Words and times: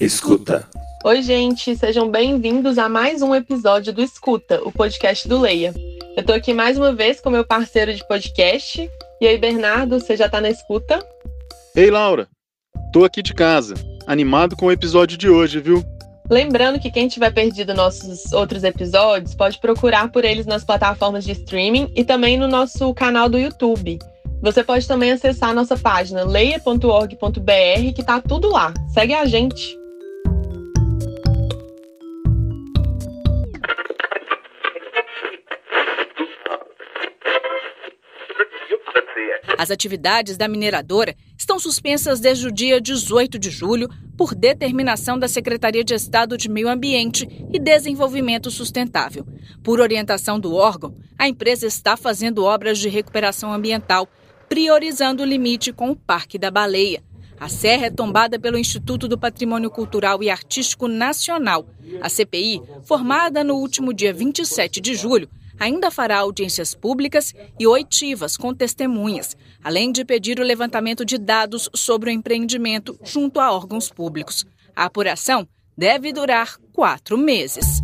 Escuta. 0.00 0.66
Oi, 1.04 1.20
gente, 1.20 1.76
sejam 1.76 2.10
bem-vindos 2.10 2.78
a 2.78 2.88
mais 2.88 3.20
um 3.20 3.34
episódio 3.34 3.92
do 3.92 4.00
Escuta, 4.02 4.58
o 4.64 4.72
podcast 4.72 5.28
do 5.28 5.38
Leia. 5.38 5.74
Eu 6.16 6.24
tô 6.24 6.32
aqui 6.32 6.54
mais 6.54 6.78
uma 6.78 6.90
vez 6.90 7.20
com 7.20 7.28
meu 7.28 7.44
parceiro 7.44 7.92
de 7.92 8.02
podcast. 8.08 8.90
E 9.20 9.26
aí, 9.26 9.36
Bernardo, 9.36 10.00
você 10.00 10.16
já 10.16 10.26
tá 10.26 10.40
na 10.40 10.48
escuta? 10.48 11.06
Ei, 11.76 11.90
Laura. 11.90 12.26
Tô 12.94 13.04
aqui 13.04 13.20
de 13.20 13.34
casa, 13.34 13.74
animado 14.06 14.56
com 14.56 14.66
o 14.66 14.72
episódio 14.72 15.18
de 15.18 15.28
hoje, 15.28 15.60
viu? 15.60 15.84
Lembrando 16.30 16.80
que 16.80 16.90
quem 16.90 17.06
tiver 17.06 17.34
perdido 17.34 17.74
nossos 17.74 18.32
outros 18.32 18.64
episódios 18.64 19.34
pode 19.34 19.58
procurar 19.58 20.10
por 20.10 20.24
eles 20.24 20.46
nas 20.46 20.64
plataformas 20.64 21.24
de 21.24 21.32
streaming 21.32 21.92
e 21.94 22.04
também 22.04 22.38
no 22.38 22.48
nosso 22.48 22.94
canal 22.94 23.28
do 23.28 23.38
YouTube. 23.38 23.98
Você 24.40 24.64
pode 24.64 24.88
também 24.88 25.12
acessar 25.12 25.50
a 25.50 25.54
nossa 25.54 25.76
página 25.76 26.24
leia.org.br, 26.24 27.92
que 27.94 28.02
tá 28.02 28.18
tudo 28.18 28.48
lá. 28.48 28.72
Segue 28.94 29.12
a 29.12 29.26
gente! 29.26 29.79
As 39.60 39.70
atividades 39.70 40.38
da 40.38 40.48
mineradora 40.48 41.14
estão 41.36 41.58
suspensas 41.58 42.18
desde 42.18 42.46
o 42.46 42.50
dia 42.50 42.80
18 42.80 43.38
de 43.38 43.50
julho 43.50 43.90
por 44.16 44.34
determinação 44.34 45.18
da 45.18 45.28
Secretaria 45.28 45.84
de 45.84 45.92
Estado 45.92 46.38
de 46.38 46.48
Meio 46.48 46.66
Ambiente 46.66 47.28
e 47.52 47.58
Desenvolvimento 47.58 48.50
Sustentável. 48.50 49.26
Por 49.62 49.78
orientação 49.78 50.40
do 50.40 50.54
órgão, 50.54 50.96
a 51.18 51.28
empresa 51.28 51.66
está 51.66 51.94
fazendo 51.94 52.42
obras 52.42 52.78
de 52.78 52.88
recuperação 52.88 53.52
ambiental 53.52 54.08
priorizando 54.48 55.22
o 55.22 55.26
limite 55.26 55.74
com 55.74 55.90
o 55.90 55.96
Parque 55.96 56.38
da 56.38 56.50
Baleia. 56.50 57.02
A 57.38 57.50
serra 57.50 57.88
é 57.88 57.90
tombada 57.90 58.38
pelo 58.38 58.56
Instituto 58.56 59.06
do 59.06 59.18
Patrimônio 59.18 59.70
Cultural 59.70 60.22
e 60.22 60.30
Artístico 60.30 60.88
Nacional. 60.88 61.66
A 62.00 62.08
CPI, 62.08 62.62
formada 62.84 63.44
no 63.44 63.56
último 63.56 63.92
dia 63.92 64.14
27 64.14 64.80
de 64.80 64.94
julho, 64.94 65.28
ainda 65.60 65.90
fará 65.90 66.20
audiências 66.20 66.74
públicas 66.74 67.34
e 67.58 67.66
oitivas 67.66 68.36
com 68.36 68.54
testemunhas, 68.54 69.36
além 69.62 69.92
de 69.92 70.04
pedir 70.04 70.40
o 70.40 70.42
levantamento 70.42 71.04
de 71.04 71.18
dados 71.18 71.68
sobre 71.74 72.08
o 72.08 72.12
empreendimento 72.12 72.98
junto 73.04 73.38
a 73.38 73.52
órgãos 73.52 73.90
públicos. 73.90 74.46
A 74.74 74.86
apuração 74.86 75.46
deve 75.76 76.12
durar 76.12 76.56
quatro 76.72 77.18
meses. 77.18 77.82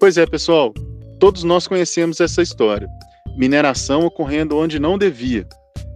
Pois 0.00 0.18
é, 0.18 0.26
pessoal. 0.26 0.74
Todos 1.20 1.44
nós 1.44 1.66
conhecemos 1.66 2.20
essa 2.20 2.42
história. 2.42 2.88
Mineração 3.36 4.04
ocorrendo 4.04 4.56
onde 4.56 4.78
não 4.78 4.98
devia, 4.98 5.46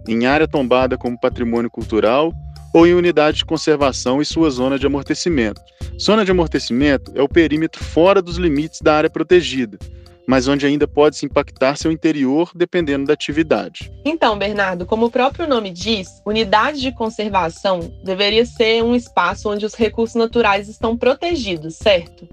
em 0.07 0.25
área 0.25 0.47
tombada 0.47 0.97
como 0.97 1.19
patrimônio 1.19 1.69
cultural 1.69 2.33
ou 2.73 2.87
em 2.87 2.93
unidade 2.93 3.37
de 3.37 3.45
conservação 3.45 4.21
e 4.21 4.25
sua 4.25 4.49
zona 4.49 4.79
de 4.79 4.85
amortecimento. 4.85 5.61
Zona 6.01 6.23
de 6.23 6.31
amortecimento 6.31 7.11
é 7.13 7.21
o 7.21 7.27
perímetro 7.27 7.83
fora 7.83 8.21
dos 8.21 8.37
limites 8.37 8.79
da 8.81 8.95
área 8.95 9.09
protegida, 9.09 9.77
mas 10.25 10.47
onde 10.47 10.65
ainda 10.65 10.87
pode 10.87 11.17
se 11.17 11.25
impactar 11.25 11.75
seu 11.75 11.91
interior 11.91 12.51
dependendo 12.55 13.05
da 13.05 13.13
atividade. 13.13 13.91
Então, 14.05 14.37
Bernardo, 14.37 14.85
como 14.85 15.07
o 15.07 15.11
próprio 15.11 15.45
nome 15.45 15.71
diz, 15.71 16.21
unidade 16.25 16.79
de 16.79 16.93
conservação 16.93 17.91
deveria 18.01 18.45
ser 18.45 18.81
um 18.81 18.95
espaço 18.95 19.49
onde 19.49 19.65
os 19.65 19.75
recursos 19.75 20.15
naturais 20.15 20.69
estão 20.69 20.97
protegidos, 20.97 21.75
certo? 21.75 22.25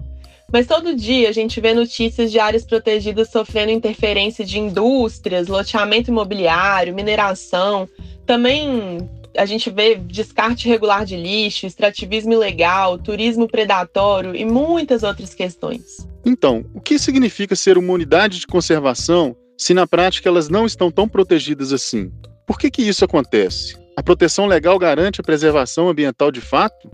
Mas 0.51 0.65
todo 0.65 0.95
dia 0.95 1.27
a 1.27 1.33
gente 1.33 1.59
vê 1.59 1.73
notícias 1.73 2.31
de 2.31 2.39
áreas 2.39 2.63
protegidas 2.63 3.29
sofrendo 3.29 3.71
interferência 3.71 4.45
de 4.45 4.57
indústrias, 4.57 5.49
loteamento 5.49 6.09
imobiliário, 6.09 6.95
mineração. 6.95 7.85
Também 8.25 9.09
a 9.37 9.45
gente 9.45 9.69
vê 9.69 9.95
descarte 9.95 10.67
irregular 10.67 11.05
de 11.05 11.15
lixo, 11.15 11.67
extrativismo 11.67 12.33
ilegal, 12.33 12.97
turismo 12.97 13.47
predatório 13.47 14.35
e 14.35 14.43
muitas 14.43 15.03
outras 15.03 15.33
questões. 15.33 16.07
Então, 16.25 16.65
o 16.73 16.81
que 16.81 16.97
significa 16.97 17.55
ser 17.55 17.77
uma 17.77 17.93
unidade 17.93 18.39
de 18.39 18.47
conservação 18.47 19.35
se 19.57 19.73
na 19.73 19.87
prática 19.87 20.27
elas 20.27 20.49
não 20.49 20.65
estão 20.65 20.91
tão 20.91 21.07
protegidas 21.07 21.71
assim? 21.71 22.11
Por 22.45 22.57
que, 22.57 22.71
que 22.71 22.81
isso 22.81 23.05
acontece? 23.05 23.77
A 23.95 24.03
proteção 24.03 24.47
legal 24.47 24.77
garante 24.79 25.21
a 25.21 25.23
preservação 25.23 25.87
ambiental 25.87 26.31
de 26.31 26.41
fato? 26.41 26.89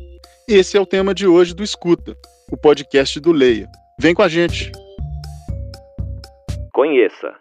Esse 0.47 0.77
é 0.77 0.81
o 0.81 0.85
tema 0.85 1.13
de 1.13 1.25
hoje 1.25 1.53
do 1.53 1.63
Escuta, 1.63 2.15
o 2.51 2.57
podcast 2.57 3.19
do 3.19 3.31
Leia. 3.31 3.69
Vem 3.99 4.13
com 4.13 4.21
a 4.21 4.27
gente. 4.27 4.71
Conheça. 6.73 7.33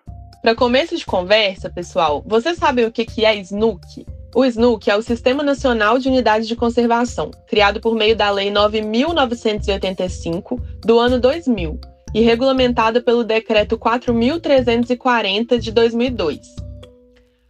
Para 0.43 0.55
começo 0.55 0.97
de 0.97 1.05
conversa, 1.05 1.71
pessoal, 1.71 2.23
vocês 2.27 2.57
sabem 2.57 2.85
o 2.85 2.93
que 2.93 3.25
é 3.25 3.37
SNUC? 3.37 4.07
O 4.35 4.47
SNUC 4.47 4.91
é 4.91 4.97
o 4.97 5.03
Sistema 5.03 5.43
Nacional 5.43 5.99
de 5.99 6.09
Unidades 6.09 6.49
de 6.49 6.57
Conservação, 6.57 7.31
criado 7.47 7.83
por 7.83 7.95
meio 7.95 8.17
da 8.17 8.31
Lei 8.31 8.51
9.985 8.51 10.59
do 10.81 10.99
ano 10.99 11.21
2000 11.21 11.79
e 12.15 12.23
regulamentada 12.23 13.03
pelo 13.03 13.25
Decreto 13.25 13.77
4.340 13.77 15.59
de 15.59 15.71
2002. 15.71 16.41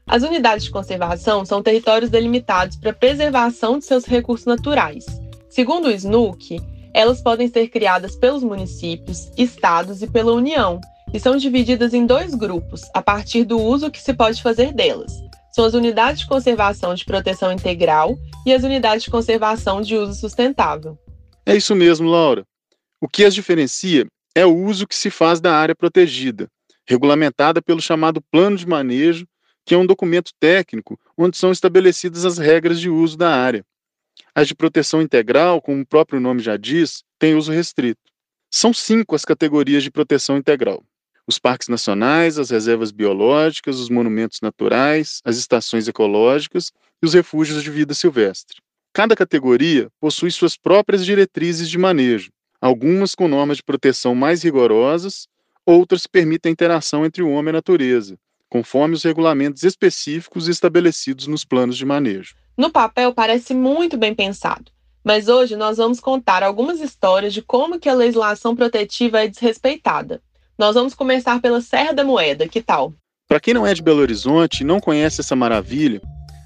As 0.05 0.25
unidades 0.25 0.65
de 0.65 0.73
conservação 0.73 1.45
são 1.45 1.63
territórios 1.63 2.11
delimitados 2.11 2.77
para 2.77 2.93
preservação 2.93 3.79
de 3.79 3.85
seus 3.85 4.05
recursos 4.05 4.47
naturais. 4.47 5.07
Segundo 5.49 5.87
o 5.87 5.93
SNUC, 5.93 6.61
elas 6.93 7.21
podem 7.21 7.47
ser 7.47 7.69
criadas 7.69 8.17
pelos 8.17 8.43
municípios, 8.43 9.31
estados 9.39 10.03
e 10.03 10.09
pela 10.09 10.33
União, 10.33 10.81
e 11.15 11.21
são 11.21 11.37
divididas 11.37 11.95
em 11.95 12.07
dois 12.07 12.35
grupos, 12.35 12.83
a 12.93 13.01
partir 13.01 13.45
do 13.45 13.61
uso 13.61 13.89
que 13.89 14.03
se 14.03 14.13
pode 14.13 14.43
fazer 14.43 14.73
delas. 14.73 15.13
São 15.55 15.65
as 15.65 15.75
unidades 15.75 16.23
de 16.23 16.27
conservação 16.27 16.95
de 16.95 17.05
proteção 17.05 17.53
integral 17.53 18.19
e 18.47 18.53
as 18.53 18.63
unidades 18.63 19.05
de 19.05 19.11
conservação 19.11 19.83
de 19.83 19.97
uso 19.97 20.15
sustentável. 20.19 20.99
É 21.45 21.55
isso 21.55 21.75
mesmo, 21.75 22.09
Laura. 22.09 22.45
O 23.01 23.09
que 23.09 23.25
as 23.25 23.35
diferencia 23.35 24.07
é 24.35 24.47
o 24.47 24.57
uso 24.57 24.87
que 24.87 24.95
se 24.95 25.11
faz 25.11 25.41
da 25.41 25.55
área 25.55 25.75
protegida, 25.75 26.49
regulamentada 26.87 27.61
pelo 27.61 27.83
chamado 27.83 28.23
Plano 28.31 28.57
de 28.57 28.67
Manejo, 28.67 29.27
que 29.65 29.75
é 29.75 29.79
um 29.79 29.87
documento 29.87 30.33
técnico 30.41 30.99
onde 31.17 31.37
são 31.37 31.53
estabelecidas 31.53 32.25
as 32.25 32.39
regras 32.39 32.81
de 32.81 32.89
uso 32.89 33.17
da 33.17 33.31
área. 33.31 33.65
As 34.35 34.49
de 34.49 34.55
proteção 34.55 35.03
integral, 35.03 35.61
como 35.61 35.83
o 35.83 35.87
próprio 35.87 36.21
nome 36.21 36.41
já 36.41 36.57
diz, 36.57 37.03
têm 37.19 37.35
uso 37.35 37.53
restrito. 37.53 38.01
São 38.51 38.73
cinco 38.73 39.15
as 39.15 39.25
categorias 39.25 39.83
de 39.83 39.91
proteção 39.91 40.37
integral: 40.37 40.83
os 41.27 41.39
parques 41.39 41.69
nacionais, 41.69 42.39
as 42.39 42.51
reservas 42.51 42.91
biológicas, 42.91 43.79
os 43.79 43.89
monumentos 43.89 44.41
naturais, 44.43 45.21
as 45.25 45.37
estações 45.37 45.89
ecológicas 45.89 46.73
e 47.03 47.07
os 47.07 47.15
refúgios 47.15 47.63
de 47.63 47.71
vida 47.71 47.95
silvestre. 47.95 48.59
Cada 48.93 49.17
categoria 49.17 49.89
possui 50.01 50.31
suas 50.31 50.57
próprias 50.57 51.05
diretrizes 51.05 51.71
de 51.71 51.79
manejo, 51.79 52.31
algumas 52.61 53.15
com 53.15 53.27
normas 53.27 53.57
de 53.57 53.63
proteção 53.63 54.15
mais 54.15 54.43
rigorosas, 54.43 55.27
outras 55.65 56.07
permitem 56.07 56.51
a 56.51 56.53
interação 56.53 57.05
entre 57.07 57.23
o 57.23 57.31
homem 57.31 57.47
e 57.47 57.51
a 57.51 57.53
natureza, 57.55 58.19
conforme 58.49 58.95
os 58.95 59.03
regulamentos 59.03 59.63
específicos 59.63 60.49
estabelecidos 60.49 61.27
nos 61.27 61.45
planos 61.45 61.77
de 61.77 61.87
manejo. 61.87 62.35
No 62.57 62.71
papel 62.71 63.15
parece 63.15 63.55
muito 63.55 63.97
bem 63.97 64.15
pensado, 64.15 64.71
mas 65.03 65.29
hoje 65.29 65.57
nós 65.57 65.79
vamos 65.79 65.99
contar 65.99 66.43
algumas 66.43 66.81
histórias 66.81 67.33
de 67.33 67.41
como 67.41 67.81
que 67.81 67.89
a 67.89 67.95
legislação 67.95 68.55
protetiva 68.55 69.23
é 69.23 69.29
desrespeitada. 69.29 70.23
Nós 70.59 70.75
vamos 70.75 70.95
começar 70.95 71.41
pela 71.41 71.61
Serra 71.61 71.93
da 71.93 72.05
Moeda, 72.05 72.47
que 72.47 72.61
tal? 72.61 72.95
Para 73.27 73.41
quem 73.41 73.55
não 73.55 73.67
é 73.67 73.73
de 73.73 73.83
Belo 73.83 74.01
Horizonte 74.01 74.61
e 74.61 74.65
não 74.65 74.79
conhece 74.79 75.21
essa 75.21 75.35
maravilha, 75.35 76.01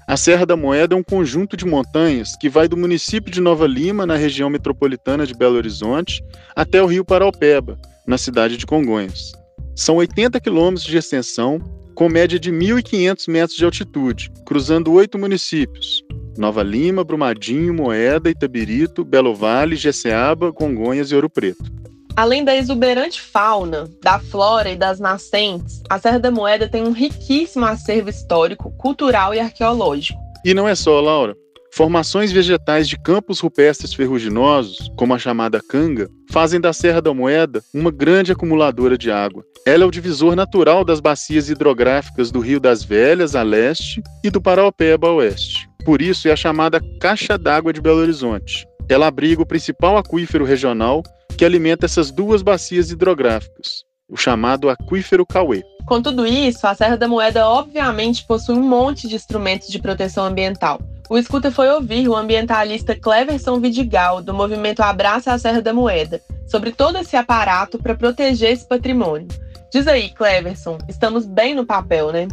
a 0.07 0.15
Serra 0.15 0.45
da 0.45 0.55
Moeda 0.55 0.95
é 0.95 0.97
um 0.97 1.03
conjunto 1.03 1.57
de 1.57 1.65
montanhas 1.65 2.37
que 2.37 2.47
vai 2.47 2.69
do 2.69 2.77
município 2.77 3.29
de 3.29 3.41
Nova 3.41 3.67
Lima, 3.67 4.05
na 4.05 4.15
região 4.15 4.49
metropolitana 4.49 5.27
de 5.27 5.33
Belo 5.33 5.57
Horizonte, 5.57 6.23
até 6.55 6.81
o 6.81 6.85
rio 6.85 7.03
Paraupeba, 7.03 7.77
na 8.07 8.17
cidade 8.17 8.55
de 8.55 8.65
Congonhas. 8.65 9.33
São 9.75 9.97
80 9.97 10.39
quilômetros 10.39 10.85
de 10.85 10.97
extensão, 10.97 11.59
com 11.93 12.07
média 12.07 12.39
de 12.39 12.51
1.500 12.51 13.29
metros 13.29 13.57
de 13.57 13.65
altitude, 13.65 14.31
cruzando 14.45 14.93
oito 14.93 15.19
municípios: 15.19 16.01
Nova 16.37 16.63
Lima, 16.63 17.03
Brumadinho, 17.03 17.73
Moeda, 17.73 18.29
Itabirito, 18.29 19.03
Belo 19.03 19.35
Vale, 19.35 19.75
Jeceaba, 19.75 20.53
Congonhas 20.53 21.11
e 21.11 21.15
Ouro 21.15 21.29
Preto. 21.29 21.69
Além 22.17 22.43
da 22.43 22.55
exuberante 22.55 23.21
fauna, 23.21 23.87
da 24.01 24.17
flora 24.17 24.71
e 24.71 24.75
das 24.75 24.99
nascentes, 24.99 25.83
a 25.87 25.99
Serra 25.99 26.17
da 26.17 26.31
Moeda 26.31 26.67
tem 26.67 26.81
um 26.81 26.91
riquíssimo 26.91 27.63
acervo 27.63 28.09
histórico, 28.09 28.71
cultural 28.71 29.35
e 29.35 29.39
arqueológico. 29.39 30.19
E 30.43 30.51
não 30.51 30.67
é 30.67 30.73
só, 30.73 30.99
Laura. 30.99 31.35
Formações 31.75 32.31
vegetais 32.31 32.89
de 32.89 32.97
campos 32.97 33.39
rupestres 33.39 33.93
ferruginosos, 33.93 34.91
como 34.97 35.13
a 35.13 35.19
chamada 35.19 35.61
canga, 35.61 36.09
fazem 36.31 36.59
da 36.59 36.73
Serra 36.73 37.03
da 37.03 37.13
Moeda 37.13 37.61
uma 37.71 37.91
grande 37.91 38.31
acumuladora 38.31 38.97
de 38.97 39.11
água. 39.11 39.45
Ela 39.63 39.83
é 39.83 39.85
o 39.85 39.91
divisor 39.91 40.35
natural 40.35 40.83
das 40.83 40.99
bacias 40.99 41.51
hidrográficas 41.51 42.31
do 42.31 42.39
Rio 42.39 42.59
das 42.59 42.83
Velhas, 42.83 43.35
a 43.35 43.43
leste, 43.43 44.01
e 44.23 44.31
do 44.31 44.41
Paraopeba, 44.41 45.09
a 45.09 45.13
oeste. 45.13 45.69
Por 45.85 46.01
isso 46.01 46.27
é 46.27 46.31
a 46.31 46.35
chamada 46.35 46.81
Caixa 46.99 47.37
d'Água 47.37 47.71
de 47.71 47.79
Belo 47.79 47.99
Horizonte. 47.99 48.65
Ela 48.89 49.05
abriga 49.05 49.43
o 49.43 49.45
principal 49.45 49.97
aquífero 49.97 50.45
regional 50.45 51.03
que 51.37 51.45
alimenta 51.45 51.85
essas 51.85 52.11
duas 52.11 52.41
bacias 52.41 52.89
hidrográficas. 52.89 53.85
o 54.09 54.15
chamado 54.15 54.69
aquífero 54.69 55.25
Cauê. 55.25 55.63
Com 55.85 56.01
tudo 56.01 56.25
isso, 56.25 56.65
a 56.65 56.73
Serra 56.73 56.95
da 56.95 57.09
Moeda 57.09 57.45
obviamente 57.45 58.25
possui 58.25 58.55
um 58.55 58.63
monte 58.63 59.05
de 59.05 59.15
instrumentos 59.15 59.67
de 59.67 59.79
proteção 59.79 60.25
ambiental. 60.25 60.79
O 61.09 61.17
escuta 61.17 61.51
foi 61.51 61.69
ouvir 61.69 62.07
o 62.07 62.15
ambientalista 62.15 62.95
Cleverson 62.95 63.59
Vidigal, 63.59 64.21
do 64.21 64.33
movimento 64.33 64.79
Abraça 64.79 65.33
a 65.33 65.37
Serra 65.37 65.61
da 65.61 65.73
Moeda, 65.73 66.21
sobre 66.47 66.71
todo 66.71 66.97
esse 66.97 67.17
aparato 67.17 67.77
para 67.77 67.95
proteger 67.95 68.51
esse 68.51 68.65
patrimônio. 68.67 69.27
Diz 69.71 69.87
aí, 69.87 70.09
Cleverson, 70.09 70.77
estamos 70.87 71.25
bem 71.25 71.53
no 71.53 71.65
papel, 71.65 72.11
né? 72.11 72.29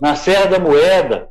Na 0.00 0.16
Serra 0.16 0.46
da 0.46 0.58
Moeda, 0.58 1.28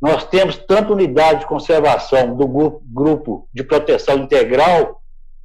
nós 0.00 0.24
temos 0.24 0.56
tanto 0.56 0.92
unidade 0.92 1.40
de 1.40 1.46
conservação 1.46 2.36
do 2.36 2.46
grupo 2.46 3.48
de 3.52 3.64
proteção 3.64 4.18
integral, 4.18 5.02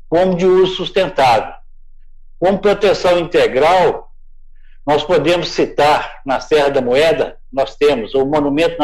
como 0.10 0.36
de 0.36 0.46
uso 0.46 0.76
sustentável. 0.76 1.54
Como 2.40 2.60
proteção 2.60 3.20
integral, 3.20 4.10
nós 4.86 5.04
podemos 5.04 5.50
citar 5.50 6.22
na 6.26 6.40
Serra 6.40 6.70
da 6.70 6.82
Moeda, 6.82 7.38
nós 7.54 7.76
temos 7.76 8.16
o 8.16 8.26
Monumento 8.26 8.78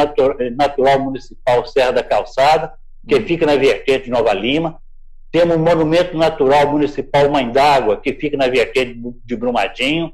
Natural 0.55 0.99
Municipal 0.99 1.65
Serra 1.65 1.93
da 1.93 2.03
Calçada, 2.03 2.73
que 3.07 3.19
fica 3.21 3.45
na 3.45 3.55
vertente 3.55 4.05
de 4.05 4.11
Nova 4.11 4.33
Lima. 4.33 4.79
Temos 5.31 5.55
o 5.55 5.59
Monumento 5.59 6.17
Natural 6.17 6.71
Municipal 6.71 7.29
Mãe 7.29 7.51
d'Água, 7.51 7.97
que 7.97 8.13
fica 8.13 8.37
na 8.37 8.47
vertente 8.47 8.99
de 9.23 9.35
Brumadinho. 9.35 10.13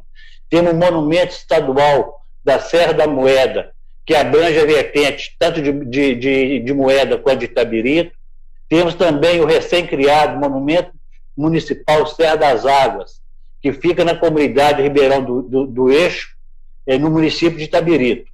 Temos 0.50 0.74
o 0.74 0.75
Monumento 0.75 1.34
Estadual 1.34 2.22
da 2.44 2.60
Serra 2.60 2.94
da 2.94 3.07
Moeda, 3.07 3.72
que 4.06 4.16
abrange 4.16 4.60
a 4.60 4.66
vertente 4.66 5.36
tanto 5.40 5.62
de, 5.62 5.72
de, 5.72 6.16
de, 6.16 6.60
de 6.60 6.74
Moeda 6.74 7.18
quanto 7.18 7.40
de 7.40 7.46
Itabirito. 7.46 8.14
Temos 8.68 8.96
também 8.96 9.40
o 9.42 9.46
recém-criado 9.46 10.40
Monumento 10.40 10.92
Municipal 11.42 12.06
Serra 12.08 12.36
das 12.36 12.66
Águas, 12.66 13.22
que 13.62 13.74
fica 13.74 14.06
na 14.06 14.16
comunidade 14.16 14.82
Ribeirão 14.82 15.24
do, 15.24 15.42
do, 15.42 15.68
do 15.68 15.92
Eixo, 15.92 16.36
é, 16.86 16.98
no 16.98 17.12
município 17.12 17.58
de 17.58 17.66
Itabirito. 17.66 18.32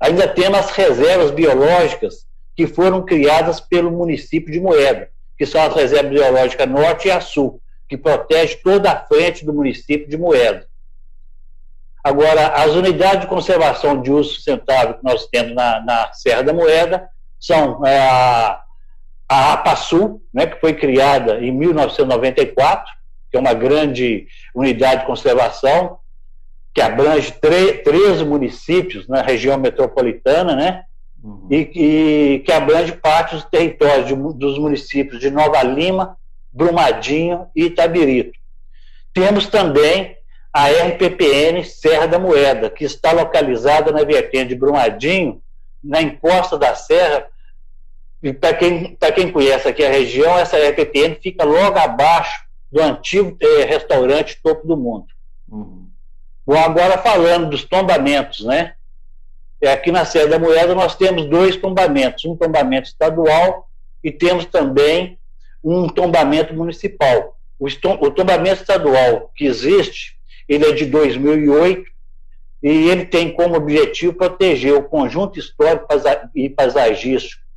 Ainda 0.00 0.28
temos 0.28 0.58
as 0.58 0.70
reservas 0.70 1.30
biológicas 1.30 2.26
que 2.56 2.66
foram 2.66 3.04
criadas 3.04 3.60
pelo 3.60 3.90
município 3.90 4.52
de 4.52 4.60
Moeda, 4.60 5.10
que 5.36 5.46
são 5.46 5.60
as 5.62 5.74
reservas 5.74 6.10
biológicas 6.10 6.68
Norte 6.68 7.08
e 7.08 7.20
Sul, 7.20 7.60
que 7.88 7.96
protege 7.96 8.56
toda 8.56 8.92
a 8.92 9.04
frente 9.04 9.44
do 9.44 9.52
município 9.52 10.08
de 10.08 10.16
Moeda. 10.16 10.66
Agora, 12.02 12.48
as 12.48 12.72
unidades 12.72 13.22
de 13.22 13.26
conservação 13.26 14.00
de 14.00 14.10
uso 14.10 14.34
sustentável 14.34 14.94
que 14.94 15.04
nós 15.04 15.26
temos 15.26 15.54
na, 15.54 15.80
na 15.80 16.12
Serra 16.12 16.42
da 16.42 16.52
Moeda 16.52 17.08
são 17.38 17.84
é, 17.84 17.98
a, 17.98 18.62
a 19.28 19.52
APASU, 19.52 20.20
né, 20.32 20.46
que 20.46 20.60
foi 20.60 20.72
criada 20.74 21.38
em 21.38 21.52
1994, 21.52 22.90
que 23.30 23.36
é 23.36 23.40
uma 23.40 23.52
grande 23.52 24.26
unidade 24.54 25.02
de 25.02 25.06
conservação, 25.06 25.98
que 26.74 26.80
abrange 26.80 27.32
13 27.32 28.24
municípios 28.24 29.06
na 29.08 29.20
região 29.20 29.58
metropolitana, 29.58 30.54
né? 30.54 30.84
Uhum. 31.22 31.48
E, 31.50 31.56
e, 31.74 32.38
que 32.40 32.52
abrange 32.52 32.92
parte 32.92 33.34
dos 33.34 33.44
territórios 33.44 34.06
de, 34.06 34.14
dos 34.14 34.58
municípios 34.58 35.20
de 35.20 35.30
Nova 35.30 35.62
Lima, 35.62 36.16
Brumadinho 36.52 37.46
e 37.54 37.64
Itabirito. 37.64 38.38
Temos 39.12 39.46
também 39.46 40.16
a 40.52 40.68
RPPN 40.68 41.64
Serra 41.64 42.06
da 42.06 42.18
Moeda, 42.18 42.70
que 42.70 42.84
está 42.84 43.12
localizada 43.12 43.92
na 43.92 44.04
vertente 44.04 44.50
de 44.50 44.54
Brumadinho, 44.54 45.42
na 45.82 46.00
encosta 46.00 46.56
da 46.56 46.74
serra. 46.74 47.26
E 48.22 48.32
para 48.32 48.54
quem, 48.54 48.96
quem 49.14 49.30
conhece 49.30 49.68
aqui 49.68 49.84
a 49.84 49.90
região, 49.90 50.38
essa 50.38 50.56
RPPN 50.56 51.16
fica 51.22 51.44
logo 51.44 51.78
abaixo 51.78 52.44
do 52.70 52.82
antigo 52.82 53.36
eh, 53.40 53.64
restaurante 53.64 54.38
Topo 54.42 54.66
do 54.66 54.76
Mundo. 54.76 55.06
Uhum. 55.48 55.88
Bom, 56.44 56.58
agora 56.58 56.98
falando 56.98 57.50
dos 57.50 57.64
tombamentos, 57.64 58.44
né? 58.44 58.74
É, 59.60 59.72
aqui 59.72 59.90
na 59.90 60.04
Serra 60.04 60.28
da 60.28 60.38
Moeda 60.38 60.74
nós 60.74 60.94
temos 60.96 61.26
dois 61.26 61.56
tombamentos, 61.56 62.24
um 62.24 62.36
tombamento 62.36 62.88
estadual 62.88 63.68
e 64.02 64.10
temos 64.10 64.44
também 64.46 65.18
um 65.62 65.88
tombamento 65.88 66.54
municipal. 66.54 67.36
O, 67.58 67.66
o 67.66 68.10
tombamento 68.10 68.60
estadual 68.60 69.32
que 69.34 69.46
existe, 69.46 70.16
ele 70.48 70.64
é 70.64 70.72
de 70.72 70.86
2008 70.86 71.90
e 72.62 72.68
ele 72.88 73.04
tem 73.04 73.32
como 73.32 73.56
objetivo 73.56 74.12
proteger 74.12 74.74
o 74.74 74.84
conjunto 74.84 75.38
histórico 75.38 75.86
e 76.34 76.48
paisagístico 76.48 77.47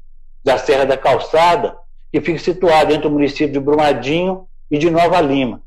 da 0.43 0.57
Serra 0.57 0.85
da 0.85 0.97
Calçada, 0.97 1.75
que 2.11 2.21
fica 2.21 2.39
situado 2.39 2.93
entre 2.93 3.07
o 3.07 3.11
município 3.11 3.51
de 3.51 3.59
Brumadinho 3.59 4.47
e 4.69 4.77
de 4.77 4.89
Nova 4.89 5.21
Lima, 5.21 5.61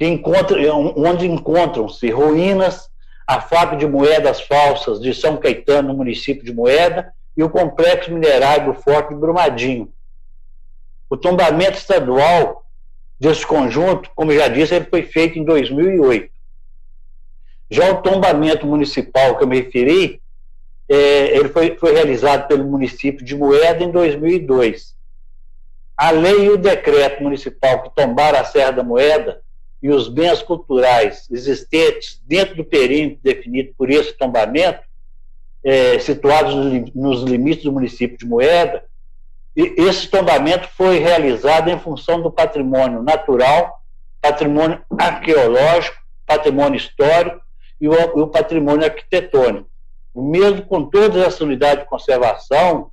encontra, 0.00 0.58
onde 0.74 1.26
encontram-se 1.26 2.10
ruínas, 2.10 2.88
a 3.26 3.40
fábrica 3.40 3.76
de 3.76 3.86
moedas 3.86 4.42
falsas 4.42 5.00
de 5.00 5.14
São 5.14 5.36
Caetano, 5.36 5.88
no 5.88 5.94
município 5.94 6.44
de 6.44 6.52
Moeda, 6.52 7.12
e 7.36 7.42
o 7.42 7.50
complexo 7.50 8.12
minerário 8.12 8.72
do 8.72 8.80
Forte 8.80 9.08
de 9.08 9.20
Brumadinho. 9.20 9.92
O 11.08 11.16
tombamento 11.16 11.78
estadual 11.78 12.64
desse 13.18 13.46
conjunto, 13.46 14.10
como 14.14 14.32
já 14.32 14.48
disse, 14.48 14.74
ele 14.74 14.86
foi 14.86 15.02
feito 15.02 15.38
em 15.38 15.44
2008. 15.44 16.30
Já 17.70 17.90
o 17.92 18.02
tombamento 18.02 18.66
municipal 18.66 19.36
que 19.36 19.44
eu 19.44 19.48
me 19.48 19.62
referi, 19.62 20.20
é, 20.88 21.36
ele 21.36 21.48
foi, 21.48 21.76
foi 21.76 21.92
realizado 21.92 22.46
pelo 22.46 22.64
município 22.64 23.24
de 23.24 23.36
Moeda 23.36 23.82
em 23.82 23.90
2002 23.90 24.94
a 25.96 26.10
lei 26.10 26.46
e 26.46 26.50
o 26.50 26.56
decreto 26.56 27.22
municipal 27.22 27.82
que 27.82 27.94
tombaram 27.94 28.38
a 28.38 28.44
Serra 28.44 28.72
da 28.72 28.82
Moeda 28.82 29.40
e 29.82 29.90
os 29.90 30.08
bens 30.08 30.42
culturais 30.42 31.28
existentes 31.30 32.20
dentro 32.26 32.56
do 32.56 32.64
perímetro 32.64 33.20
definido 33.22 33.72
por 33.76 33.90
esse 33.90 34.12
tombamento, 34.12 34.80
é, 35.62 35.98
situados 35.98 36.54
nos 36.94 37.22
limites 37.22 37.64
do 37.64 37.72
município 37.72 38.18
de 38.18 38.26
Moeda, 38.26 38.84
esse 39.54 40.08
tombamento 40.08 40.66
foi 40.76 40.98
realizado 40.98 41.70
em 41.70 41.78
função 41.78 42.20
do 42.20 42.30
patrimônio 42.30 43.02
natural, 43.02 43.80
patrimônio 44.20 44.82
arqueológico, 44.98 45.96
patrimônio 46.26 46.76
histórico 46.76 47.40
e 47.80 47.88
o, 47.88 47.94
e 47.94 48.20
o 48.20 48.26
patrimônio 48.26 48.84
arquitetônico. 48.84 49.68
Mesmo 50.14 50.62
com 50.62 50.84
todas 50.84 51.22
as 51.26 51.40
unidades 51.40 51.84
de 51.84 51.90
conservação, 51.90 52.90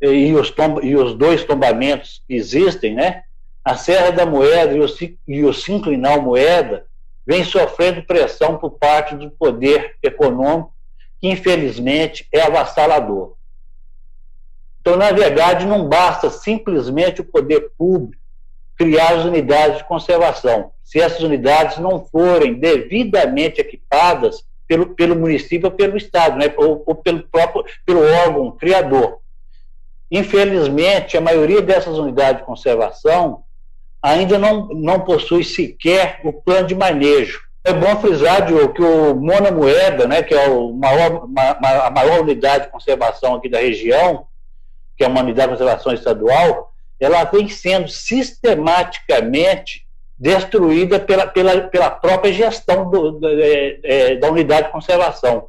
e 0.00 0.34
os, 0.34 0.52
e 0.82 0.96
os 0.96 1.14
dois 1.14 1.44
tombamentos 1.44 2.22
que 2.26 2.34
existem, 2.34 2.94
né? 2.94 3.22
A 3.64 3.76
Serra 3.76 4.10
da 4.10 4.26
Moeda 4.26 4.74
e 4.74 4.80
o, 4.80 4.86
e 5.28 5.44
o 5.44 5.52
Sinclinal 5.52 6.20
Moeda 6.20 6.86
vem 7.24 7.44
sofrendo 7.44 8.02
pressão 8.02 8.58
por 8.58 8.72
parte 8.72 9.14
do 9.14 9.30
poder 9.30 9.94
econômico, 10.02 10.74
que 11.20 11.28
infelizmente 11.28 12.26
é 12.32 12.40
avassalador. 12.40 13.34
Então, 14.80 14.96
na 14.96 15.12
verdade, 15.12 15.64
não 15.64 15.88
basta 15.88 16.28
simplesmente 16.28 17.20
o 17.20 17.24
poder 17.24 17.70
público 17.78 18.20
criar 18.76 19.14
as 19.14 19.24
unidades 19.24 19.78
de 19.78 19.84
conservação. 19.84 20.72
Se 20.82 21.00
essas 21.00 21.20
unidades 21.20 21.78
não 21.78 22.04
forem 22.04 22.54
devidamente 22.54 23.60
equipadas 23.60 24.44
pelo, 24.72 24.86
pelo 24.86 25.14
município 25.16 25.66
ou 25.66 25.72
pelo 25.72 25.98
Estado, 25.98 26.38
né, 26.38 26.50
ou, 26.56 26.82
ou 26.86 26.94
pelo 26.94 27.22
próprio 27.24 27.62
pelo 27.84 28.02
órgão 28.02 28.50
criador. 28.52 29.18
Infelizmente, 30.10 31.14
a 31.14 31.20
maioria 31.20 31.60
dessas 31.60 31.98
unidades 31.98 32.40
de 32.40 32.46
conservação 32.46 33.44
ainda 34.02 34.38
não, 34.38 34.68
não 34.68 35.00
possui 35.00 35.44
sequer 35.44 36.20
o 36.24 36.32
plano 36.32 36.66
de 36.68 36.74
manejo. 36.74 37.38
É 37.62 37.72
bom 37.72 38.00
frisar, 38.00 38.46
Diogo, 38.46 38.72
que 38.72 38.82
o 38.82 39.14
Mona 39.14 39.50
Moeda, 39.50 40.06
né, 40.08 40.22
que 40.22 40.34
é 40.34 40.48
maior, 40.48 41.28
a 41.36 41.90
maior 41.90 42.20
unidade 42.20 42.64
de 42.64 42.70
conservação 42.70 43.34
aqui 43.34 43.50
da 43.50 43.58
região, 43.58 44.26
que 44.96 45.04
é 45.04 45.06
uma 45.06 45.20
unidade 45.20 45.52
de 45.52 45.58
conservação 45.58 45.92
estadual, 45.92 46.72
ela 46.98 47.24
vem 47.24 47.46
sendo 47.48 47.88
sistematicamente 47.88 49.81
destruída 50.22 51.00
pela, 51.00 51.26
pela, 51.26 51.62
pela 51.62 51.90
própria 51.90 52.32
gestão 52.32 52.88
do, 52.88 53.10
do, 53.10 53.28
é, 53.28 53.78
é, 53.82 54.14
da 54.14 54.30
unidade 54.30 54.68
de 54.68 54.72
conservação. 54.72 55.48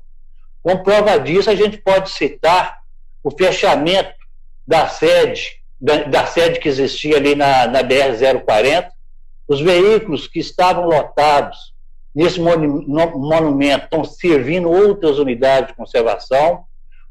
Com 0.63 0.81
prova 0.81 1.19
disso, 1.19 1.47
a 1.47 1.53
gente 1.53 1.77
pode 1.77 2.09
citar 2.09 2.79
o 3.23 3.29
fechamento 3.29 4.15
da 4.65 4.87
sede, 4.87 5.61
da, 5.79 5.97
da 6.05 6.25
sede 6.25 6.59
que 6.59 6.67
existia 6.67 7.17
ali 7.17 7.35
na, 7.35 7.67
na 7.67 7.83
BR-040, 7.83 8.87
os 9.47 9.61
veículos 9.61 10.25
que 10.25 10.39
estavam 10.39 10.85
lotados 10.85 11.71
nesse 12.15 12.39
monumento 12.39 13.83
estão 13.83 14.03
servindo 14.03 14.71
outras 14.71 15.19
unidades 15.19 15.67
de 15.67 15.75
conservação. 15.75 16.63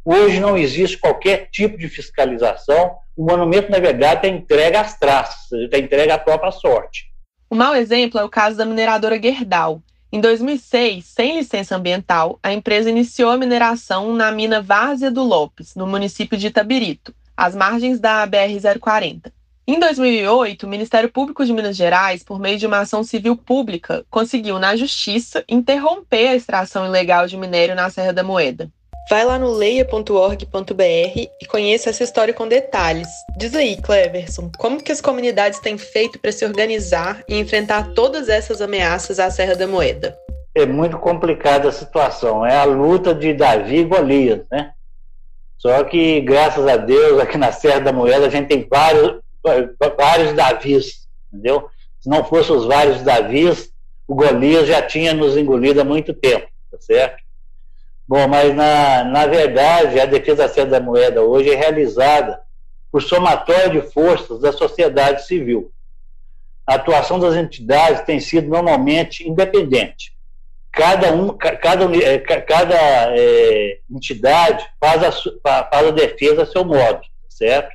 Hoje 0.05 0.41
não 0.41 0.59
existe 0.59 0.99
qualquer 0.99 1.49
tipo 1.53 1.79
de 1.79 1.89
fiscalização. 1.89 2.97
O 3.17 3.25
monumento, 3.25 3.71
na 3.71 3.79
verdade, 3.79 4.27
está 4.27 4.29
entregue 4.29 4.77
às 4.77 4.99
traças, 4.99 5.53
está 5.53 5.79
entregue 5.79 6.11
à 6.11 6.19
própria 6.19 6.51
sorte. 6.51 7.12
Um 7.53 7.57
mau 7.57 7.75
exemplo 7.75 8.19
é 8.19 8.25
o 8.25 8.31
caso 8.31 8.57
da 8.57 8.65
mineradora 8.65 9.21
Gerdau. 9.21 9.83
Em 10.11 10.23
2006, 10.23 11.05
sem 11.05 11.37
licença 11.37 11.77
ambiental, 11.77 12.39
a 12.43 12.51
empresa 12.51 12.89
iniciou 12.89 13.31
a 13.31 13.37
mineração 13.37 14.15
na 14.15 14.33
mina 14.33 14.63
Várzea 14.63 15.11
do 15.11 15.23
Lopes, 15.23 15.75
no 15.75 15.87
município 15.87 16.39
de 16.39 16.47
Itabirito 16.47 17.15
às 17.37 17.55
margens 17.55 18.01
da 18.01 18.27
BR-040. 18.27 19.31
Em 19.67 19.79
2008, 19.79 20.63
o 20.63 20.69
Ministério 20.69 21.11
Público 21.11 21.45
de 21.45 21.53
Minas 21.53 21.77
Gerais, 21.77 22.25
por 22.25 22.41
meio 22.41 22.59
de 22.59 22.67
uma 22.67 22.79
ação 22.79 23.05
civil 23.05 23.37
pública, 23.37 24.03
conseguiu, 24.09 24.59
na 24.59 24.75
Justiça, 24.75 25.45
interromper 25.47 26.29
a 26.29 26.35
extração 26.35 26.87
ilegal 26.87 27.27
de 27.27 27.37
minério 27.37 27.75
na 27.75 27.91
Serra 27.91 28.15
da 28.15 28.25
Moeda. 28.25 28.71
Vai 29.11 29.25
lá 29.25 29.39
no 29.39 29.51
leia.org.br 29.51 30.83
e 30.83 31.47
conheça 31.47 31.91
essa 31.91 32.05
história 32.05 32.33
com 32.33 32.47
detalhes. 32.47 33.09
Diz 33.37 33.55
aí, 33.55 33.77
Cleverson, 33.77 34.51
como 34.57 34.83
que 34.83 34.93
as 34.93 35.01
comunidades 35.01 35.59
têm 35.59 35.77
feito 35.77 36.19
para 36.19 36.33
se 36.33 36.45
organizar 36.45 37.23
e 37.29 37.39
enfrentar 37.39 37.93
todas 37.95 38.29
essas 38.29 38.63
ameaças 38.63 39.19
à 39.19 39.31
Serra 39.31 39.55
da 39.55 39.67
Moeda? 39.67 40.17
É 40.55 40.65
muito 40.65 40.99
complicada 40.99 41.69
a 41.69 41.73
situação. 41.73 42.47
É 42.47 42.57
a 42.57 42.65
luta 42.65 43.15
de 43.15 43.35
Davi 43.35 43.79
e 43.79 43.85
Golias, 43.85 44.43
né? 44.51 44.73
Só 45.59 45.85
que, 45.85 46.21
graças 46.21 46.67
a 46.67 46.77
Deus, 46.77 47.21
aqui 47.21 47.39
na 47.39 47.53
Serra 47.53 47.81
da 47.81 47.93
Moeda 47.93 48.27
a 48.27 48.31
gente 48.31 48.49
tem 48.49 48.67
vários, 48.69 49.21
vários 49.97 50.33
Davis, 50.33 51.07
entendeu? 51.33 51.69
Se 52.01 52.09
não 52.09 52.25
fossem 52.25 52.57
os 52.57 52.67
vários 52.67 53.03
Davis, 53.03 53.71
o 54.09 54.15
Golias 54.15 54.67
já 54.67 54.83
tinha 54.83 55.15
nos 55.15 55.37
engolido 55.37 55.81
há 55.81 55.85
muito 55.85 56.13
tempo, 56.13 56.49
tá 56.71 56.79
certo? 56.81 57.22
Bom, 58.07 58.27
mas 58.29 58.55
na, 58.55 59.05
na 59.05 59.27
verdade, 59.27 59.99
a 60.01 60.05
defesa 60.05 60.49
da 60.49 60.65
da 60.65 60.81
moeda 60.81 61.23
hoje 61.23 61.51
é 61.51 61.55
realizada 61.55 62.41
por 62.91 63.03
somatório 63.03 63.81
de 63.81 63.93
forças 63.93 64.41
da 64.41 64.53
sociedade 64.53 65.27
civil. 65.27 65.73
A 66.67 66.75
atuação 66.75 67.19
das 67.19 67.35
entidades 67.35 68.03
tem 68.03 68.21
sido 68.21 68.49
normalmente 68.49 69.29
independente. 69.29 70.13
Cada, 70.71 71.13
um, 71.13 71.37
cada, 71.37 71.85
eh, 71.97 72.19
cada 72.19 72.77
é, 73.15 73.79
entidade 73.91 74.65
faz 74.81 75.03
a, 75.03 75.13
faz 75.71 75.89
a 75.89 75.91
defesa 75.91 76.43
a 76.43 76.47
seu 76.47 76.65
modo, 76.65 77.01
certo? 77.29 77.71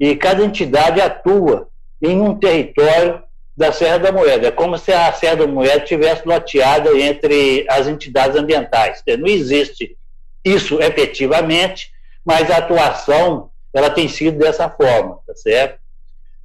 E 0.00 0.16
cada 0.16 0.42
entidade 0.42 1.00
atua 1.00 1.68
em 2.00 2.20
um 2.20 2.34
território 2.38 3.22
da 3.62 3.70
Serra 3.70 3.98
da 3.98 4.10
Moeda. 4.10 4.48
É 4.48 4.50
como 4.50 4.76
se 4.76 4.92
a 4.92 5.12
Serra 5.12 5.36
da 5.36 5.46
Moeda 5.46 5.80
tivesse 5.80 6.26
loteada 6.26 6.90
entre 6.98 7.64
as 7.70 7.86
entidades 7.86 8.36
ambientais. 8.36 9.02
Não 9.18 9.28
existe 9.28 9.96
isso 10.44 10.82
efetivamente, 10.82 11.92
mas 12.24 12.50
a 12.50 12.56
atuação 12.56 13.50
ela 13.72 13.88
tem 13.88 14.08
sido 14.08 14.38
dessa 14.38 14.68
forma, 14.68 15.20
tá 15.24 15.34
certo? 15.36 15.78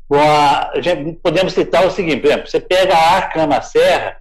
Bom, 0.08 0.20
a, 0.20 0.74
gente, 0.80 1.14
podemos 1.22 1.54
citar 1.54 1.86
o 1.86 1.92
seguinte, 1.92 2.22
por 2.22 2.28
exemplo, 2.28 2.48
você 2.48 2.60
pega 2.60 2.96
a 2.96 3.16
Arcama 3.16 3.62
Serra, 3.62 4.18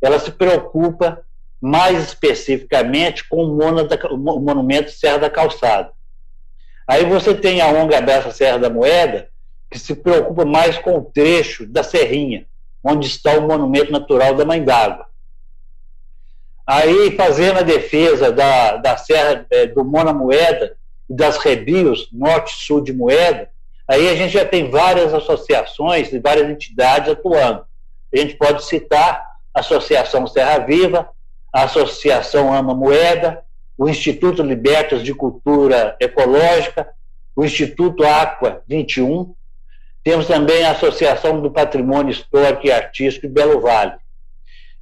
ela 0.00 0.18
se 0.18 0.30
preocupa 0.30 1.24
mais 1.60 2.04
especificamente 2.04 3.26
com 3.26 3.42
o, 3.42 4.14
o 4.14 4.16
monumento 4.18 4.90
Serra 4.90 5.18
da 5.18 5.30
Calçada. 5.30 5.90
Aí 6.86 7.06
você 7.06 7.34
tem 7.34 7.62
a 7.62 7.68
ONG 7.68 7.94
Aberta 7.94 8.30
Serra 8.30 8.58
da 8.58 8.68
Moeda, 8.68 9.30
que 9.70 9.78
se 9.78 9.94
preocupa 9.94 10.44
mais 10.44 10.78
com 10.78 10.98
o 10.98 11.04
trecho 11.04 11.66
da 11.66 11.82
Serrinha, 11.82 12.46
onde 12.82 13.06
está 13.06 13.32
o 13.38 13.46
monumento 13.46 13.90
natural 13.90 14.34
da 14.34 14.44
Mãe 14.44 14.62
d'Água. 14.62 15.06
Aí, 16.66 17.14
fazendo 17.16 17.58
a 17.58 17.62
defesa 17.62 18.32
da, 18.32 18.76
da 18.76 18.96
Serra 18.96 19.46
é, 19.50 19.66
do 19.66 19.84
Mona 19.84 20.12
Moeda 20.12 20.76
e 21.08 21.14
das 21.14 21.36
Rebios, 21.36 22.08
norte 22.12 22.54
e 22.54 22.64
sul 22.64 22.80
de 22.80 22.92
Moeda, 22.92 23.50
aí 23.86 24.08
a 24.08 24.14
gente 24.14 24.32
já 24.32 24.46
tem 24.46 24.70
várias 24.70 25.12
associações 25.12 26.12
e 26.12 26.18
várias 26.18 26.48
entidades 26.48 27.10
atuando. 27.10 27.64
A 28.12 28.16
gente 28.16 28.34
pode 28.36 28.64
citar 28.64 29.22
a 29.52 29.60
Associação 29.60 30.26
Serra 30.26 30.58
Viva, 30.60 31.08
a 31.52 31.64
Associação 31.64 32.52
Ama 32.52 32.74
Moeda, 32.74 33.44
o 33.76 33.88
Instituto 33.88 34.42
Libertas 34.42 35.02
de 35.02 35.12
Cultura 35.12 35.96
Ecológica, 36.00 36.88
o 37.36 37.44
Instituto 37.44 38.04
Aqua 38.04 38.62
21, 38.66 39.34
temos 40.04 40.26
também 40.26 40.62
a 40.64 40.72
Associação 40.72 41.40
do 41.40 41.50
Patrimônio 41.50 42.12
Histórico 42.12 42.66
e 42.66 42.70
Artístico 42.70 43.26
de 43.26 43.32
Belo 43.32 43.58
Vale. 43.58 43.94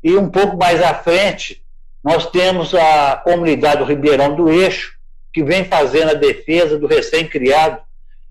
E 0.02 0.17
um 0.17 0.29
pouco 0.29 0.57
mais 0.57 0.83
à 0.83 0.93
frente, 0.93 1.62
nós 2.02 2.29
temos 2.29 2.75
a 2.75 3.17
comunidade 3.23 3.79
do 3.79 3.85
Ribeirão 3.85 4.35
do 4.35 4.50
Eixo, 4.50 4.99
que 5.33 5.45
vem 5.45 5.64
fazendo 5.64 6.11
a 6.11 6.14
defesa 6.14 6.76
do 6.76 6.88
recém-criado 6.88 7.81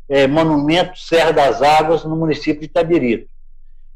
é, 0.10 0.28
Monumento 0.28 1.00
Serra 1.00 1.32
das 1.32 1.62
Águas 1.62 2.04
no 2.04 2.18
município 2.18 2.60
de 2.60 2.66
Itabirito. 2.66 3.30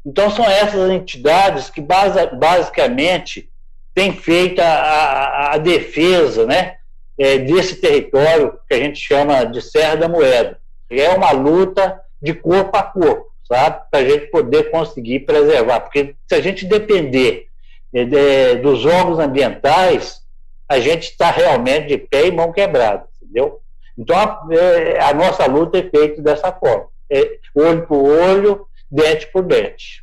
Então, 0.04 0.30
são 0.30 0.46
essas 0.46 0.90
entidades 0.90 1.68
que 1.68 1.82
basicamente 1.82 3.50
têm 3.94 4.12
feito 4.16 4.60
a, 4.60 4.64
a, 4.64 5.54
a 5.54 5.58
defesa 5.58 6.46
né, 6.46 6.76
é, 7.18 7.38
desse 7.38 7.76
território 7.76 8.58
que 8.66 8.74
a 8.74 8.78
gente 8.78 8.98
chama 8.98 9.44
de 9.44 9.60
Serra 9.60 9.96
da 9.96 10.08
Moeda. 10.08 10.58
É 10.88 11.10
uma 11.10 11.32
luta 11.32 12.00
de 12.20 12.34
corpo 12.34 12.76
a 12.76 12.82
corpo, 12.82 13.26
sabe? 13.46 13.82
Para 13.90 14.00
a 14.00 14.08
gente 14.08 14.26
poder 14.26 14.70
conseguir 14.70 15.20
preservar. 15.20 15.80
Porque 15.80 16.14
se 16.26 16.34
a 16.34 16.40
gente 16.40 16.64
depender 16.64 17.46
eh, 17.92 18.04
de, 18.04 18.56
dos 18.56 18.84
órgãos 18.84 19.18
ambientais, 19.18 20.20
a 20.68 20.80
gente 20.80 21.10
está 21.10 21.30
realmente 21.30 21.88
de 21.88 21.98
pé 21.98 22.26
e 22.26 22.32
mão 22.32 22.52
quebrada, 22.52 23.06
entendeu? 23.22 23.60
Então, 23.96 24.16
a, 24.16 24.46
eh, 24.50 24.98
a 25.00 25.14
nossa 25.14 25.46
luta 25.46 25.78
é 25.78 25.88
feita 25.88 26.20
dessa 26.20 26.52
forma: 26.52 26.88
é 27.10 27.38
olho 27.54 27.86
por 27.86 28.02
olho, 28.02 28.66
dente 28.90 29.26
por 29.32 29.42
dente. 29.42 30.00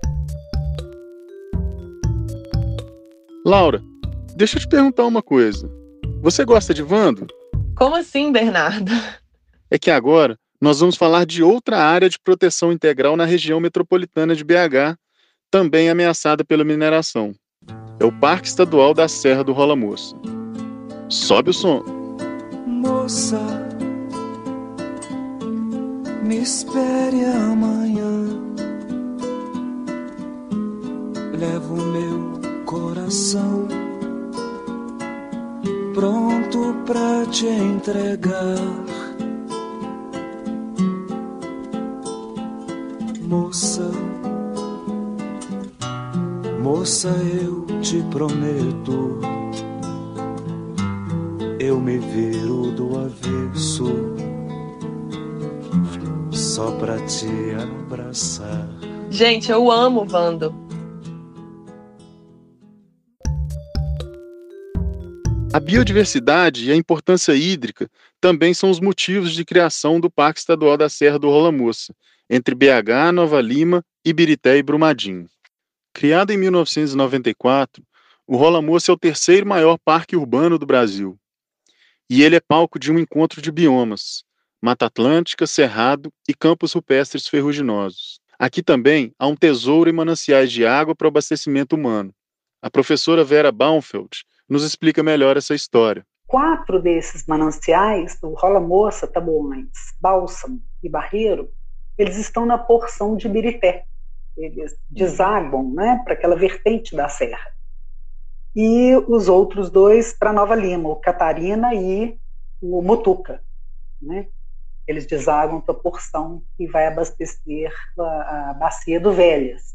Laura, 3.46 3.82
deixa 4.36 4.58
eu 4.58 4.62
te 4.62 4.68
perguntar 4.68 5.06
uma 5.06 5.22
coisa. 5.22 5.70
Você 6.22 6.46
gosta 6.46 6.74
de 6.74 6.82
Vando? 6.82 7.28
Como 7.76 7.96
assim, 7.96 8.32
Bernardo? 8.32 8.92
É 9.70 9.78
que 9.78 9.92
agora 9.92 10.38
nós 10.64 10.80
vamos 10.80 10.96
falar 10.96 11.26
de 11.26 11.44
outra 11.44 11.78
área 11.78 12.10
de 12.10 12.18
proteção 12.18 12.72
integral 12.72 13.18
na 13.18 13.26
região 13.26 13.60
metropolitana 13.60 14.34
de 14.34 14.46
BH, 14.46 14.96
também 15.52 15.90
ameaçada 15.90 16.46
pela 16.46 16.64
mineração. 16.64 17.36
É 18.00 18.06
o 18.06 18.14
Parque 18.14 18.48
Estadual 18.48 18.94
da 18.94 19.10
Serra 19.10 19.44
do 19.44 19.52
Rola 19.52 19.76
Moça. 19.76 20.16
Sobe 21.10 21.50
o 21.50 21.54
som. 21.54 21.84
Moça, 22.66 23.42
me 26.24 26.38
espere 26.38 27.26
amanhã. 27.26 28.24
Levo 31.38 31.76
meu 31.76 32.40
coração 32.66 33.68
pronto 35.94 36.74
pra 36.86 37.26
te 37.30 37.48
entregar 37.48 38.56
moça, 43.34 43.90
moça, 46.62 47.10
eu 47.42 47.66
te 47.82 48.00
prometo, 48.12 49.20
eu 51.60 51.80
me 51.80 51.98
viro 51.98 52.72
do 52.74 53.00
avesso 53.00 53.86
só 56.32 56.72
pra 56.78 57.04
te 57.08 57.26
abraçar. 57.60 58.70
Gente, 59.10 59.52
eu 59.52 59.72
amo 59.72 60.06
Vando. 60.06 60.54
A 65.52 65.60
biodiversidade 65.60 66.66
e 66.66 66.72
a 66.72 66.76
importância 66.76 67.34
hídrica 67.34 67.90
também 68.22 68.54
são 68.54 68.70
os 68.70 68.80
motivos 68.80 69.34
de 69.34 69.44
criação 69.44 70.00
do 70.00 70.10
Parque 70.10 70.40
Estadual 70.40 70.78
da 70.78 70.90
Serra 70.90 71.18
do 71.18 71.30
Rola 71.30 71.52
Moça, 71.52 71.94
entre 72.30 72.56
BH, 72.56 73.12
Nova 73.14 73.42
Lima, 73.42 73.84
Ibirité 74.06 74.58
e 74.58 74.64
Brumadinho. 74.64 75.28
Criado 75.94 76.32
em 76.32 76.38
1994, 76.38 77.84
o 78.26 78.36
Rola 78.36 78.62
Moça 78.62 78.92
é 78.92 78.94
o 78.94 78.98
terceiro 78.98 79.46
maior 79.46 79.78
parque 79.78 80.16
urbano 80.16 80.58
do 80.58 80.66
Brasil. 80.66 81.18
E 82.10 82.24
ele 82.24 82.36
é 82.36 82.40
palco 82.40 82.80
de 82.80 82.92
um 82.92 82.98
encontro 82.98 83.42
de 83.42 83.52
biomas: 83.52 84.24
Mata 84.62 84.86
Atlântica, 84.86 85.46
Cerrado 85.46 86.12
e 86.28 86.34
campos 86.34 86.74
rupestres 86.74 87.28
ferruginosos. 87.28 88.20
Aqui 88.40 88.64
também 88.64 89.14
há 89.20 89.28
um 89.28 89.36
tesouro 89.36 89.90
e 89.90 89.94
mananciais 89.94 90.52
de 90.52 90.66
água 90.66 90.96
para 90.96 91.06
o 91.06 91.10
abastecimento 91.10 91.76
humano. 91.76 92.14
A 92.62 92.70
professora 92.70 93.24
Vera 93.24 93.52
Baumfeld 93.52 94.26
nos 94.50 94.64
explica 94.64 95.04
melhor 95.04 95.38
essa 95.38 95.54
história. 95.54 96.06
Quatro 96.28 96.82
desses 96.82 97.26
mananciais, 97.28 98.18
o 98.24 98.34
Rola 98.34 98.60
Moça, 98.60 99.06
Taboões, 99.06 99.70
Bálsamo 100.02 100.62
e 100.82 100.90
Barreiro, 100.90 101.50
eles 101.98 102.18
estão 102.18 102.46
na 102.46 102.58
porção 102.58 103.16
de 103.16 103.28
Birité. 103.28 103.86
Eles 104.36 104.76
desaguam 104.90 105.72
né, 105.72 106.02
para 106.04 106.14
aquela 106.14 106.36
vertente 106.36 106.96
da 106.96 107.08
serra. 107.08 107.52
E 108.56 108.96
os 109.08 109.28
outros 109.28 109.70
dois 109.70 110.14
para 110.14 110.34
Nova 110.34 110.56
Lima, 110.56 110.90
o 110.90 110.96
Catarina 110.96 111.74
e 111.74 112.18
o 112.62 112.82
Mutuca. 112.82 113.42
Né? 114.02 114.28
Eles 114.88 115.06
desaguam 115.06 115.62
para 115.62 115.74
a 115.74 115.78
porção 115.78 116.42
que 116.58 116.68
vai 116.68 116.88
abastecer 116.88 117.72
a, 117.98 118.50
a 118.50 118.54
bacia 118.54 119.00
do 119.00 119.12
Velhas. 119.12 119.74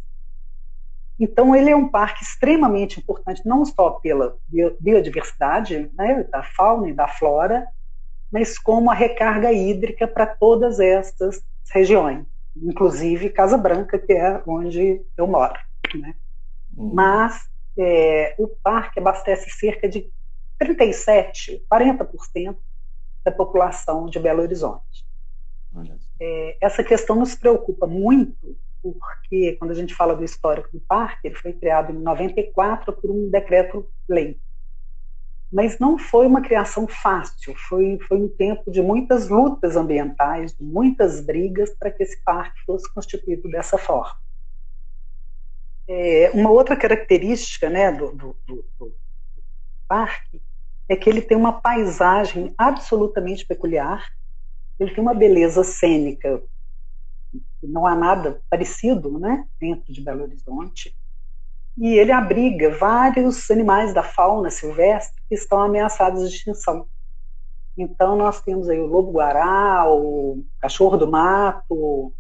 Então, 1.19 1.55
ele 1.55 1.71
é 1.71 1.75
um 1.75 1.89
parque 1.89 2.23
extremamente 2.23 3.01
importante, 3.01 3.43
não 3.45 3.65
só 3.65 3.91
pela 3.91 4.37
biodiversidade, 4.79 5.91
né, 5.95 6.23
da 6.31 6.45
fauna 6.45 6.89
e 6.89 6.93
da 6.93 7.09
flora, 7.09 7.67
mas 8.31 8.57
como 8.57 8.91
a 8.91 8.95
recarga 8.95 9.53
hídrica 9.53 10.07
para 10.07 10.27
todas 10.27 10.79
estas 10.79 11.43
regiões. 11.71 12.27
inclusive 12.57 13.31
Casa 13.31 13.57
Branca, 13.57 13.99
que 13.99 14.13
é 14.13 14.43
onde 14.47 15.01
eu 15.17 15.27
moro. 15.27 15.55
Né? 15.95 16.15
Uhum. 16.77 16.93
Mas 16.95 17.49
é, 17.77 18.35
o 18.39 18.49
parque 18.49 18.99
abastece 18.99 19.51
cerca 19.51 19.89
de 19.89 20.11
37, 20.59 21.65
40% 21.71 22.57
da 23.25 23.31
população 23.31 24.07
de 24.07 24.19
Belo 24.19 24.43
Horizonte. 24.43 25.07
É, 26.21 26.57
essa 26.61 26.83
questão 26.83 27.17
nos 27.17 27.35
preocupa 27.35 27.87
muito, 27.87 28.57
porque 28.83 29.53
quando 29.59 29.71
a 29.71 29.75
gente 29.75 29.95
fala 29.95 30.17
do 30.17 30.25
histórico 30.25 30.71
do 30.73 30.81
parque, 30.81 31.29
ele 31.29 31.35
foi 31.37 31.53
criado 31.53 31.93
em 31.93 31.99
94 31.99 32.93
por 32.93 33.11
um 33.11 33.29
decreto-lei. 33.31 34.39
Mas 35.51 35.79
não 35.79 35.99
foi 35.99 36.27
uma 36.27 36.43
criação 36.43 36.87
fácil, 36.87 37.55
foi, 37.57 37.99
foi 38.07 38.19
um 38.19 38.29
tempo 38.29 38.71
de 38.71 38.83
muitas 38.83 39.29
lutas 39.29 39.77
ambientais, 39.77 40.55
de 40.55 40.63
muitas 40.63 41.21
brigas 41.21 41.75
para 41.75 41.91
que 41.91 42.03
esse 42.03 42.23
parque 42.23 42.61
fosse 42.67 42.93
constituído 42.93 43.49
dessa 43.49 43.79
forma. 43.79 44.17
É, 45.89 46.31
uma 46.35 46.51
outra 46.51 46.77
característica 46.77 47.71
né, 47.71 47.91
do, 47.91 48.13
do, 48.13 48.37
do, 48.47 48.65
do 48.79 48.95
parque 49.89 50.43
é 50.87 50.95
que 50.95 51.09
ele 51.09 51.23
tem 51.23 51.37
uma 51.37 51.61
paisagem 51.61 52.55
absolutamente 52.59 53.47
peculiar, 53.47 54.07
ele 54.79 54.95
tem 54.95 55.03
uma 55.03 55.15
beleza 55.15 55.65
cênica, 55.65 56.43
não 57.63 57.87
há 57.87 57.95
nada 57.95 58.43
parecido 58.51 59.19
né, 59.19 59.47
dentro 59.59 59.93
de 59.93 60.01
Belo 60.01 60.23
Horizonte, 60.23 60.95
e 61.81 61.97
ele 61.97 62.11
abriga 62.11 62.71
vários 62.71 63.51
animais 63.51 63.95
da 63.95 64.03
fauna 64.03 64.51
silvestre 64.51 65.23
que 65.29 65.35
estão 65.35 65.61
ameaçados 65.61 66.29
de 66.29 66.37
extinção. 66.37 66.89
Então, 67.77 68.17
nós 68.17 68.43
temos 68.43 68.69
aí 68.69 68.81
o 68.81 68.87
lobo-guará, 68.87 69.85
o 69.89 70.45
cachorro 70.61 70.97
do 70.97 71.09
mato, 71.09 72.13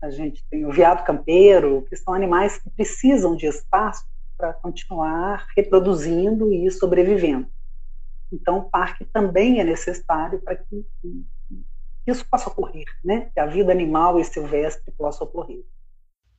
a 0.00 0.10
gente 0.10 0.42
tem 0.50 0.64
o 0.64 0.72
veado 0.72 1.04
campeiro, 1.04 1.86
que 1.88 1.96
são 1.96 2.14
animais 2.14 2.58
que 2.58 2.70
precisam 2.70 3.36
de 3.36 3.46
espaço 3.46 4.04
para 4.36 4.54
continuar 4.54 5.46
reproduzindo 5.54 6.52
e 6.52 6.70
sobrevivendo. 6.70 7.46
Então, 8.32 8.58
o 8.58 8.70
parque 8.70 9.04
também 9.04 9.60
é 9.60 9.64
necessário 9.64 10.40
para 10.40 10.56
que, 10.56 10.86
isso 12.06 12.26
possa 12.28 12.48
ocorrer, 12.48 12.86
né? 13.04 13.30
que 13.32 13.38
a 13.38 13.46
vida 13.46 13.70
animal 13.70 14.18
e 14.18 14.24
silvestre 14.24 14.90
possa 14.92 15.22
ocorrer. 15.22 15.62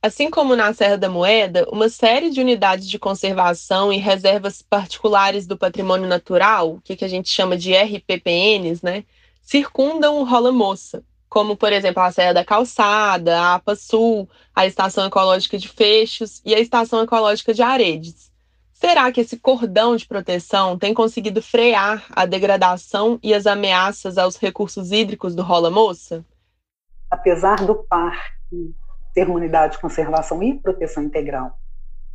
Assim 0.04 0.28
como 0.28 0.54
na 0.54 0.74
Serra 0.74 0.98
da 0.98 1.08
Moeda, 1.08 1.66
uma 1.72 1.88
série 1.88 2.28
de 2.28 2.38
unidades 2.38 2.86
de 2.86 2.98
conservação 2.98 3.90
e 3.90 3.96
reservas 3.96 4.60
particulares 4.60 5.46
do 5.46 5.56
patrimônio 5.56 6.06
natural, 6.06 6.78
que, 6.84 6.94
que 6.94 7.06
a 7.06 7.08
gente 7.08 7.30
chama 7.30 7.56
de 7.56 7.74
RPPNs, 7.74 8.84
né, 8.84 9.04
circundam 9.40 10.18
o 10.18 10.24
Rola 10.24 10.52
Moça, 10.52 11.02
como, 11.26 11.56
por 11.56 11.72
exemplo, 11.72 12.02
a 12.02 12.12
Serra 12.12 12.34
da 12.34 12.44
Calçada, 12.44 13.40
a 13.40 13.54
APA 13.54 13.74
Sul, 13.74 14.28
a 14.54 14.66
Estação 14.66 15.06
Ecológica 15.06 15.56
de 15.56 15.68
Fechos 15.68 16.42
e 16.44 16.54
a 16.54 16.60
Estação 16.60 17.02
Ecológica 17.02 17.54
de 17.54 17.62
Aredes. 17.62 18.30
Será 18.74 19.10
que 19.10 19.22
esse 19.22 19.38
cordão 19.38 19.96
de 19.96 20.06
proteção 20.06 20.76
tem 20.76 20.92
conseguido 20.92 21.40
frear 21.40 22.04
a 22.10 22.26
degradação 22.26 23.18
e 23.22 23.32
as 23.32 23.46
ameaças 23.46 24.18
aos 24.18 24.36
recursos 24.36 24.92
hídricos 24.92 25.34
do 25.34 25.40
Rola 25.40 25.70
Moça? 25.70 26.22
Apesar 27.10 27.64
do 27.64 27.76
parque 27.84 28.74
ter 29.14 29.26
uma 29.26 29.36
unidade 29.36 29.74
de 29.74 29.80
conservação 29.80 30.42
e 30.42 30.58
proteção 30.58 31.02
integral 31.02 31.58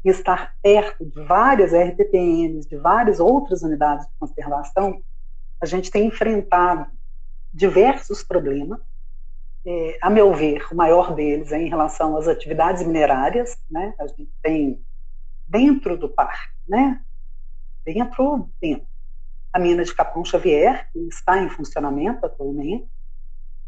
e 0.04 0.10
estar 0.10 0.56
perto 0.62 1.06
de 1.06 1.22
várias 1.24 1.74
RPPNs, 1.74 2.68
de 2.68 2.78
várias 2.78 3.20
outras 3.20 3.64
unidades 3.64 4.06
de 4.06 4.12
conservação, 4.20 5.02
a 5.62 5.66
gente 5.66 5.92
tem 5.92 6.08
enfrentado 6.08 6.88
diversos 7.54 8.24
problemas. 8.24 8.80
É, 9.66 9.98
a 10.02 10.10
meu 10.10 10.34
ver, 10.34 10.66
o 10.72 10.76
maior 10.76 11.14
deles 11.14 11.52
é 11.52 11.62
em 11.62 11.68
relação 11.68 12.16
às 12.16 12.28
atividades 12.28 12.86
minerárias. 12.86 13.58
Né? 13.70 13.94
A 14.00 14.08
gente 14.08 14.32
tem 14.42 14.82
dentro 15.48 15.98
do 15.98 16.08
parque, 16.08 16.54
né? 16.68 17.02
dentro, 17.84 18.50
dentro, 18.62 18.88
a 19.52 19.60
mina 19.60 19.84
de 19.84 19.94
Capão 19.94 20.24
Xavier, 20.24 20.88
que 20.92 21.00
está 21.08 21.42
em 21.42 21.50
funcionamento 21.50 22.26
atualmente, 22.26 22.88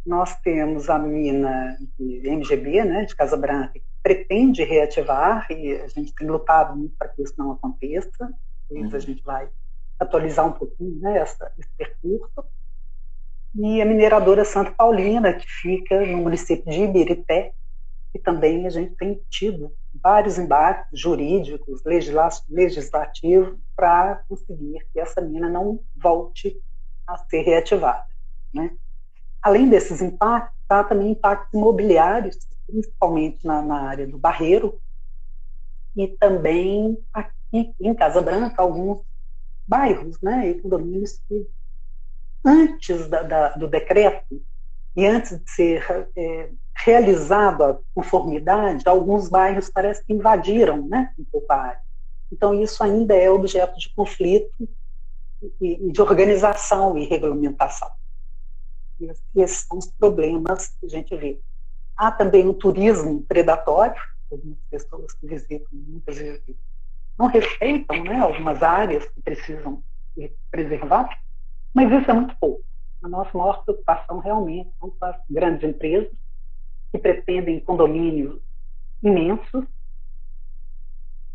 nós 0.05 0.35
temos 0.41 0.89
a 0.89 0.97
mina 0.97 1.77
de 1.97 2.29
MGB, 2.29 2.83
né, 2.83 3.05
de 3.05 3.15
Casa 3.15 3.37
Branca, 3.37 3.73
que 3.73 3.83
pretende 4.01 4.63
reativar 4.63 5.45
e 5.51 5.73
a 5.73 5.87
gente 5.87 6.13
tem 6.15 6.27
lutado 6.27 6.75
muito 6.75 6.95
para 6.97 7.09
que 7.09 7.21
isso 7.21 7.35
não 7.37 7.51
aconteça. 7.51 8.33
Depois 8.69 8.91
uhum. 8.91 8.97
a 8.97 8.99
gente 8.99 9.23
vai 9.23 9.49
atualizar 9.99 10.47
um 10.47 10.53
pouquinho 10.53 10.99
né, 10.99 11.17
essa, 11.19 11.51
esse 11.57 11.69
percurso. 11.77 12.43
E 13.53 13.81
a 13.81 13.85
mineradora 13.85 14.45
Santa 14.45 14.71
Paulina, 14.71 15.33
que 15.33 15.45
fica 15.45 16.05
no 16.05 16.17
município 16.17 16.71
de 16.71 16.83
Ibirité, 16.83 17.53
e 18.13 18.19
também 18.19 18.65
a 18.65 18.69
gente 18.69 18.95
tem 18.95 19.21
tido 19.29 19.71
vários 20.01 20.37
embates 20.37 20.99
jurídicos, 20.99 21.81
legislativos, 22.49 23.59
para 23.75 24.23
conseguir 24.27 24.85
que 24.91 24.99
essa 24.99 25.21
mina 25.21 25.49
não 25.49 25.79
volte 25.95 26.59
a 27.07 27.17
ser 27.17 27.41
reativada. 27.41 28.05
Né? 28.53 28.71
Além 29.41 29.69
desses 29.69 30.01
impactos, 30.01 30.59
há 30.69 30.83
também 30.83 31.11
impactos 31.11 31.53
imobiliários, 31.53 32.37
principalmente 32.67 33.45
na, 33.45 33.61
na 33.61 33.81
área 33.81 34.07
do 34.07 34.17
Barreiro, 34.17 34.79
e 35.95 36.07
também 36.07 36.97
aqui 37.13 37.73
em 37.79 37.93
Casa 37.93 38.21
Branca, 38.21 38.61
alguns 38.61 39.01
bairros 39.67 40.17
né, 40.21 40.49
e 40.49 40.61
condomínios 40.61 41.19
que, 41.27 41.47
antes 42.45 43.07
da, 43.07 43.23
da, 43.23 43.49
do 43.49 43.67
decreto 43.67 44.41
e 44.95 45.05
antes 45.05 45.37
de 45.37 45.51
ser 45.51 46.09
é, 46.15 46.49
realizada 46.85 47.71
a 47.71 47.77
conformidade, 47.93 48.87
alguns 48.87 49.29
bairros 49.29 49.69
parece 49.69 50.03
que 50.05 50.13
invadiram 50.13 50.87
né, 50.87 51.13
um 51.17 51.23
pouco 51.23 51.51
a 51.51 51.55
área. 51.55 51.81
Então, 52.31 52.53
isso 52.53 52.81
ainda 52.83 53.13
é 53.13 53.29
objeto 53.29 53.77
de 53.77 53.93
conflito 53.93 54.69
e, 55.59 55.87
e 55.87 55.91
de 55.91 56.01
organização 56.01 56.97
e 56.97 57.05
regulamentação. 57.05 57.89
Esses 59.35 59.65
são 59.67 59.77
os 59.77 59.87
problemas 59.91 60.69
que 60.79 60.85
a 60.85 60.89
gente 60.89 61.15
vê. 61.15 61.39
Há 61.95 62.11
também 62.11 62.47
um 62.47 62.53
turismo 62.53 63.23
predatório, 63.23 63.99
algumas 64.31 64.57
pessoas 64.69 65.13
que 65.13 65.27
visitam 65.27 65.67
muitas 65.71 66.17
vezes 66.17 66.55
não 67.17 67.27
respeitam 67.27 68.03
né, 68.03 68.19
algumas 68.19 68.63
áreas 68.63 69.05
que 69.05 69.21
precisam 69.21 69.83
ser 70.15 70.35
preservadas, 70.49 71.15
mas 71.73 71.91
isso 71.91 72.09
é 72.09 72.13
muito 72.13 72.35
pouco. 72.37 72.63
A 73.03 73.07
nossa 73.07 73.37
maior 73.37 73.63
preocupação 73.63 74.19
realmente 74.19 74.71
são 74.79 74.89
com 74.89 75.05
as 75.05 75.15
grandes 75.29 75.67
empresas 75.69 76.11
que 76.91 76.97
pretendem 76.97 77.59
condomínios 77.59 78.41
imensos 79.03 79.65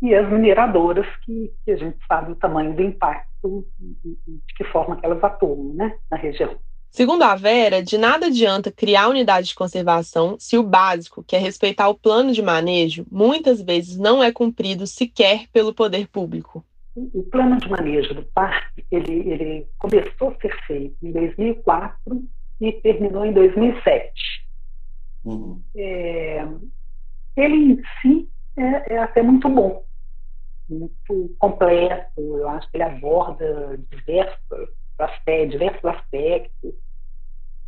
e 0.01 0.13
as 0.13 0.29
mineradoras 0.29 1.07
que, 1.23 1.53
que, 1.63 1.71
a 1.71 1.77
gente 1.77 1.97
sabe 2.05 2.31
o 2.31 2.35
tamanho 2.35 2.75
do 2.75 2.81
impacto 2.81 3.65
e 3.79 4.17
de 4.27 4.53
que 4.55 4.63
forma 4.65 4.97
que 4.97 5.05
elas 5.05 5.23
atuam 5.23 5.73
né, 5.73 5.97
na 6.11 6.17
região. 6.17 6.57
Segundo 6.97 7.21
a 7.21 7.35
Vera, 7.35 7.83
de 7.83 7.95
nada 7.95 8.25
adianta 8.25 8.71
criar 8.71 9.07
unidade 9.07 9.49
de 9.49 9.53
conservação 9.53 10.35
se 10.39 10.57
o 10.57 10.63
básico, 10.63 11.23
que 11.23 11.35
é 11.35 11.39
respeitar 11.39 11.87
o 11.89 11.93
plano 11.93 12.33
de 12.33 12.41
manejo, 12.41 13.05
muitas 13.11 13.61
vezes 13.61 13.99
não 13.99 14.23
é 14.23 14.31
cumprido 14.31 14.87
sequer 14.87 15.47
pelo 15.53 15.75
poder 15.75 16.07
público. 16.07 16.65
O 16.95 17.21
plano 17.21 17.57
de 17.57 17.69
manejo 17.69 18.15
do 18.15 18.23
parque, 18.23 18.83
ele, 18.89 19.29
ele 19.29 19.67
começou 19.77 20.29
a 20.29 20.41
ser 20.41 20.59
feito 20.65 20.97
em 21.03 21.11
2004 21.11 22.23
e 22.59 22.71
terminou 22.81 23.23
em 23.23 23.31
2007. 23.31 24.11
Uhum. 25.23 25.61
É, 25.75 26.47
ele 27.35 27.73
em 27.73 27.81
si 28.01 28.27
é, 28.57 28.95
é 28.95 28.97
até 28.97 29.21
muito 29.21 29.47
bom, 29.47 29.85
muito 30.67 31.35
completo, 31.37 32.09
eu 32.17 32.49
acho 32.49 32.67
que 32.71 32.77
ele 32.77 32.85
aborda 32.85 33.79
diversos, 33.87 34.69
diversos 35.47 35.85
aspectos, 35.85 36.86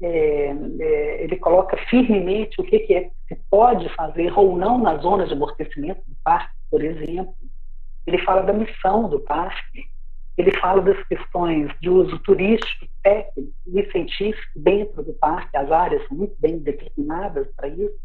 é, 0.01 0.55
é, 0.79 1.23
ele 1.23 1.35
coloca 1.37 1.77
firmemente 1.89 2.59
o 2.59 2.63
que, 2.63 2.79
que, 2.79 2.93
é 2.93 3.01
que 3.03 3.35
se 3.35 3.41
pode 3.49 3.87
fazer 3.95 4.31
ou 4.37 4.57
não 4.57 4.77
na 4.77 4.97
zona 4.97 5.25
de 5.25 5.33
amortecimento 5.33 6.01
do 6.07 6.15
parque, 6.23 6.53
por 6.71 6.83
exemplo. 6.83 7.35
Ele 8.07 8.17
fala 8.19 8.41
da 8.41 8.53
missão 8.53 9.09
do 9.09 9.19
parque, 9.19 9.85
ele 10.37 10.51
fala 10.59 10.81
das 10.81 11.01
questões 11.07 11.69
de 11.81 11.89
uso 11.89 12.17
turístico, 12.19 12.87
técnico 13.03 13.53
e 13.67 13.91
científico 13.91 14.51
dentro 14.55 15.03
do 15.03 15.13
parque, 15.13 15.57
as 15.57 15.69
áreas 15.69 16.07
são 16.07 16.15
muito 16.15 16.35
bem 16.39 16.59
determinadas 16.59 17.47
para 17.55 17.67
isso. 17.67 17.99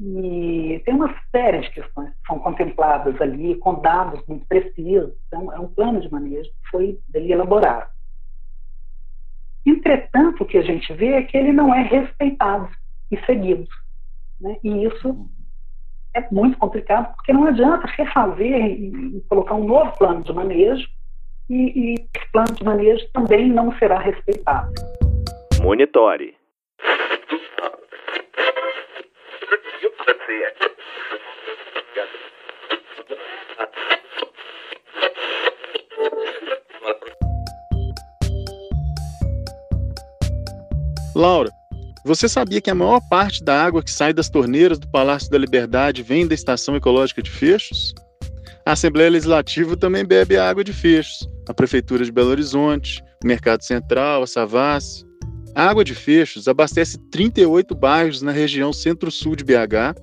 E 0.00 0.82
tem 0.84 0.94
uma 0.94 1.14
série 1.30 1.60
de 1.60 1.70
questões 1.70 2.10
que 2.10 2.26
são 2.26 2.40
contempladas 2.40 3.20
ali, 3.20 3.54
com 3.56 3.80
dados 3.80 4.20
muito 4.26 4.44
precisos. 4.46 5.12
Então, 5.28 5.52
é 5.52 5.60
um 5.60 5.68
plano 5.68 6.00
de 6.00 6.10
manejo 6.10 6.50
que 6.50 6.70
foi 6.70 6.98
elaborado. 7.14 7.88
Entretanto, 9.64 10.42
o 10.42 10.46
que 10.46 10.58
a 10.58 10.62
gente 10.62 10.92
vê 10.92 11.12
é 11.12 11.22
que 11.22 11.36
ele 11.36 11.52
não 11.52 11.74
é 11.74 11.82
respeitado 11.82 12.68
e 13.10 13.16
seguido. 13.24 13.66
Né? 14.40 14.56
E 14.64 14.86
isso 14.86 15.28
é 16.14 16.26
muito 16.30 16.58
complicado, 16.58 17.14
porque 17.14 17.32
não 17.32 17.46
adianta 17.46 17.86
refazer 17.86 18.66
e, 18.66 19.22
colocar 19.28 19.54
um 19.54 19.66
novo 19.66 19.96
plano 19.96 20.22
de 20.22 20.32
manejo, 20.32 20.86
e, 21.48 21.94
e 21.94 21.94
esse 21.94 22.32
plano 22.32 22.54
de 22.54 22.64
manejo 22.64 23.06
também 23.12 23.48
não 23.48 23.76
será 23.78 23.98
respeitado. 23.98 24.72
Monitore. 25.62 26.34
Laura, 41.14 41.50
você 42.04 42.28
sabia 42.28 42.60
que 42.60 42.70
a 42.70 42.74
maior 42.74 43.00
parte 43.08 43.44
da 43.44 43.62
água 43.62 43.82
que 43.82 43.90
sai 43.90 44.12
das 44.12 44.28
torneiras 44.28 44.78
do 44.78 44.88
Palácio 44.88 45.30
da 45.30 45.38
Liberdade 45.38 46.02
vem 46.02 46.26
da 46.26 46.34
Estação 46.34 46.74
Ecológica 46.74 47.22
de 47.22 47.30
Fechos? 47.30 47.94
A 48.64 48.72
Assembleia 48.72 49.10
Legislativa 49.10 49.76
também 49.76 50.04
bebe 50.04 50.36
água 50.36 50.64
de 50.64 50.72
Fechos, 50.72 51.28
a 51.48 51.54
Prefeitura 51.54 52.04
de 52.04 52.12
Belo 52.12 52.30
Horizonte, 52.30 53.02
o 53.22 53.26
Mercado 53.26 53.62
Central, 53.62 54.22
a 54.22 54.26
Savassi. 54.26 55.04
A 55.54 55.68
água 55.68 55.84
de 55.84 55.94
Fechos 55.94 56.48
abastece 56.48 56.98
38 57.10 57.74
bairros 57.74 58.22
na 58.22 58.32
região 58.32 58.72
centro-sul 58.72 59.36
de 59.36 59.44
BH 59.44 59.94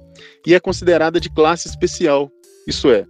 e 0.46 0.54
é 0.54 0.60
considerada 0.60 1.20
de 1.20 1.30
classe 1.30 1.68
especial, 1.68 2.30
isso 2.68 2.92
é, 2.92 3.06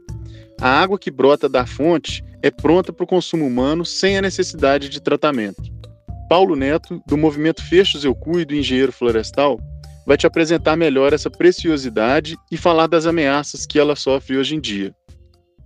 a 0.61 0.81
água 0.81 0.99
que 0.99 1.09
brota 1.09 1.47
da 1.47 1.65
fonte 1.65 2.21
é 2.41 2.51
pronta 2.51 2.91
para 2.91 3.03
o 3.03 3.07
consumo 3.07 3.47
humano 3.47 3.85
sem 3.85 4.17
a 4.17 4.21
necessidade 4.21 4.89
de 4.89 5.01
tratamento. 5.01 5.78
Paulo 6.29 6.55
Neto, 6.55 7.01
do 7.07 7.17
movimento 7.17 7.63
Fechos 7.63 8.05
Eu 8.05 8.13
Cuido, 8.13 8.53
engenheiro 8.53 8.91
florestal, 8.91 9.59
vai 10.05 10.15
te 10.15 10.27
apresentar 10.27 10.75
melhor 10.75 11.11
essa 11.11 11.27
preciosidade 11.27 12.37
e 12.51 12.55
falar 12.55 12.85
das 12.85 13.07
ameaças 13.07 13.65
que 13.65 13.79
ela 13.79 13.95
sofre 13.95 14.37
hoje 14.37 14.55
em 14.55 14.61
dia. 14.61 14.93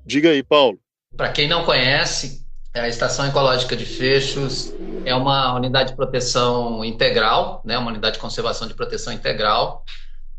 Diga 0.06 0.30
aí, 0.30 0.42
Paulo. 0.42 0.80
Para 1.18 1.34
quem 1.34 1.50
não 1.50 1.66
conhece, 1.66 2.46
a 2.74 2.88
Estação 2.88 3.28
Ecológica 3.28 3.76
de 3.76 3.84
Fechos 3.86 4.74
é 5.04 5.14
uma 5.14 5.54
unidade 5.54 5.90
de 5.90 5.96
proteção 5.98 6.84
integral, 6.86 7.62
né, 7.66 7.78
uma 7.78 7.92
unidade 7.92 8.16
de 8.16 8.22
conservação 8.22 8.66
de 8.66 8.74
proteção 8.74 9.12
integral. 9.12 9.84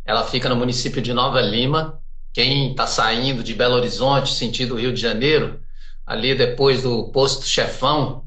Ela 0.06 0.24
fica 0.24 0.48
no 0.48 0.56
município 0.56 1.02
de 1.02 1.12
Nova 1.12 1.42
Lima. 1.42 2.00
Quem 2.32 2.70
está 2.70 2.86
saindo 2.86 3.42
de 3.42 3.52
Belo 3.52 3.74
Horizonte, 3.74 4.32
sentido 4.32 4.76
Rio 4.76 4.92
de 4.92 5.00
Janeiro, 5.02 5.60
ali 6.06 6.34
depois 6.34 6.82
do 6.82 7.12
posto 7.12 7.46
Chefão, 7.46 8.23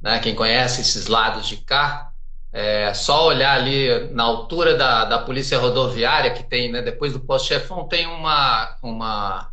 né, 0.00 0.18
quem 0.20 0.34
conhece 0.34 0.80
esses 0.80 1.06
lados 1.06 1.46
de 1.46 1.56
cá, 1.58 2.10
é 2.52 2.92
só 2.94 3.26
olhar 3.26 3.56
ali 3.56 4.10
na 4.12 4.24
altura 4.24 4.76
da, 4.76 5.04
da 5.04 5.18
polícia 5.18 5.58
rodoviária 5.58 6.32
que 6.32 6.42
tem, 6.42 6.70
né, 6.70 6.82
depois 6.82 7.12
do 7.12 7.20
posto 7.20 7.48
Chefão, 7.48 7.86
tem 7.86 8.06
uma, 8.06 8.76
uma 8.82 9.50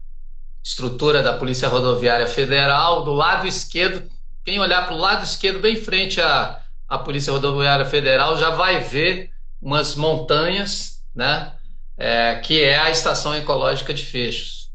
estrutura 0.68 1.24
da 1.24 1.38
Polícia 1.38 1.70
Rodoviária 1.70 2.28
Federal. 2.28 3.04
Do 3.04 3.14
lado 3.14 3.48
esquerdo, 3.48 4.10
quem 4.44 4.60
olhar 4.60 4.86
para 4.86 4.96
o 4.96 4.98
lado 4.98 5.24
esquerdo, 5.24 5.60
bem 5.60 5.78
frente 5.78 6.20
à, 6.20 6.62
à 6.88 6.98
Polícia 6.98 7.32
Rodoviária 7.32 7.86
Federal, 7.86 8.38
já 8.38 8.50
vai 8.50 8.82
ver 8.82 9.32
umas 9.62 9.96
montanhas, 9.96 11.02
né? 11.16 11.54
É, 11.98 12.36
que 12.36 12.62
é 12.62 12.78
a 12.78 12.92
Estação 12.92 13.34
Ecológica 13.36 13.92
de 13.92 14.06
Fechos, 14.06 14.70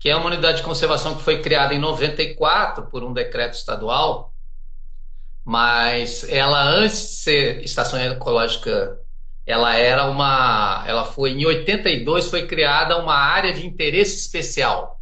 que 0.00 0.08
é 0.08 0.16
uma 0.16 0.26
unidade 0.26 0.58
de 0.58 0.64
conservação 0.64 1.14
que 1.14 1.22
foi 1.22 1.40
criada 1.40 1.72
em 1.72 1.78
94 1.78 2.86
por 2.86 3.04
um 3.04 3.12
decreto 3.12 3.54
estadual, 3.54 4.34
mas 5.48 6.28
ela 6.28 6.62
antes 6.62 7.00
de 7.00 7.06
ser 7.06 7.64
Estação 7.64 7.98
Ecológica 7.98 9.00
ela 9.46 9.74
era 9.74 10.04
uma 10.04 10.84
ela 10.86 11.06
foi 11.06 11.30
em 11.30 11.46
82 11.46 12.28
foi 12.28 12.46
criada 12.46 12.98
uma 12.98 13.14
área 13.14 13.54
de 13.54 13.66
interesse 13.66 14.18
especial 14.18 15.00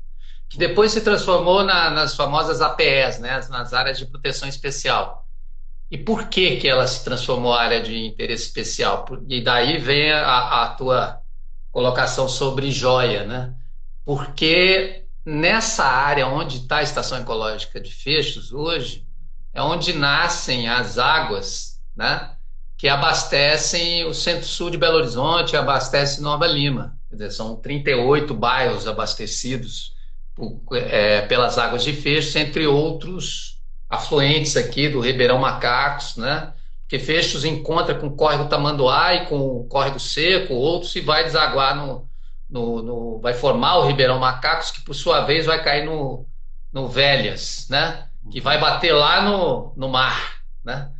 que 0.48 0.56
depois 0.56 0.92
se 0.92 1.00
transformou 1.00 1.64
na, 1.64 1.90
nas 1.90 2.14
famosas 2.14 2.60
APS, 2.60 3.18
né, 3.18 3.40
nas 3.50 3.74
áreas 3.74 3.98
de 3.98 4.06
proteção 4.06 4.48
especial. 4.48 5.26
E 5.90 5.98
por 5.98 6.28
que, 6.28 6.58
que 6.58 6.68
ela 6.68 6.86
se 6.86 7.02
transformou 7.04 7.52
área 7.52 7.82
de 7.82 8.06
interesse 8.06 8.44
especial? 8.44 9.04
E 9.28 9.42
daí 9.42 9.78
vem 9.78 10.12
a, 10.12 10.62
a 10.62 10.68
tua 10.74 11.20
colocação 11.72 12.28
sobre 12.28 12.70
joia, 12.70 13.24
né? 13.24 13.52
Porque 14.04 15.06
nessa 15.24 15.84
área 15.84 16.28
onde 16.28 16.58
está 16.58 16.76
a 16.76 16.82
estação 16.84 17.18
ecológica 17.18 17.80
de 17.80 17.92
Fechos 17.92 18.52
hoje, 18.52 19.05
é 19.56 19.62
onde 19.62 19.94
nascem 19.94 20.68
as 20.68 20.98
águas, 20.98 21.80
né? 21.96 22.30
Que 22.76 22.90
abastecem 22.90 24.04
o 24.04 24.12
centro-sul 24.12 24.68
de 24.68 24.76
Belo 24.76 24.98
Horizonte, 24.98 25.56
abastece 25.56 26.20
Nova 26.20 26.46
Lima. 26.46 26.94
Dizer, 27.10 27.30
são 27.30 27.56
38 27.56 28.34
bairros 28.34 28.86
abastecidos 28.86 29.94
é, 30.74 31.22
pelas 31.22 31.56
águas 31.56 31.82
de 31.82 31.94
Fechos, 31.94 32.36
entre 32.36 32.66
outros 32.66 33.58
afluentes 33.88 34.58
aqui 34.58 34.90
do 34.90 35.00
Ribeirão 35.00 35.38
Macacos, 35.38 36.16
né? 36.16 36.52
Porque 36.82 36.98
Fechos 36.98 37.42
encontra 37.42 37.94
com 37.94 38.08
o 38.08 38.14
córrego 38.14 38.50
Tamanduá 38.50 39.14
e 39.14 39.26
com 39.26 39.38
o 39.38 39.64
córrego 39.64 39.98
Seco, 39.98 40.52
outros 40.52 40.94
e 40.96 41.00
vai 41.00 41.24
desaguar 41.24 41.74
no, 41.74 42.06
no, 42.50 42.82
no, 42.82 43.20
vai 43.20 43.32
formar 43.32 43.78
o 43.78 43.86
Ribeirão 43.86 44.18
Macacos, 44.18 44.70
que 44.70 44.82
por 44.82 44.92
sua 44.92 45.22
vez 45.22 45.46
vai 45.46 45.64
cair 45.64 45.86
no, 45.86 46.26
no 46.70 46.86
Velhas, 46.88 47.66
né? 47.70 48.06
Que 48.30 48.40
vai 48.40 48.58
bater 48.58 48.92
lá 48.92 49.22
no, 49.22 49.72
no 49.76 49.88
mar, 49.88 50.40
né? 50.64 50.90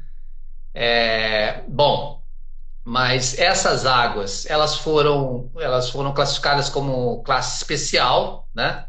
É, 0.75 1.63
bom, 1.69 2.23
mas 2.85 3.39
essas 3.39 3.87
águas, 3.87 4.49
elas 4.49 4.77
foram, 4.77 5.51
elas 5.59 5.91
foram 5.91 6.13
classificadas 6.13 6.69
como 6.69 7.23
classe 7.23 7.57
especial, 7.57 8.49
né? 8.55 8.87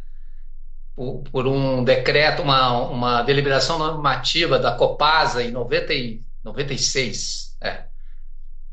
por, 0.98 1.24
por 1.32 1.48
um 1.48 1.84
decreto, 1.84 2.42
uma, 2.42 2.72
uma 2.88 3.22
deliberação 3.22 3.78
normativa 3.78 4.58
da 4.58 4.72
Copasa 4.72 5.44
em 5.44 5.52
90 5.52 5.94
e, 5.94 6.24
96. 6.44 7.56
É. 7.62 7.84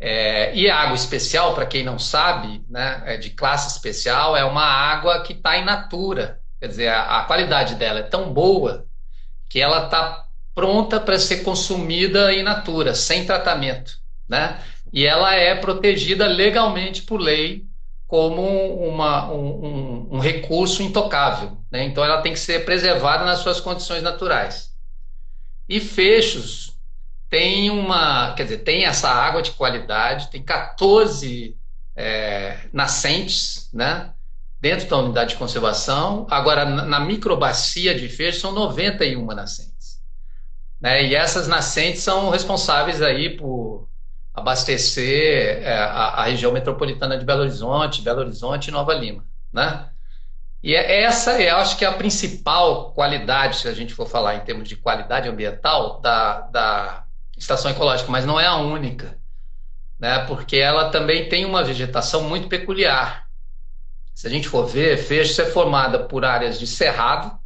É, 0.01 0.57
e 0.57 0.71
a 0.71 0.77
água 0.79 0.95
especial, 0.95 1.55
para 1.55 1.67
quem 1.67 1.85
não 1.85 1.99
sabe, 1.99 2.65
né, 2.69 3.03
é 3.05 3.17
de 3.19 3.31
classe 3.31 3.69
especial, 3.69 4.35
é 4.37 4.45
uma 4.45 4.65
água 4.65 5.23
que 5.23 5.35
está 5.35 5.59
in 5.59 5.65
natura. 5.65 6.41
Quer 6.59 6.69
dizer, 6.69 6.89
a, 6.89 7.21
a, 7.21 7.25
qualidade 7.25 7.75
dela 7.75 8.01
é 8.01 8.03
tão 8.03 8.33
boa 8.33 8.87
que 9.55 9.61
ela 9.61 9.85
está 9.85 10.27
pronta 10.53 10.99
para 10.99 11.17
ser 11.17 11.45
consumida 11.45 12.35
in 12.35 12.43
natura, 12.43 12.93
sem 12.93 13.25
tratamento. 13.25 14.01
Né? 14.29 14.61
E 14.93 15.07
ela 15.07 15.33
é 15.33 15.55
protegida 15.55 16.27
legalmente 16.27 17.03
por 17.03 17.21
lei 17.21 17.65
como 18.05 18.43
uma, 18.85 19.31
um, 19.31 19.65
um, 19.65 20.09
um, 20.15 20.19
recurso 20.19 20.83
intocável. 20.83 21.57
Né? 21.71 21.85
Então, 21.85 22.05
ela 22.05 22.21
tem 22.21 22.33
que 22.33 22.39
ser 22.41 22.65
preservada 22.65 23.25
nas 23.25 23.39
suas 23.39 23.61
condições 23.61 24.03
naturais. 24.03 24.73
E 25.69 25.79
Fechos 25.79 26.73
tem 27.31 27.71
uma, 27.71 28.35
quer 28.35 28.43
dizer, 28.43 28.59
tem 28.59 28.87
essa 28.87 29.09
água 29.09 29.41
de 29.41 29.53
qualidade, 29.53 30.33
tem 30.33 30.43
14 30.43 31.57
é, 31.95 32.59
nascentes, 32.73 33.71
né? 33.73 34.11
Dentro 34.65 34.89
da 34.89 34.97
unidade 34.97 35.33
de 35.33 35.37
conservação. 35.37 36.27
Agora, 36.31 36.65
na, 36.65 36.99
microbacia 36.99 37.95
de 37.95 38.09
Fechos, 38.09 38.41
são 38.41 38.51
91 38.51 39.27
nascentes. 39.27 40.01
Né? 40.81 41.05
E 41.05 41.15
essas 41.15 41.47
nascentes 41.47 42.01
são 42.01 42.31
responsáveis 42.31 43.03
aí 43.03 43.37
por 43.37 43.91
abastecer 44.33 45.63
é, 45.63 45.77
a, 45.77 46.05
a, 46.15 46.25
região 46.25 46.51
metropolitana 46.51 47.19
de 47.19 47.27
Belo 47.27 47.43
Horizonte, 47.43 48.01
Belo 48.01 48.21
Horizonte 48.21 48.69
e 48.69 48.71
Nova 48.71 48.95
Lima, 48.95 49.27
né? 49.53 49.91
E 50.63 50.75
é, 50.75 51.03
essa 51.03 51.33
é, 51.33 51.51
acho 51.51 51.77
que 51.77 51.85
é 51.85 51.89
a 51.89 51.93
principal 51.93 52.95
qualidade, 52.95 53.57
se 53.57 53.69
a 53.69 53.75
gente 53.75 53.93
for 53.93 54.09
falar 54.09 54.37
em 54.37 54.41
termos 54.41 54.67
de 54.67 54.77
qualidade 54.77 55.29
ambiental, 55.29 56.01
da, 56.01 56.41
da 56.41 57.05
estação 57.37 57.71
ecológica, 57.71 58.11
mas 58.11 58.25
não 58.25 58.41
é 58.41 58.47
a 58.47 58.57
única, 58.57 59.19
né? 60.01 60.25
Porque 60.25 60.57
ela 60.57 60.89
também 60.89 61.29
tem 61.29 61.45
uma 61.45 61.63
vegetação 61.63 62.23
muito 62.23 62.49
peculiar. 62.49 63.24
Se 64.15 64.27
a 64.27 64.31
gente 64.31 64.49
for 64.49 64.67
ver, 64.67 64.97
Fecho 64.97 65.43
é 65.43 65.47
formada 65.47 66.05
por 66.05 66.25
áreas 66.25 66.59
de 66.59 66.67
cerrado, 66.67 67.37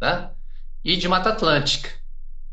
né? 0.00 0.30
E 0.82 0.96
de 0.96 1.08
Mata 1.08 1.30
Atlântica. 1.30 1.90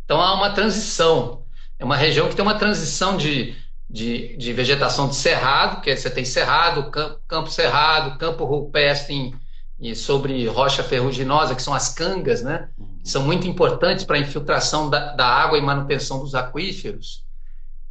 Então 0.05 0.21
há 0.21 0.33
uma 0.33 0.51
transição. 0.51 1.45
É 1.79 1.85
uma 1.85 1.95
região 1.95 2.29
que 2.29 2.35
tem 2.35 2.43
uma 2.43 2.57
transição 2.57 3.17
de 3.17 3.55
de, 3.91 4.37
de 4.37 4.53
vegetação 4.53 5.09
de 5.09 5.15
cerrado, 5.15 5.81
que 5.81 5.93
você 5.95 6.09
tem 6.09 6.23
cerrado, 6.23 6.89
campo, 6.89 7.19
campo 7.27 7.51
cerrado, 7.51 8.17
campo 8.17 8.45
rupestre 8.45 9.13
em, 9.13 9.35
em, 9.79 9.93
sobre 9.93 10.47
rocha 10.47 10.81
ferruginosa, 10.81 11.53
que 11.53 11.61
são 11.61 11.73
as 11.73 11.93
cangas, 11.93 12.41
né? 12.41 12.69
Que 13.03 13.09
são 13.09 13.23
muito 13.23 13.45
importantes 13.47 14.05
para 14.05 14.15
a 14.15 14.19
infiltração 14.19 14.89
da, 14.89 15.13
da, 15.13 15.25
água 15.25 15.57
e 15.57 15.61
manutenção 15.61 16.19
dos 16.19 16.33
aquíferos. 16.33 17.25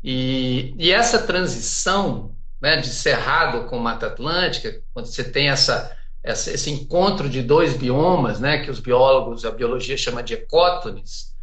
E, 0.03 0.75
e 0.79 0.90
essa 0.90 1.19
transição 1.19 2.35
né, 2.61 2.77
de 2.77 2.88
cerrado 2.88 3.64
com 3.68 3.79
Mata 3.79 4.07
Atlântica, 4.07 4.83
quando 4.92 5.07
você 5.07 5.25
tem 5.25 5.49
essa, 5.49 5.96
essa, 6.23 6.53
esse 6.53 6.70
encontro 6.70 7.29
de 7.29 7.42
dois 7.42 7.75
biomas, 7.75 8.38
né, 8.38 8.59
que 8.59 8.70
os 8.70 8.81
biólogos, 8.81 9.44
a 9.44 9.51
biologia 9.51 9.96
chama 9.96 10.23
de 10.23 10.35
ecótones, 10.35 11.35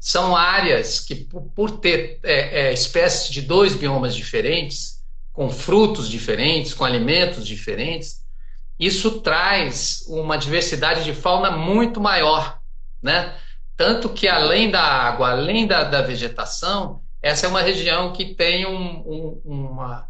são 0.00 0.36
áreas 0.36 1.00
que, 1.00 1.14
por 1.14 1.78
ter 1.78 2.18
é, 2.22 2.66
é, 2.68 2.72
espécies 2.72 3.30
de 3.30 3.40
dois 3.40 3.74
biomas 3.74 4.14
diferentes, 4.14 5.02
com 5.32 5.48
frutos 5.48 6.08
diferentes, 6.08 6.74
com 6.74 6.84
alimentos 6.84 7.46
diferentes, 7.46 8.22
isso 8.78 9.20
traz 9.20 10.04
uma 10.08 10.36
diversidade 10.36 11.04
de 11.04 11.14
fauna 11.14 11.50
muito 11.50 12.00
maior, 12.00 12.60
né? 13.02 13.34
Tanto 13.76 14.08
que 14.08 14.28
além 14.28 14.70
da 14.70 14.82
água, 14.82 15.30
além 15.30 15.66
da, 15.66 15.84
da 15.84 16.02
vegetação, 16.02 17.00
essa 17.20 17.46
é 17.46 17.48
uma 17.48 17.62
região 17.62 18.12
que 18.12 18.34
tem 18.34 18.66
um, 18.66 19.00
um, 19.00 19.42
uma, 19.44 20.06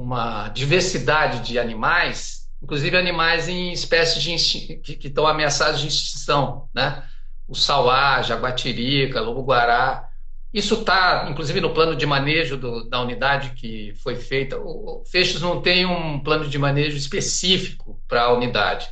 uma 0.00 0.48
diversidade 0.48 1.40
de 1.40 1.58
animais 1.58 2.38
inclusive 2.62 2.96
animais 2.96 3.48
em 3.48 3.72
espécies 3.72 4.22
de 4.22 4.76
que, 4.76 5.08
estão 5.08 5.26
ameaçados 5.26 5.80
de 5.80 5.88
extinção, 5.88 6.68
né? 6.74 7.04
O 7.46 7.54
sauá, 7.54 8.20
jaguatirica, 8.22 9.20
lobo-guará. 9.20 10.08
Isso 10.52 10.74
está, 10.74 11.28
inclusive, 11.30 11.60
no 11.60 11.72
plano 11.72 11.94
de 11.94 12.04
manejo 12.04 12.56
do, 12.56 12.88
da 12.88 13.00
unidade 13.00 13.50
que 13.50 13.94
foi 14.02 14.16
feita. 14.16 14.58
O, 14.58 15.02
o 15.02 15.04
não 15.40 15.62
tem 15.62 15.86
um 15.86 16.20
plano 16.20 16.48
de 16.48 16.58
manejo 16.58 16.96
específico 16.96 18.02
para 18.08 18.24
a 18.24 18.32
unidade. 18.32 18.88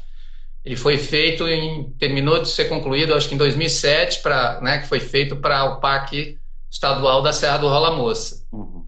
Ele 0.64 0.77
foi 0.77 0.97
feito 0.99 1.47
em 1.49 1.90
terminou 1.99 2.40
de 2.40 2.49
ser 2.49 2.66
concluído, 2.66 3.14
acho 3.14 3.29
que 3.29 3.35
em 3.35 3.38
2007, 3.38 4.21
para, 4.21 4.61
né, 4.61 4.79
que 4.79 4.88
foi 4.88 5.01
feito 5.01 5.37
para 5.37 5.64
o 5.64 5.81
Parque 5.81 6.38
Estadual 6.71 7.23
da 7.23 7.33
Serra 7.33 7.59
do 7.59 7.69
Rola 7.69 7.95
Moça. 7.95 8.45
Uhum. 8.53 8.86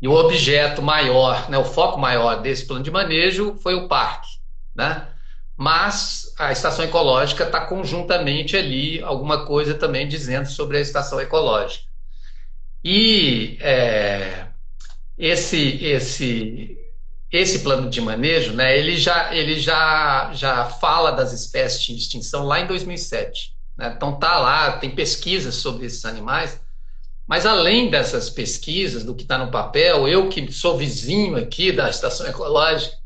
E 0.00 0.08
o 0.08 0.12
objeto 0.12 0.80
maior, 0.80 1.50
né, 1.50 1.58
o 1.58 1.64
foco 1.64 1.98
maior 1.98 2.40
desse 2.40 2.66
plano 2.66 2.82
de 2.82 2.90
manejo 2.90 3.54
foi 3.62 3.74
o 3.74 3.86
parque, 3.86 4.28
né? 4.74 5.06
Mas 5.56 6.34
a 6.38 6.52
estação 6.52 6.84
ecológica 6.84 7.44
está 7.44 7.60
conjuntamente 7.66 8.56
ali 8.56 9.02
alguma 9.02 9.44
coisa 9.44 9.74
também 9.74 10.08
dizendo 10.08 10.48
sobre 10.48 10.78
a 10.78 10.80
estação 10.80 11.20
ecológica. 11.20 11.84
E 12.82 13.58
é, 13.60 14.46
esse 15.18 15.84
esse 15.84 16.78
esse 17.30 17.58
plano 17.60 17.90
de 17.90 18.00
manejo, 18.00 18.54
né, 18.54 18.76
ele 18.76 18.96
já 18.96 19.34
ele 19.34 19.60
já 19.60 20.32
já 20.32 20.64
fala 20.64 21.10
das 21.10 21.32
espécies 21.32 21.82
de 21.82 21.94
extinção 21.96 22.46
lá 22.46 22.58
em 22.60 22.66
2007. 22.66 23.54
Né? 23.76 23.92
Então 23.94 24.18
tá 24.18 24.38
lá, 24.38 24.72
tem 24.78 24.90
pesquisas 24.90 25.56
sobre 25.56 25.84
esses 25.84 26.06
animais 26.06 26.58
mas 27.30 27.46
além 27.46 27.88
dessas 27.88 28.28
pesquisas, 28.28 29.04
do 29.04 29.14
que 29.14 29.22
está 29.22 29.38
no 29.38 29.52
papel, 29.52 30.08
eu 30.08 30.28
que 30.28 30.50
sou 30.50 30.76
vizinho 30.76 31.36
aqui 31.36 31.70
da 31.70 31.88
estação 31.88 32.26
ecológica, 32.26 32.96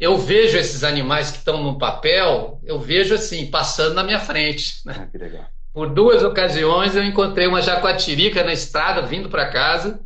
eu 0.00 0.16
vejo 0.16 0.56
esses 0.56 0.82
animais 0.82 1.30
que 1.30 1.36
estão 1.36 1.62
no 1.62 1.76
papel, 1.76 2.58
eu 2.64 2.80
vejo 2.80 3.14
assim, 3.14 3.50
passando 3.50 3.92
na 3.92 4.02
minha 4.02 4.18
frente. 4.18 4.76
Né? 4.86 4.96
Ah, 4.98 5.06
que 5.06 5.18
legal. 5.18 5.44
Por 5.74 5.90
duas 5.90 6.22
ocasiões 6.24 6.96
eu 6.96 7.04
encontrei 7.04 7.46
uma 7.46 7.60
jacuatirica 7.60 8.42
na 8.42 8.54
estrada 8.54 9.02
vindo 9.02 9.28
para 9.28 9.50
casa, 9.50 10.00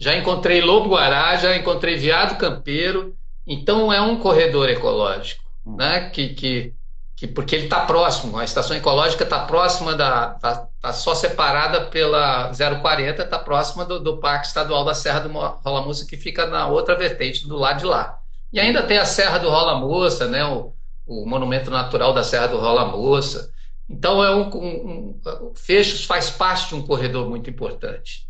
já 0.00 0.16
encontrei 0.16 0.60
lobo-guará, 0.60 1.36
já 1.36 1.56
encontrei 1.56 1.94
veado 1.94 2.34
campeiro. 2.34 3.16
Então 3.46 3.92
é 3.92 4.00
um 4.00 4.16
corredor 4.16 4.68
ecológico, 4.68 5.44
hum. 5.64 5.76
né? 5.76 6.10
que, 6.10 6.30
que 6.30 6.74
que 7.22 7.28
porque 7.28 7.54
ele 7.54 7.64
está 7.66 7.86
próximo, 7.86 8.36
a 8.36 8.42
estação 8.42 8.76
ecológica 8.76 9.22
está 9.22 9.46
próxima 9.46 9.94
da. 9.94 10.32
está 10.34 10.66
tá 10.80 10.92
só 10.92 11.14
separada 11.14 11.82
pela 11.82 12.50
040, 12.52 13.22
está 13.22 13.38
próxima 13.38 13.84
do, 13.84 14.00
do, 14.00 14.16
Parque 14.16 14.48
Estadual 14.48 14.84
da 14.84 14.92
Serra 14.92 15.20
do 15.20 15.28
Rola 15.28 15.82
Moça, 15.82 16.04
que 16.04 16.16
fica 16.16 16.46
na 16.46 16.66
outra 16.66 16.96
vertente, 16.96 17.46
do 17.46 17.56
lado 17.56 17.78
de 17.78 17.84
lá. 17.84 18.18
E 18.52 18.58
ainda 18.58 18.82
tem 18.82 18.98
a 18.98 19.04
Serra 19.04 19.38
do 19.38 19.48
Rola 19.48 19.78
Moça, 19.78 20.26
né, 20.26 20.44
o, 20.44 20.74
o 21.06 21.24
Monumento 21.24 21.70
Natural 21.70 22.12
da 22.12 22.24
Serra 22.24 22.48
do 22.48 22.58
Rola 22.58 22.86
Moça. 22.86 23.52
Então, 23.88 24.24
é 24.24 24.34
um, 24.34 24.50
um, 24.56 25.20
um, 25.24 25.52
Fechos 25.54 26.04
faz 26.04 26.28
parte 26.28 26.70
de 26.70 26.74
um 26.74 26.82
corredor 26.82 27.30
muito 27.30 27.48
importante. 27.48 28.26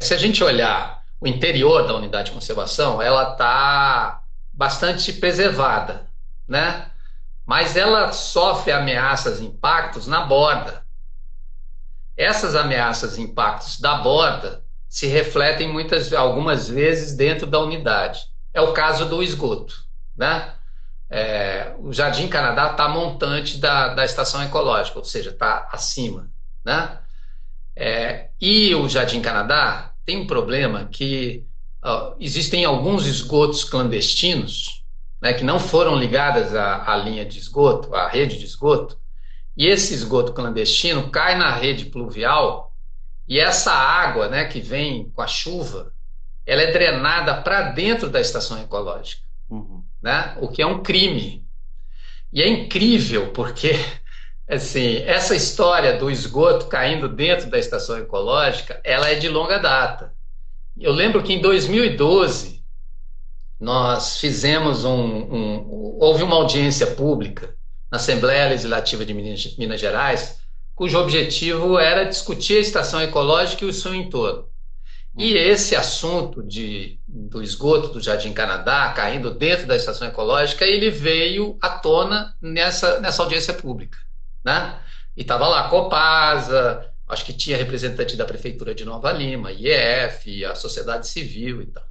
Se 0.00 0.12
a 0.12 0.18
gente 0.18 0.44
olhar 0.44 1.02
o 1.18 1.26
interior 1.26 1.86
da 1.86 1.94
unidade 1.94 2.26
de 2.26 2.34
conservação, 2.34 3.00
ela 3.00 3.32
está 3.32 4.20
bastante 4.52 5.14
preservada, 5.14 6.10
né? 6.46 6.90
Mas 7.48 7.78
ela 7.78 8.12
sofre 8.12 8.70
ameaças 8.70 9.40
e 9.40 9.46
impactos 9.46 10.06
na 10.06 10.26
borda. 10.26 10.84
Essas 12.14 12.54
ameaças 12.54 13.16
e 13.16 13.22
impactos 13.22 13.80
da 13.80 13.94
borda 13.94 14.62
se 14.86 15.06
refletem 15.06 15.66
muitas, 15.66 16.12
algumas 16.12 16.68
vezes 16.68 17.16
dentro 17.16 17.46
da 17.46 17.58
unidade. 17.58 18.20
É 18.52 18.60
o 18.60 18.74
caso 18.74 19.06
do 19.06 19.22
esgoto, 19.22 19.74
né? 20.14 20.52
É, 21.08 21.74
o 21.78 21.90
Jardim 21.90 22.28
Canadá 22.28 22.72
está 22.72 22.86
montante 22.86 23.56
da, 23.56 23.94
da 23.94 24.04
estação 24.04 24.42
ecológica, 24.42 24.98
ou 24.98 25.04
seja, 25.06 25.30
está 25.30 25.70
acima, 25.72 26.30
né? 26.62 26.98
É, 27.74 28.28
e 28.38 28.74
o 28.74 28.86
Jardim 28.90 29.22
Canadá 29.22 29.94
tem 30.04 30.18
um 30.18 30.26
problema 30.26 30.84
que 30.84 31.46
ó, 31.82 32.14
existem 32.20 32.66
alguns 32.66 33.06
esgotos 33.06 33.64
clandestinos 33.64 34.84
né, 35.20 35.32
que 35.32 35.44
não 35.44 35.58
foram 35.58 35.96
ligadas 35.96 36.54
à, 36.54 36.92
à 36.92 36.96
linha 36.96 37.24
de 37.24 37.38
esgoto, 37.38 37.94
à 37.94 38.08
rede 38.08 38.38
de 38.38 38.44
esgoto, 38.44 38.98
e 39.56 39.66
esse 39.66 39.92
esgoto 39.92 40.32
clandestino 40.32 41.10
cai 41.10 41.36
na 41.36 41.50
rede 41.50 41.86
pluvial 41.86 42.72
e 43.26 43.38
essa 43.38 43.72
água 43.72 44.28
né, 44.28 44.44
que 44.46 44.60
vem 44.60 45.10
com 45.10 45.20
a 45.20 45.26
chuva, 45.26 45.92
ela 46.46 46.62
é 46.62 46.72
drenada 46.72 47.42
para 47.42 47.72
dentro 47.72 48.08
da 48.08 48.20
estação 48.20 48.58
ecológica, 48.60 49.22
uhum. 49.50 49.84
né, 50.00 50.36
o 50.40 50.48
que 50.48 50.62
é 50.62 50.66
um 50.66 50.82
crime. 50.82 51.44
E 52.32 52.40
é 52.40 52.48
incrível 52.48 53.32
porque 53.32 53.72
assim, 54.48 54.98
essa 54.98 55.34
história 55.34 55.98
do 55.98 56.10
esgoto 56.10 56.66
caindo 56.68 57.08
dentro 57.08 57.50
da 57.50 57.58
estação 57.58 57.98
ecológica, 57.98 58.80
ela 58.82 59.10
é 59.10 59.16
de 59.16 59.28
longa 59.28 59.58
data. 59.58 60.14
Eu 60.78 60.92
lembro 60.92 61.22
que 61.22 61.32
em 61.32 61.40
2012 61.40 62.57
nós 63.60 64.18
fizemos 64.18 64.84
um, 64.84 64.92
um, 64.94 65.96
houve 66.00 66.22
uma 66.22 66.36
audiência 66.36 66.86
pública 66.86 67.54
na 67.90 67.96
Assembleia 67.96 68.48
Legislativa 68.50 69.04
de 69.04 69.12
Minas, 69.12 69.56
Minas 69.56 69.80
Gerais, 69.80 70.38
cujo 70.74 70.98
objetivo 70.98 71.78
era 71.78 72.04
discutir 72.04 72.58
a 72.58 72.60
estação 72.60 73.00
ecológica 73.02 73.64
e 73.64 73.68
o 73.68 73.72
seu 73.72 73.94
entorno. 73.94 74.48
E 75.16 75.32
esse 75.36 75.74
assunto 75.74 76.44
de, 76.44 77.00
do 77.08 77.42
esgoto 77.42 77.88
do 77.88 78.00
Jardim 78.00 78.32
Canadá 78.32 78.92
caindo 78.92 79.32
dentro 79.32 79.66
da 79.66 79.74
estação 79.74 80.06
ecológica, 80.06 80.64
ele 80.64 80.90
veio 80.90 81.58
à 81.60 81.70
tona 81.70 82.36
nessa, 82.40 83.00
nessa 83.00 83.24
audiência 83.24 83.52
pública. 83.52 83.98
Né? 84.44 84.78
E 85.16 85.22
estava 85.22 85.48
lá 85.48 85.66
a 85.66 85.68
Copasa, 85.68 86.88
acho 87.08 87.24
que 87.24 87.32
tinha 87.32 87.56
representante 87.56 88.16
da 88.16 88.24
Prefeitura 88.24 88.72
de 88.72 88.84
Nova 88.84 89.10
Lima, 89.10 89.50
IEF, 89.50 90.44
a 90.44 90.54
sociedade 90.54 91.08
civil 91.08 91.62
e 91.62 91.66
tal. 91.66 91.87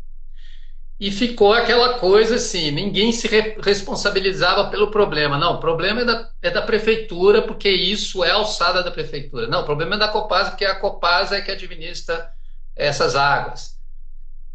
E 0.99 1.11
ficou 1.11 1.53
aquela 1.53 1.99
coisa 1.99 2.35
assim, 2.35 2.71
ninguém 2.71 3.11
se 3.11 3.27
re 3.27 3.55
responsabilizava 3.61 4.69
pelo 4.69 4.89
problema. 4.89 5.37
Não, 5.37 5.55
o 5.55 5.59
problema 5.59 6.01
é 6.01 6.05
da, 6.05 6.29
é 6.41 6.49
da 6.49 6.61
prefeitura, 6.61 7.43
porque 7.43 7.69
isso 7.69 8.23
é 8.23 8.31
alçada 8.31 8.81
da 8.81 8.89
prefeitura. 8.89 9.47
Não, 9.47 9.61
o 9.61 9.65
problema 9.65 9.95
é 9.95 9.99
da 9.99 10.07
Copasa, 10.07 10.49
porque 10.49 10.65
a 10.65 10.75
Copasa 10.79 11.37
é 11.37 11.41
que 11.41 11.51
administra 11.51 12.31
essas 12.75 13.15
águas. 13.15 13.77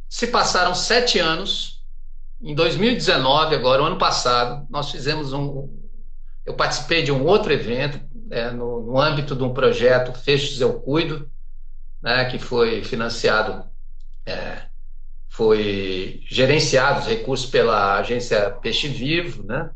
Se 0.09 0.27
passaram 0.27 0.75
sete 0.75 1.21
anos, 1.21 1.83
em 2.41 2.57
2019, 2.57 3.55
agora, 3.55 3.83
o 3.83 3.87
ano 3.87 3.99
passado, 3.99 4.67
nós 4.69 4.91
fizemos 4.91 5.33
um. 5.33 5.81
Eu 6.45 6.55
participei 6.55 7.05
de 7.05 7.13
um 7.13 7.25
outro 7.25 7.53
evento, 7.53 8.01
é, 8.31 8.51
no, 8.51 8.83
no, 8.83 9.01
âmbito 9.01 9.37
de 9.37 9.45
um 9.45 9.55
projeto 9.55 10.13
Fechos 10.13 10.61
Eu 10.61 10.81
Cuido, 10.81 11.31
né, 12.03 12.25
que 12.25 12.41
foi 12.41 12.83
financiado. 12.83 13.65
É, 14.27 14.72
foi 15.33 16.21
gerenciado 16.29 17.01
os 17.01 17.07
recursos 17.07 17.49
pela 17.49 17.97
agência 17.99 18.51
Peixe 18.51 18.87
Vivo, 18.87 19.43
né? 19.43 19.71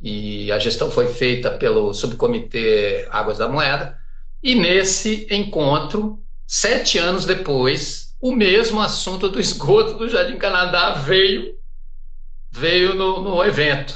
E 0.00 0.50
a 0.50 0.58
gestão 0.58 0.90
foi 0.90 1.06
feita 1.06 1.52
pelo 1.52 1.94
subcomitê 1.94 3.06
Águas 3.08 3.38
da 3.38 3.48
Moeda. 3.48 3.96
E 4.42 4.56
nesse 4.56 5.28
encontro, 5.30 6.20
sete 6.44 6.98
anos 6.98 7.24
depois, 7.24 8.16
o 8.20 8.32
mesmo 8.32 8.80
assunto 8.80 9.28
do 9.28 9.38
esgoto 9.38 9.94
do 9.94 10.08
Jardim 10.08 10.36
Canadá 10.36 10.94
veio 10.94 11.56
veio 12.50 12.92
no, 12.92 13.22
no 13.22 13.44
evento. 13.44 13.94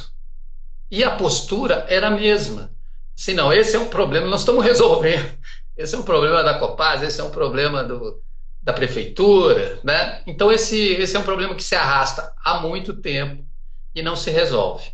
E 0.89 1.03
a 1.03 1.17
postura 1.17 1.85
era 1.89 2.09
a 2.09 2.11
mesma. 2.11 2.71
Assim, 3.19 3.35
não, 3.35 3.53
esse 3.53 3.75
é 3.75 3.79
um 3.79 3.89
problema, 3.89 4.29
nós 4.29 4.41
estamos 4.41 4.65
resolvendo. 4.65 5.37
Esse 5.77 5.97
é 5.97 5.99
um 5.99 6.03
problema 6.03 6.45
da 6.45 6.61
Copaz, 6.61 7.03
esse 7.03 7.21
é 7.21 7.25
um 7.25 7.31
problema 7.31 7.83
do, 7.83 8.23
da 8.63 8.73
prefeitura, 8.73 9.81
né? 9.83 10.23
Então 10.27 10.53
esse, 10.53 10.79
esse 10.79 11.17
é 11.17 11.19
um 11.19 11.25
problema 11.25 11.55
que 11.55 11.65
se 11.65 11.75
arrasta 11.75 12.33
há 12.45 12.61
muito 12.61 12.95
tempo 12.95 13.45
e 13.95 14.03
não 14.03 14.15
se 14.15 14.31
resolve, 14.31 14.93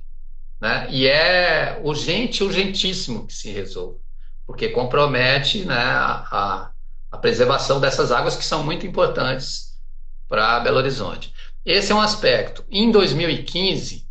né? 0.60 0.86
E 0.90 1.06
é 1.06 1.78
urgente, 1.84 2.42
urgentíssimo 2.42 3.26
que 3.26 3.34
se 3.34 3.50
resolva, 3.50 3.98
porque 4.46 4.70
compromete, 4.70 5.64
né, 5.66 5.76
a, 5.76 6.70
a 7.10 7.18
preservação 7.18 7.78
dessas 7.78 8.10
águas 8.10 8.36
que 8.36 8.44
são 8.44 8.62
muito 8.64 8.86
importantes 8.86 9.78
para 10.26 10.60
Belo 10.60 10.78
Horizonte. 10.78 11.32
Esse 11.64 11.92
é 11.92 11.94
um 11.94 12.00
aspecto. 12.00 12.64
Em 12.70 12.90
2015, 12.90 14.08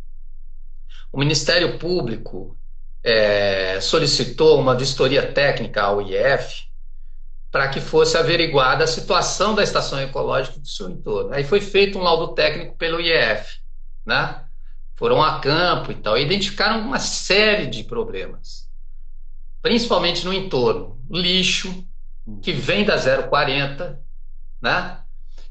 o 1.12 1.18
Ministério 1.18 1.78
Público 1.78 2.56
é, 3.02 3.80
solicitou 3.80 4.60
uma 4.60 4.76
vistoria 4.76 5.32
técnica 5.32 5.82
ao 5.82 6.00
IF 6.00 6.67
para 7.50 7.68
que 7.68 7.80
fosse 7.80 8.16
averiguada 8.16 8.84
a 8.84 8.86
situação 8.86 9.54
da 9.54 9.62
estação 9.62 10.00
ecológica 10.00 10.58
do 10.58 10.68
seu 10.68 10.90
entorno. 10.90 11.32
Aí 11.32 11.44
foi 11.44 11.60
feito 11.60 11.98
um 11.98 12.02
laudo 12.02 12.34
técnico 12.34 12.76
pelo 12.76 13.00
IEF, 13.00 13.58
né? 14.04 14.44
Foram 14.96 15.22
a 15.22 15.40
campo 15.40 15.92
e 15.92 15.94
tal, 15.94 16.18
e 16.18 16.22
identificaram 16.22 16.80
uma 16.80 16.98
série 16.98 17.66
de 17.66 17.84
problemas, 17.84 18.68
principalmente 19.62 20.24
no 20.24 20.32
entorno. 20.32 21.00
Lixo, 21.10 21.86
que 22.42 22.52
vem 22.52 22.84
da 22.84 22.96
040, 22.98 23.98
né? 24.60 24.98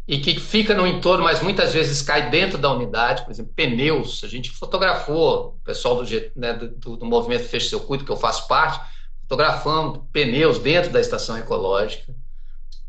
e 0.07 0.19
que 0.19 0.39
fica 0.39 0.73
no 0.73 0.87
entorno, 0.87 1.25
mas 1.25 1.41
muitas 1.41 1.73
vezes 1.73 2.01
cai 2.01 2.29
dentro 2.29 2.57
da 2.57 2.71
unidade, 2.71 3.23
por 3.23 3.31
exemplo, 3.31 3.51
pneus. 3.53 4.23
A 4.23 4.27
gente 4.27 4.51
fotografou, 4.51 5.57
o 5.59 5.63
pessoal 5.65 6.01
do, 6.01 6.09
né, 6.33 6.53
do, 6.53 6.95
do 6.95 7.05
movimento 7.05 7.43
Feche 7.43 7.69
Seu 7.69 7.81
Cuido, 7.81 8.05
que 8.05 8.11
eu 8.11 8.15
faço 8.15 8.47
parte, 8.47 8.79
fotografando 9.27 10.07
pneus 10.11 10.57
dentro 10.57 10.89
da 10.89 11.01
estação 11.01 11.37
ecológica, 11.37 12.15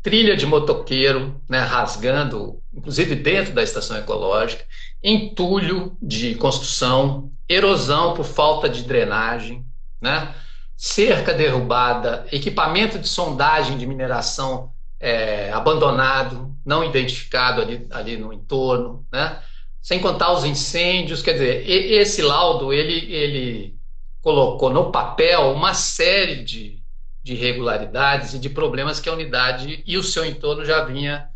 trilha 0.01 0.37
de 0.37 0.45
motoqueiro, 0.45 1.41
né, 1.49 1.59
rasgando, 1.59 2.61
inclusive 2.73 3.15
dentro 3.15 3.53
da 3.53 3.61
estação 3.61 3.97
ecológica, 3.97 4.63
entulho 5.03 5.97
de 6.01 6.35
construção, 6.35 7.29
erosão 7.47 8.13
por 8.13 8.23
falta 8.23 8.69
de 8.69 8.83
drenagem, 8.83 9.65
né, 9.99 10.33
cerca 10.77 11.33
derrubada, 11.33 12.25
equipamento 12.31 12.97
de 12.97 13.07
sondagem 13.07 13.77
de 13.77 13.85
mineração 13.85 14.71
é, 14.97 15.51
abandonado, 15.51 16.55
não 16.65 16.83
identificado 16.83 17.61
ali, 17.61 17.85
ali 17.91 18.15
no 18.15 18.31
entorno, 18.31 19.05
né? 19.11 19.41
sem 19.81 19.99
contar 19.99 20.33
os 20.33 20.43
incêndios. 20.43 21.21
Quer 21.21 21.33
dizer, 21.33 21.69
esse 21.69 22.21
laudo 22.21 22.73
ele, 22.73 23.11
ele 23.13 23.78
colocou 24.21 24.69
no 24.69 24.91
papel 24.91 25.51
uma 25.51 25.73
série 25.73 26.43
de, 26.43 26.81
de 27.23 27.33
irregularidades 27.33 28.33
e 28.33 28.39
de 28.39 28.49
problemas 28.49 28.99
que 28.99 29.09
a 29.09 29.13
unidade 29.13 29.83
e 29.85 29.97
o 29.97 30.03
seu 30.03 30.25
entorno 30.25 30.65
já 30.65 30.83
vinha 30.83 31.29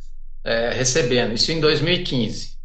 é, 0.43 0.71
recebendo. 0.71 1.33
Isso 1.33 1.51
em 1.51 1.59
2015. 1.59 2.57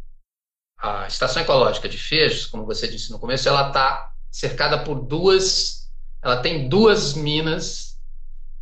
A 0.77 1.07
estação 1.07 1.41
ecológica 1.41 1.89
de 1.89 1.97
Fechos, 1.97 2.45
como 2.45 2.65
você 2.65 2.87
disse 2.87 3.11
no 3.11 3.19
começo, 3.19 3.47
ela 3.47 3.67
está 3.67 4.13
cercada 4.31 4.77
por 4.79 5.01
duas, 5.01 5.89
ela 6.21 6.37
tem 6.37 6.69
duas 6.69 7.13
minas 7.13 7.97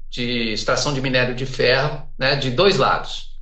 de 0.09 0.53
extração 0.53 0.93
de 0.93 1.01
minério 1.01 1.35
de 1.35 1.45
ferro, 1.45 2.07
né, 2.17 2.35
de 2.35 2.49
dois 2.49 2.77
lados. 2.77 3.37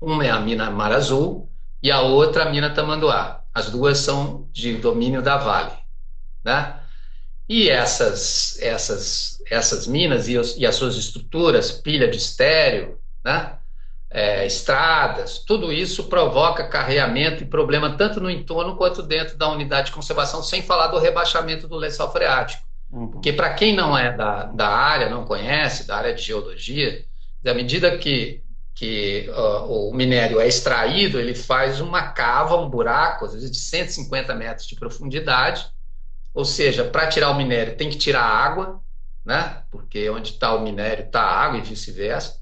Uma 0.00 0.24
é 0.24 0.30
a 0.30 0.40
mina 0.40 0.70
Mar 0.70 0.92
Azul 0.92 1.50
e 1.82 1.90
a 1.90 2.00
outra 2.00 2.44
a 2.44 2.50
mina 2.50 2.70
Tamanduá. 2.70 3.42
As 3.52 3.70
duas 3.70 3.98
são 3.98 4.48
de 4.52 4.76
domínio 4.76 5.22
da 5.22 5.36
Vale, 5.36 5.72
né? 6.44 6.80
E 7.48 7.68
essas 7.70 8.60
essas 8.60 9.36
essas 9.48 9.86
minas 9.86 10.28
e, 10.28 10.36
os, 10.36 10.56
e 10.56 10.66
as 10.66 10.74
suas 10.74 10.96
estruturas, 10.96 11.70
pilha 11.70 12.08
de 12.08 12.16
estéreo, 12.16 12.98
né? 13.24 13.58
É, 14.08 14.46
estradas, 14.46 15.40
tudo 15.40 15.72
isso 15.72 16.04
provoca 16.04 16.68
carreamento 16.68 17.42
e 17.42 17.46
problema 17.46 17.96
tanto 17.96 18.20
no 18.20 18.30
entorno 18.30 18.76
quanto 18.76 19.02
dentro 19.02 19.36
da 19.36 19.48
unidade 19.48 19.88
de 19.88 19.92
conservação, 19.92 20.42
sem 20.42 20.62
falar 20.62 20.86
do 20.86 20.98
rebaixamento 20.98 21.68
do 21.68 21.76
lençol 21.76 22.10
freático. 22.10 22.62
Uhum. 22.90 23.08
Porque 23.08 23.32
para 23.32 23.52
quem 23.54 23.74
não 23.74 23.98
é 23.98 24.16
da, 24.16 24.44
da 24.44 24.68
área, 24.68 25.10
não 25.10 25.24
conhece, 25.24 25.86
da 25.86 25.96
área 25.96 26.14
de 26.14 26.22
geologia, 26.22 27.04
à 27.44 27.52
medida 27.52 27.98
que, 27.98 28.42
que 28.74 29.28
uh, 29.28 29.88
o 29.88 29.94
minério 29.94 30.40
é 30.40 30.46
extraído, 30.46 31.18
ele 31.18 31.34
faz 31.34 31.80
uma 31.80 32.10
cava, 32.12 32.56
um 32.56 32.70
buraco, 32.70 33.24
às 33.24 33.34
vezes 33.34 33.50
de 33.50 33.58
150 33.58 34.34
metros 34.34 34.66
de 34.66 34.76
profundidade. 34.76 35.66
Ou 36.36 36.44
seja, 36.44 36.84
para 36.84 37.08
tirar 37.08 37.30
o 37.30 37.34
minério 37.34 37.78
tem 37.78 37.88
que 37.88 37.96
tirar 37.96 38.20
a 38.20 38.28
água, 38.28 38.82
né? 39.24 39.62
porque 39.70 40.10
onde 40.10 40.32
está 40.32 40.54
o 40.54 40.60
minério 40.60 41.06
está 41.06 41.22
a 41.22 41.44
água 41.44 41.58
e 41.58 41.62
vice-versa. 41.62 42.38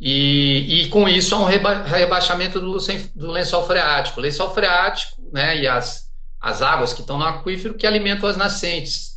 E, 0.00 0.82
e, 0.82 0.88
com 0.88 1.08
isso 1.08 1.32
há 1.32 1.38
um 1.38 1.44
reba 1.44 1.84
rebaixamento 1.84 2.58
do, 2.58 2.76
do 3.14 3.30
lençol 3.30 3.64
freático. 3.64 4.18
O 4.18 4.22
lençol 4.22 4.52
freático 4.52 5.22
né, 5.32 5.58
e 5.58 5.68
as, 5.68 6.10
as 6.40 6.60
águas 6.60 6.92
que 6.92 7.02
estão 7.02 7.18
no 7.18 7.24
aquífero 7.24 7.74
que 7.74 7.86
alimentam 7.86 8.28
as 8.28 8.36
nascentes. 8.36 9.12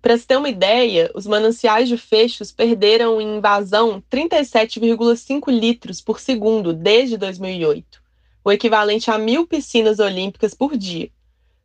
Para 0.00 0.16
se 0.16 0.24
ter 0.24 0.36
uma 0.36 0.48
ideia, 0.48 1.10
os 1.12 1.26
mananciais 1.26 1.88
de 1.88 1.98
fechos 1.98 2.52
perderam 2.52 3.20
em 3.20 3.38
invasão 3.38 4.00
37,5 4.08 5.50
litros 5.50 6.00
por 6.00 6.20
segundo 6.20 6.72
desde 6.72 7.16
2008, 7.16 8.00
o 8.44 8.52
equivalente 8.52 9.10
a 9.10 9.18
mil 9.18 9.44
piscinas 9.44 9.98
olímpicas 9.98 10.54
por 10.54 10.76
dia. 10.76 11.10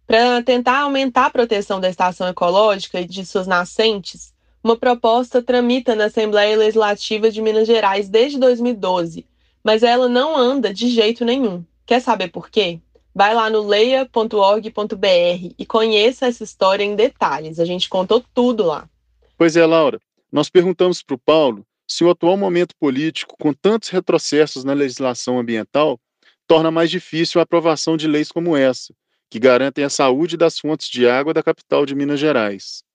Para 0.08 0.44
tentar 0.44 0.80
aumentar 0.82 1.26
a 1.26 1.30
proteção 1.30 1.80
da 1.80 1.90
estação 1.90 2.28
ecológica 2.28 3.02
e 3.02 3.06
de 3.06 3.26
suas 3.26 3.48
nascentes, 3.48 4.34
uma 4.64 4.78
proposta 4.78 5.42
tramita 5.42 5.96
na 5.96 6.06
Assembleia 6.06 6.58
Legislativa 6.58 7.32
de 7.32 7.42
Minas 7.42 7.68
Gerais 7.68 8.08
desde 8.08 8.40
2012, 8.40 9.26
mas 9.64 9.84
ela 9.84 10.08
não 10.08 10.38
anda 10.38 10.74
de 10.74 10.90
jeito 10.90 11.26
nenhum. 11.26 11.64
Quer 11.86 12.02
saber 12.02 12.30
por 12.30 12.50
quê? 12.50 12.80
Vai 13.14 13.34
lá 13.34 13.50
no 13.50 13.66
leia.org.br 13.66 15.54
e 15.58 15.66
conheça 15.66 16.28
essa 16.28 16.44
história 16.44 16.84
em 16.84 16.96
detalhes. 16.96 17.60
A 17.60 17.66
gente 17.66 17.88
contou 17.88 18.24
tudo 18.34 18.66
lá. 18.66 18.90
Pois 19.38 19.56
é, 19.56 19.66
Laura. 19.66 20.00
Nós 20.32 20.50
perguntamos 20.50 21.02
para 21.02 21.16
o 21.16 21.20
Paulo 21.20 21.66
se 21.88 22.04
o 22.04 22.10
atual 22.10 22.36
momento 22.36 22.76
político, 22.80 23.36
com 23.40 23.54
tantos 23.54 23.90
retrocessos 23.90 24.64
na 24.64 24.74
legislação 24.74 25.40
ambiental, 25.40 26.00
torna 26.48 26.70
mais 26.70 26.90
difícil 26.90 27.40
a 27.40 27.44
aprovação 27.44 27.96
de 27.96 28.08
leis 28.08 28.32
como 28.32 28.58
essa, 28.58 28.94
que 29.36 29.40
garantem 29.40 29.84
a 29.84 29.90
saúde 29.90 30.38
das 30.38 30.58
fontes 30.58 30.88
de 30.88 31.10
água 31.10 31.34
da 31.34 31.44
capital 31.44 31.86
de 31.86 31.94
Minas 31.94 32.22
Gerais. 32.22 32.86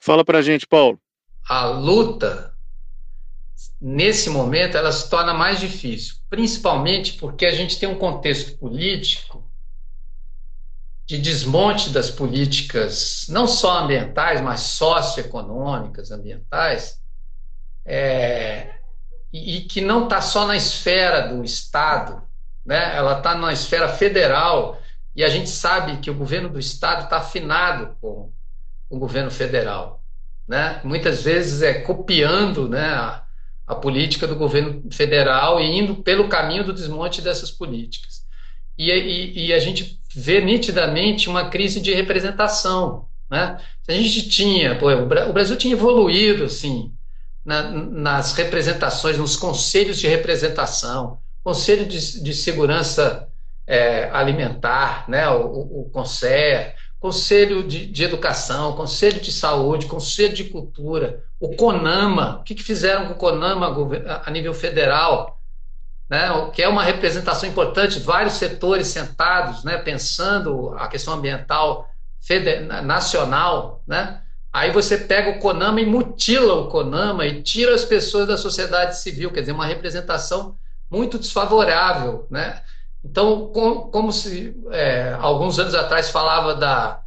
Fala 0.00 0.24
para 0.24 0.38
a 0.38 0.42
gente, 0.42 0.66
Paulo. 0.66 0.98
A 1.46 1.66
luta, 1.66 2.54
nesse 3.78 4.30
momento, 4.30 4.78
ela 4.78 4.90
se 4.90 5.10
torna 5.10 5.34
mais 5.34 5.60
difícil, 5.60 6.14
principalmente 6.30 7.18
porque 7.18 7.44
a 7.44 7.52
gente 7.52 7.78
tem 7.78 7.86
um 7.86 7.98
contexto 7.98 8.56
político 8.56 9.46
de 11.04 11.18
desmonte 11.18 11.90
das 11.90 12.10
políticas, 12.10 13.26
não 13.28 13.46
só 13.46 13.80
ambientais, 13.80 14.40
mas 14.40 14.60
socioeconômicas, 14.60 16.10
ambientais, 16.10 16.98
é, 17.84 18.74
e, 19.30 19.60
que 19.60 19.82
não 19.82 20.04
está 20.04 20.22
só 20.22 20.46
na 20.46 20.56
esfera 20.56 21.28
do 21.28 21.44
Estado, 21.44 22.22
né? 22.64 22.96
ela 22.96 23.18
está 23.18 23.34
na 23.34 23.52
esfera 23.52 23.90
federal, 23.90 24.78
e 25.18 25.24
a 25.24 25.28
gente 25.28 25.50
sabe 25.50 25.96
que 25.96 26.12
o 26.12 26.14
governo 26.14 26.48
do 26.48 26.60
Estado 26.60 27.02
está 27.02 27.16
afinado 27.16 27.96
com, 28.00 28.30
o 28.88 28.98
governo 29.00 29.32
federal. 29.32 30.00
Né? 30.46 30.80
Muitas 30.84 31.24
vezes 31.24 31.60
é 31.60 31.74
copiando 31.74 32.68
né, 32.68 32.86
a, 32.86 33.24
a 33.66 33.74
política 33.74 34.28
do 34.28 34.36
governo 34.36 34.84
federal 34.92 35.60
e 35.60 35.76
indo 35.76 35.96
pelo 35.96 36.28
caminho 36.28 36.62
do 36.62 36.72
desmonte 36.72 37.20
dessas 37.20 37.50
políticas. 37.50 38.22
E, 38.78 38.92
e, 38.92 39.46
e 39.46 39.52
a 39.52 39.58
gente 39.58 40.00
vê 40.14 40.40
nitidamente 40.40 41.28
uma 41.28 41.50
crise 41.50 41.80
de 41.80 41.92
representação. 41.92 43.08
Né? 43.28 43.58
A 43.88 43.92
gente 43.92 44.28
tinha, 44.28 44.78
pô, 44.78 44.88
o 44.88 45.32
Brasil 45.32 45.56
tinha 45.56 45.74
evoluído 45.74 46.44
assim, 46.44 46.92
na, 47.44 47.68
nas 47.72 48.34
representações, 48.34 49.18
nos 49.18 49.34
conselhos 49.34 49.98
de 49.98 50.06
representação, 50.06 51.18
Conselho 51.42 51.86
de, 51.86 52.22
de 52.22 52.34
Segurança 52.34 53.27
é, 53.68 54.08
Alimentar, 54.10 55.04
né? 55.08 55.28
o, 55.28 55.82
o, 55.82 55.90
CONSER, 55.92 56.74
Conselho 56.98 57.62
de, 57.62 57.86
de, 57.86 58.02
Educação, 58.02 58.74
Conselho 58.74 59.20
de 59.20 59.30
Saúde, 59.30 59.86
Conselho 59.86 60.34
de 60.34 60.44
Cultura, 60.44 61.22
o 61.38 61.54
CONAMA. 61.54 62.38
O 62.40 62.42
que, 62.42 62.54
que 62.54 62.62
fizeram 62.64 63.06
com 63.06 63.12
o 63.12 63.16
CONAMA 63.16 63.72
a 64.24 64.30
nível 64.30 64.54
federal? 64.54 65.38
né, 66.08 66.28
que 66.54 66.62
é 66.62 66.68
uma 66.68 66.82
representação 66.82 67.48
importante, 67.48 68.00
vários 68.00 68.34
setores 68.34 68.88
sentados, 68.88 69.62
né, 69.62 69.76
pensando 69.76 70.74
a 70.78 70.88
questão 70.88 71.14
ambiental 71.14 71.88
nacional, 72.84 73.82
né? 73.86 74.20
Aí 74.52 74.70
você 74.72 74.96
pega 74.96 75.30
o 75.30 75.38
CONAMA 75.38 75.80
e 75.80 75.86
mutila 75.86 76.54
o 76.54 76.68
CONAMA 76.68 77.26
e 77.26 77.42
tira 77.42 77.74
as 77.74 77.84
pessoas 77.84 78.26
da 78.26 78.36
sociedade 78.36 78.98
civil, 78.98 79.30
quer 79.30 79.40
dizer, 79.40 79.52
uma 79.52 79.66
representação 79.66 80.56
muito 80.90 81.18
desfavorável, 81.18 82.26
né? 82.30 82.60
Então, 83.04 83.48
com, 83.52 83.90
como 83.90 84.12
se 84.12 84.54
é, 84.70 85.16
alguns 85.20 85.58
anos 85.58 85.74
atrás 85.74 86.10
falava 86.10 86.54
da, 86.54 87.00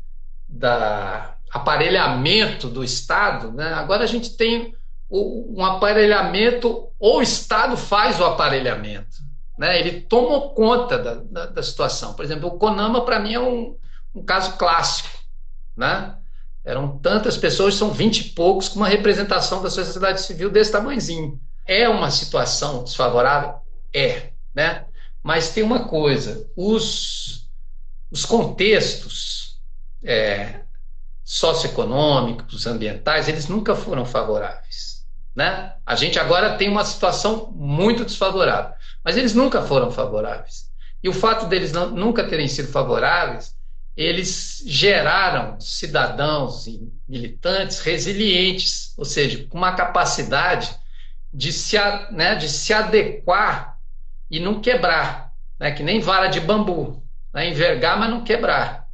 da 0.48 1.36
aparelhamento 1.52 2.68
do 2.70 2.84
Estado, 2.84 3.52
né? 3.52 3.74
agora 3.74 4.04
a 4.04 4.08
gente 4.08 4.36
tem 4.36 4.74
um 5.10 5.66
aparelhamento, 5.66 6.88
ou 6.98 7.18
o 7.18 7.22
Estado 7.22 7.76
faz 7.76 8.20
o 8.20 8.24
aparelhamento. 8.24 9.18
Né? 9.58 9.78
Ele 9.80 10.02
tomou 10.02 10.54
conta 10.54 10.98
da, 10.98 11.16
da, 11.16 11.46
da 11.48 11.64
situação. 11.64 12.14
Por 12.14 12.24
exemplo, 12.24 12.48
o 12.48 12.58
Conama, 12.58 13.04
para 13.04 13.20
mim, 13.20 13.34
é 13.34 13.40
um, 13.40 13.76
um 14.16 14.24
caso 14.24 14.54
clássico. 14.54 15.10
Né? 15.76 16.16
Eram 16.64 16.98
tantas 17.00 17.36
pessoas, 17.36 17.76
são 17.76 17.92
vinte 17.92 18.20
e 18.20 18.30
poucos, 18.30 18.70
com 18.70 18.78
uma 18.78 18.88
representação 18.88 19.62
da 19.62 19.70
sociedade 19.70 20.22
civil 20.22 20.50
desse 20.50 20.72
tamanhozinho. 20.72 21.38
É 21.68 21.90
uma 21.90 22.10
situação 22.10 22.84
desfavorável? 22.84 23.56
É. 23.94 24.30
Né? 24.56 24.86
Mas 25.24 25.50
tem 25.50 25.64
uma 25.64 25.88
coisa: 25.88 26.50
os, 26.56 27.50
os 28.10 28.26
contextos 28.26 29.60
é, 30.04 30.62
socioeconômicos, 31.24 32.66
ambientais, 32.68 33.28
eles 33.28 33.48
nunca 33.48 33.76
foram 33.76 34.06
favoráveis. 34.06 35.06
Né? 35.36 35.74
A 35.86 35.96
gente 35.96 36.20
agora 36.20 36.58
tem 36.58 36.70
uma 36.70 36.84
situação 36.84 37.52
muito 37.56 38.04
desfavorável, 38.04 38.74
mas 39.04 39.16
eles 39.16 39.34
nunca 39.34 39.62
foram 39.62 39.90
favoráveis. 39.92 40.70
E 41.02 41.08
o 41.08 41.14
fato 41.14 41.48
deles 41.48 41.72
não, 41.72 41.90
nunca 41.90 42.28
terem 42.28 42.48
sido 42.48 42.72
favoráveis, 42.72 43.56
eles 43.96 44.62
geraram 44.66 45.60
cidadãos 45.60 46.68
e 46.68 46.80
militantes 47.08 47.80
resilientes, 47.80 48.94
ou 48.98 49.06
seja, 49.06 49.46
com 49.48 49.58
uma 49.58 49.74
capacidade 49.74 50.76
de 51.34 51.52
se, 51.52 51.78
né, 52.12 52.36
de 52.36 52.50
se 52.50 52.74
adequar 52.74 53.71
e 54.32 54.40
não 54.40 54.62
quebrar, 54.62 55.34
né? 55.60 55.72
que 55.72 55.84
nem 55.84 56.00
vara 56.00 56.28
de 56.28 56.40
bambu, 56.40 57.04
né? 57.34 57.50
envergar, 57.50 58.00
mas 58.00 58.10
não 58.10 58.24
quebrar. 58.24 58.88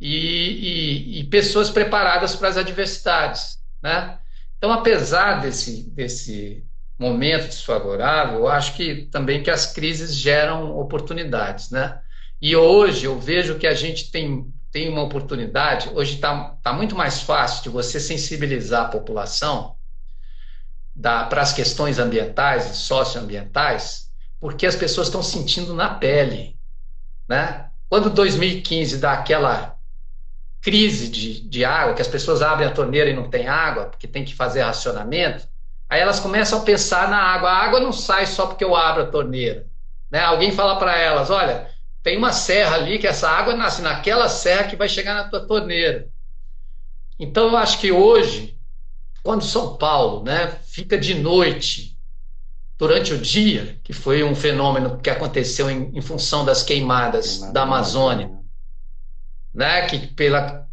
E, 0.00 0.16
e, 0.16 1.20
e 1.20 1.24
pessoas 1.24 1.70
preparadas 1.70 2.34
para 2.34 2.48
as 2.48 2.56
adversidades. 2.56 3.58
Né? 3.80 4.18
Então, 4.58 4.72
apesar 4.72 5.40
desse, 5.40 5.88
desse 5.90 6.66
momento 6.98 7.46
desfavorável, 7.46 8.40
eu 8.40 8.48
acho 8.48 8.74
que 8.74 9.06
também 9.06 9.42
que 9.42 9.50
as 9.50 9.72
crises 9.72 10.14
geram 10.14 10.76
oportunidades. 10.76 11.70
Né? 11.70 12.00
E 12.42 12.56
hoje 12.56 13.06
eu 13.06 13.20
vejo 13.20 13.56
que 13.56 13.68
a 13.68 13.74
gente 13.74 14.10
tem, 14.10 14.52
tem 14.72 14.88
uma 14.88 15.02
oportunidade, 15.02 15.90
hoje 15.94 16.16
está 16.16 16.56
tá 16.60 16.72
muito 16.72 16.96
mais 16.96 17.20
fácil 17.20 17.62
de 17.62 17.68
você 17.68 18.00
sensibilizar 18.00 18.86
a 18.86 18.88
população 18.88 19.76
para 21.00 21.40
as 21.40 21.52
questões 21.52 21.98
ambientais 21.98 22.70
e 22.70 22.76
socioambientais, 22.76 24.09
porque 24.40 24.66
as 24.66 24.74
pessoas 24.74 25.08
estão 25.08 25.22
sentindo 25.22 25.74
na 25.74 25.90
pele. 25.90 26.56
Né? 27.28 27.66
Quando 27.88 28.08
2015 28.08 28.98
dá 28.98 29.12
aquela 29.12 29.76
crise 30.62 31.08
de, 31.08 31.40
de 31.40 31.64
água, 31.64 31.94
que 31.94 32.02
as 32.02 32.08
pessoas 32.08 32.42
abrem 32.42 32.66
a 32.66 32.72
torneira 32.72 33.10
e 33.10 33.14
não 33.14 33.28
tem 33.28 33.46
água, 33.48 33.84
porque 33.84 34.08
tem 34.08 34.24
que 34.24 34.34
fazer 34.34 34.62
racionamento, 34.62 35.46
aí 35.88 36.00
elas 36.00 36.20
começam 36.20 36.60
a 36.60 36.62
pensar 36.62 37.08
na 37.10 37.18
água. 37.18 37.50
A 37.50 37.64
água 37.64 37.80
não 37.80 37.92
sai 37.92 38.26
só 38.26 38.46
porque 38.46 38.64
eu 38.64 38.74
abro 38.74 39.02
a 39.02 39.10
torneira. 39.10 39.66
Né? 40.10 40.20
Alguém 40.20 40.52
fala 40.52 40.76
para 40.76 40.96
elas: 40.96 41.30
olha, 41.30 41.68
tem 42.02 42.16
uma 42.16 42.32
serra 42.32 42.76
ali 42.76 42.98
que 42.98 43.06
essa 43.06 43.28
água 43.28 43.54
nasce 43.54 43.82
naquela 43.82 44.28
serra 44.28 44.64
que 44.64 44.76
vai 44.76 44.88
chegar 44.88 45.14
na 45.14 45.28
tua 45.28 45.46
torneira. 45.46 46.08
Então 47.18 47.48
eu 47.48 47.56
acho 47.56 47.78
que 47.78 47.92
hoje, 47.92 48.56
quando 49.22 49.44
São 49.44 49.76
Paulo 49.76 50.24
né, 50.24 50.58
fica 50.64 50.98
de 50.98 51.14
noite, 51.14 51.89
durante 52.80 53.12
o 53.12 53.18
dia, 53.18 53.78
que 53.84 53.92
foi 53.92 54.24
um 54.24 54.34
fenômeno 54.34 54.96
que 54.96 55.10
aconteceu 55.10 55.70
em, 55.70 55.90
em 55.94 56.00
função 56.00 56.46
das 56.46 56.62
queimadas 56.62 57.36
Queimada 57.36 57.52
da 57.52 57.62
Amazônia, 57.62 58.30
né, 59.52 59.86
que 59.86 60.06
pela, 60.06 60.66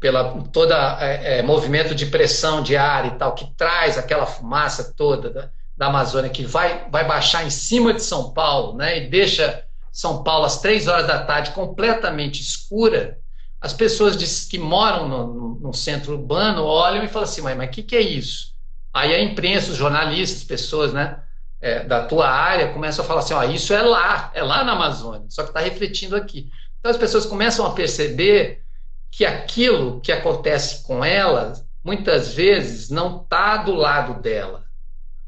pela 0.00 0.44
toda 0.44 0.96
é, 0.98 1.40
é, 1.40 1.42
movimento 1.42 1.94
de 1.94 2.06
pressão 2.06 2.62
de 2.62 2.74
ar 2.74 3.06
e 3.06 3.10
tal, 3.18 3.34
que 3.34 3.54
traz 3.54 3.98
aquela 3.98 4.24
fumaça 4.24 4.94
toda 4.96 5.28
da, 5.28 5.50
da 5.76 5.86
Amazônia, 5.88 6.30
que 6.30 6.42
vai, 6.42 6.88
vai 6.90 7.06
baixar 7.06 7.44
em 7.44 7.50
cima 7.50 7.92
de 7.92 8.02
São 8.02 8.32
Paulo 8.32 8.78
né, 8.78 9.04
e 9.04 9.10
deixa 9.10 9.62
são 9.92 10.22
Paulo 10.22 10.46
às 10.46 10.58
três 10.58 10.88
horas 10.88 11.06
da 11.06 11.22
tarde, 11.22 11.50
completamente 11.50 12.40
escura, 12.40 13.18
as 13.60 13.74
pessoas 13.74 14.16
que 14.46 14.58
moram 14.58 15.06
no, 15.06 15.26
no, 15.26 15.54
no 15.60 15.74
centro 15.74 16.14
urbano 16.14 16.64
olham 16.64 17.04
e 17.04 17.08
falam 17.08 17.28
assim, 17.28 17.42
mas 17.42 17.68
o 17.68 17.70
que, 17.70 17.82
que 17.82 17.94
é 17.94 18.00
isso? 18.00 18.54
Aí 18.90 19.14
a 19.14 19.22
imprensa, 19.22 19.70
os 19.70 19.76
jornalistas, 19.76 20.42
pessoas 20.44 20.94
né, 20.94 21.18
é, 21.62 21.84
da 21.84 22.04
tua 22.04 22.28
área 22.28 22.72
começam 22.72 23.04
a 23.04 23.08
falar 23.08 23.20
assim, 23.20 23.34
ó, 23.34 23.44
isso 23.44 23.72
é 23.72 23.80
lá, 23.80 24.32
é 24.34 24.42
lá 24.42 24.64
na 24.64 24.72
Amazônia, 24.72 25.26
só 25.30 25.44
que 25.44 25.50
está 25.50 25.60
refletindo 25.60 26.16
aqui. 26.16 26.50
Então 26.80 26.90
as 26.90 26.98
pessoas 26.98 27.24
começam 27.24 27.64
a 27.64 27.70
perceber 27.70 28.64
que 29.08 29.24
aquilo 29.24 30.00
que 30.00 30.10
acontece 30.10 30.82
com 30.82 31.04
elas, 31.04 31.64
muitas 31.84 32.34
vezes, 32.34 32.90
não 32.90 33.22
está 33.22 33.58
do 33.58 33.74
lado 33.74 34.20
dela, 34.20 34.64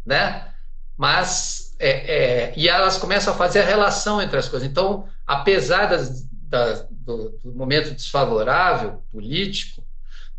né? 0.05 0.49
Mas 0.97 1.77
é, 1.79 1.91
é, 1.91 2.55
e 2.57 2.69
elas 2.69 2.97
começam 2.97 3.33
a 3.33 3.37
fazer 3.37 3.61
a 3.61 3.67
relação 3.67 4.21
entre 4.21 4.37
as 4.37 4.49
coisas. 4.49 4.69
Então, 4.69 5.07
apesar 5.25 5.87
das, 5.87 6.27
do, 6.91 7.39
do, 7.45 7.53
momento 7.55 7.95
desfavorável 7.95 9.05
político, 9.13 9.85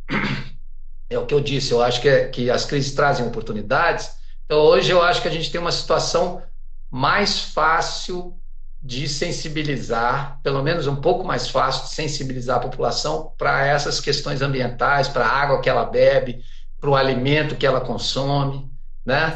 é 1.10 1.18
o 1.18 1.26
que 1.26 1.34
eu 1.34 1.40
disse, 1.40 1.72
eu 1.72 1.82
acho 1.82 2.02
que, 2.02 2.10
é, 2.10 2.28
que 2.28 2.50
as 2.50 2.66
crises 2.66 2.94
trazem 2.94 3.26
oportunidades. 3.26 4.10
Então, 4.46 4.60
hoje 4.60 4.92
eu 4.92 5.02
acho 5.02 5.22
que 5.22 5.28
a 5.28 5.32
gente 5.32 5.52
tem 5.52 5.60
uma 5.60 5.72
situação 5.72 6.42
mais 6.90 7.40
fácil 7.40 8.38
de 8.82 9.10
sensibilizar, 9.10 10.40
pelo 10.44 10.62
menos 10.62 10.86
um 10.86 10.96
pouco 10.96 11.24
mais 11.24 11.50
fácil 11.50 11.86
de 11.86 11.90
sensibilizar 11.90 12.58
a 12.58 12.60
população 12.60 13.32
para 13.36 13.66
essas 13.66 14.00
questões 14.00 14.44
ambientais, 14.44 15.08
para 15.08 15.26
a 15.26 15.30
água 15.30 15.60
que 15.60 15.68
ela 15.68 15.86
bebe, 15.86 16.44
para 16.80 16.90
o 16.92 16.96
alimento 16.96 17.56
que 17.56 17.66
ela 17.66 17.82
consome, 17.82 18.70
né? 19.04 19.34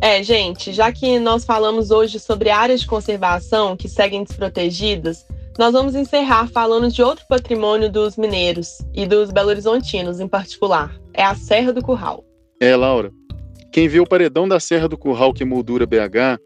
É, 0.00 0.22
gente, 0.22 0.72
já 0.72 0.90
que 0.90 1.18
nós 1.18 1.44
falamos 1.44 1.90
hoje 1.90 2.18
sobre 2.18 2.48
áreas 2.48 2.80
de 2.80 2.86
conservação 2.86 3.76
que 3.76 3.86
seguem 3.86 4.24
desprotegidas, 4.24 5.26
nós 5.58 5.74
vamos 5.74 5.94
encerrar 5.94 6.48
falando 6.48 6.90
de 6.90 7.02
outro 7.02 7.26
patrimônio 7.28 7.92
dos 7.92 8.16
mineiros 8.16 8.78
e 8.94 9.04
dos 9.06 9.30
belo-horizontinos 9.30 10.18
em 10.18 10.26
particular. 10.26 10.98
É 11.12 11.22
a 11.22 11.34
Serra 11.34 11.74
do 11.74 11.82
Curral. 11.82 12.24
É, 12.62 12.76
Laura. 12.76 13.10
Quem 13.72 13.88
vê 13.88 14.00
o 14.00 14.06
paredão 14.06 14.46
da 14.46 14.60
Serra 14.60 14.86
do 14.86 14.98
Curral 14.98 15.32
que 15.32 15.46
moldura 15.46 15.86
BH 15.86 16.38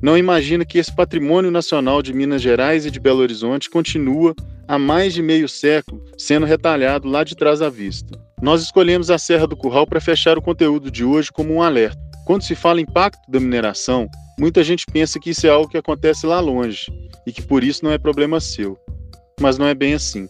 não 0.00 0.16
imagina 0.16 0.64
que 0.64 0.78
esse 0.78 0.94
patrimônio 0.94 1.50
nacional 1.50 2.00
de 2.00 2.14
Minas 2.14 2.40
Gerais 2.40 2.86
e 2.86 2.90
de 2.90 2.98
Belo 2.98 3.20
Horizonte 3.20 3.68
continua 3.68 4.34
há 4.66 4.78
mais 4.78 5.12
de 5.12 5.20
meio 5.20 5.46
século 5.46 6.02
sendo 6.16 6.46
retalhado 6.46 7.06
lá 7.06 7.22
de 7.22 7.36
trás 7.36 7.58
da 7.58 7.68
vista. 7.68 8.18
Nós 8.40 8.62
escolhemos 8.62 9.10
a 9.10 9.18
Serra 9.18 9.46
do 9.46 9.56
Curral 9.56 9.86
para 9.86 10.00
fechar 10.00 10.38
o 10.38 10.42
conteúdo 10.42 10.90
de 10.90 11.04
hoje 11.04 11.30
como 11.30 11.52
um 11.52 11.62
alerta. 11.62 12.00
Quando 12.24 12.44
se 12.44 12.54
fala 12.54 12.80
impacto 12.80 13.30
da 13.30 13.38
mineração, 13.38 14.08
muita 14.38 14.64
gente 14.64 14.86
pensa 14.86 15.20
que 15.20 15.30
isso 15.30 15.46
é 15.46 15.50
algo 15.50 15.68
que 15.68 15.76
acontece 15.76 16.26
lá 16.26 16.40
longe 16.40 16.86
e 17.26 17.32
que 17.32 17.42
por 17.42 17.62
isso 17.62 17.84
não 17.84 17.92
é 17.92 17.98
problema 17.98 18.40
seu. 18.40 18.78
Mas 19.38 19.58
não 19.58 19.66
é 19.66 19.74
bem 19.74 19.92
assim. 19.92 20.28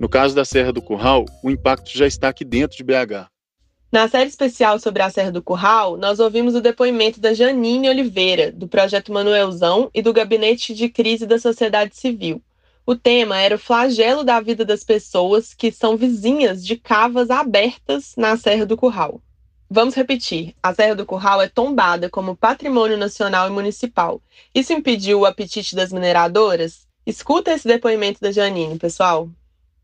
No 0.00 0.08
caso 0.08 0.34
da 0.34 0.44
Serra 0.44 0.72
do 0.72 0.82
Curral, 0.82 1.24
o 1.44 1.50
impacto 1.52 1.96
já 1.96 2.06
está 2.06 2.30
aqui 2.30 2.44
dentro 2.44 2.76
de 2.76 2.82
BH. 2.82 3.31
Na 3.92 4.08
série 4.08 4.30
especial 4.30 4.78
sobre 4.78 5.02
a 5.02 5.10
Serra 5.10 5.30
do 5.30 5.42
Curral, 5.42 5.98
nós 5.98 6.18
ouvimos 6.18 6.54
o 6.54 6.62
depoimento 6.62 7.20
da 7.20 7.34
Janine 7.34 7.90
Oliveira, 7.90 8.50
do 8.50 8.66
Projeto 8.66 9.12
Manuelzão 9.12 9.90
e 9.92 10.00
do 10.00 10.14
Gabinete 10.14 10.72
de 10.72 10.88
Crise 10.88 11.26
da 11.26 11.38
Sociedade 11.38 11.94
Civil. 11.94 12.42
O 12.86 12.96
tema 12.96 13.38
era 13.38 13.56
o 13.56 13.58
flagelo 13.58 14.24
da 14.24 14.40
vida 14.40 14.64
das 14.64 14.82
pessoas 14.82 15.52
que 15.52 15.70
são 15.70 15.94
vizinhas 15.94 16.64
de 16.64 16.74
cavas 16.74 17.28
abertas 17.28 18.14
na 18.16 18.34
Serra 18.34 18.64
do 18.64 18.78
Curral. 18.78 19.20
Vamos 19.68 19.94
repetir: 19.94 20.54
a 20.62 20.72
Serra 20.72 20.94
do 20.94 21.04
Curral 21.04 21.42
é 21.42 21.48
tombada 21.50 22.08
como 22.08 22.34
patrimônio 22.34 22.96
nacional 22.96 23.46
e 23.46 23.52
municipal. 23.52 24.22
Isso 24.54 24.72
impediu 24.72 25.20
o 25.20 25.26
apetite 25.26 25.76
das 25.76 25.92
mineradoras? 25.92 26.86
Escuta 27.06 27.52
esse 27.52 27.68
depoimento 27.68 28.20
da 28.22 28.32
Janine, 28.32 28.78
pessoal. 28.78 29.28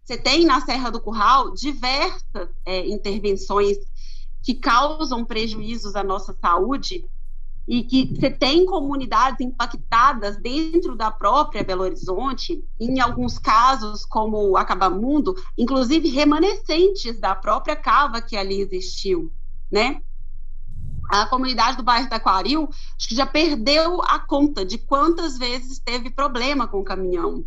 Você 0.03 0.17
tem 0.17 0.47
na 0.47 0.63
Serra 0.63 0.89
do 0.89 0.99
Curral 0.99 1.53
diversas 1.53 2.49
é, 2.65 2.87
intervenções 2.87 3.77
que 4.43 4.55
causam 4.55 5.25
prejuízos 5.25 5.95
à 5.95 6.03
nossa 6.03 6.33
saúde 6.41 7.05
e 7.67 7.83
que 7.83 8.15
você 8.15 8.31
tem 8.31 8.65
comunidades 8.65 9.41
impactadas 9.41 10.41
dentro 10.41 10.97
da 10.97 11.11
própria 11.11 11.63
Belo 11.63 11.83
Horizonte, 11.83 12.65
em 12.81 12.99
alguns 12.99 13.39
casos, 13.39 14.07
como 14.07 14.57
Acabamundo, 14.57 15.35
inclusive 15.57 16.09
remanescentes 16.09 17.21
da 17.21 17.35
própria 17.35 17.77
cava 17.77 18.23
que 18.23 18.37
ali 18.37 18.61
existiu 18.61 19.31
né? 19.71 20.01
A 21.11 21.27
comunidade 21.27 21.77
do 21.77 21.83
bairro 21.83 22.09
Taquaril 22.09 22.69
acho 22.97 23.09
que 23.09 23.15
já 23.15 23.27
perdeu 23.27 24.03
a 24.03 24.19
conta 24.19 24.65
de 24.65 24.77
quantas 24.77 25.39
vezes 25.39 25.79
teve 25.79 26.11
problema 26.11 26.67
com 26.67 26.81
o 26.81 26.85
caminhão. 26.85 27.45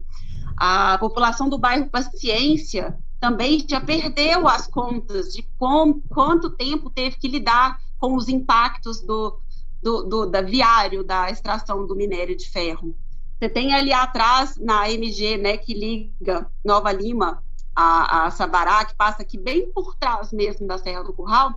A 0.57 0.97
população 0.97 1.47
do 1.47 1.59
bairro 1.59 1.89
Paciência 1.89 2.97
também 3.21 3.63
já 3.69 3.79
perdeu 3.79 4.47
as 4.47 4.65
contas 4.65 5.31
de 5.31 5.43
com, 5.55 6.01
quanto 6.09 6.49
tempo 6.49 6.89
teve 6.89 7.17
que 7.17 7.27
lidar 7.27 7.79
com 7.99 8.15
os 8.15 8.27
impactos 8.27 8.99
do, 8.99 9.39
do, 9.81 10.01
do, 10.01 10.25
da 10.25 10.41
viário 10.41 11.03
da 11.03 11.29
extração 11.29 11.85
do 11.85 11.95
minério 11.95 12.35
de 12.35 12.49
ferro. 12.49 12.95
Você 13.37 13.47
tem 13.47 13.75
ali 13.75 13.93
atrás, 13.93 14.57
na 14.57 14.89
MG, 14.89 15.37
né, 15.37 15.55
que 15.55 15.71
liga 15.71 16.49
Nova 16.65 16.91
Lima 16.91 17.43
a, 17.75 18.25
a 18.25 18.31
Sabará, 18.31 18.83
que 18.85 18.95
passa 18.95 19.21
aqui 19.21 19.37
bem 19.37 19.71
por 19.71 19.95
trás 19.95 20.33
mesmo 20.33 20.67
da 20.67 20.79
Serra 20.79 21.03
do 21.03 21.13
Curral, 21.13 21.53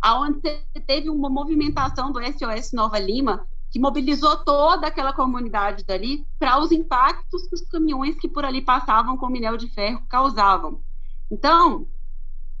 aonde 0.00 0.40
teve 0.84 1.08
uma 1.08 1.30
movimentação 1.30 2.10
do 2.10 2.20
SOS 2.20 2.72
Nova 2.72 2.98
Lima 2.98 3.46
que 3.70 3.78
mobilizou 3.78 4.36
toda 4.38 4.88
aquela 4.88 5.12
comunidade 5.12 5.84
dali 5.84 6.26
para 6.40 6.58
os 6.58 6.72
impactos 6.72 7.46
que 7.46 7.54
os 7.54 7.62
caminhões 7.62 8.18
que 8.18 8.28
por 8.28 8.44
ali 8.44 8.62
passavam 8.62 9.16
com 9.16 9.28
minério 9.28 9.58
de 9.58 9.68
ferro 9.68 10.02
causavam. 10.08 10.80
Então, 11.30 11.86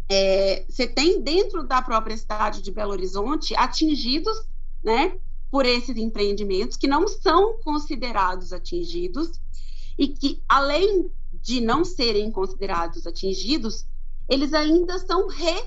é, 0.08 0.64
você 0.68 0.86
tem 0.86 1.20
dentro 1.20 1.62
da 1.62 1.82
própria 1.82 2.16
cidade 2.16 2.62
de 2.62 2.70
Belo 2.70 2.92
Horizonte 2.92 3.54
atingidos, 3.56 4.46
né, 4.82 5.18
por 5.50 5.66
esses 5.66 5.96
empreendimentos 5.96 6.76
que 6.76 6.86
não 6.86 7.08
são 7.08 7.58
considerados 7.62 8.52
atingidos 8.52 9.40
e 9.98 10.08
que, 10.08 10.42
além 10.48 11.10
de 11.42 11.60
não 11.60 11.84
serem 11.84 12.30
considerados 12.30 13.06
atingidos, 13.06 13.86
eles 14.28 14.52
ainda 14.52 14.98
são 14.98 15.26
re 15.28 15.64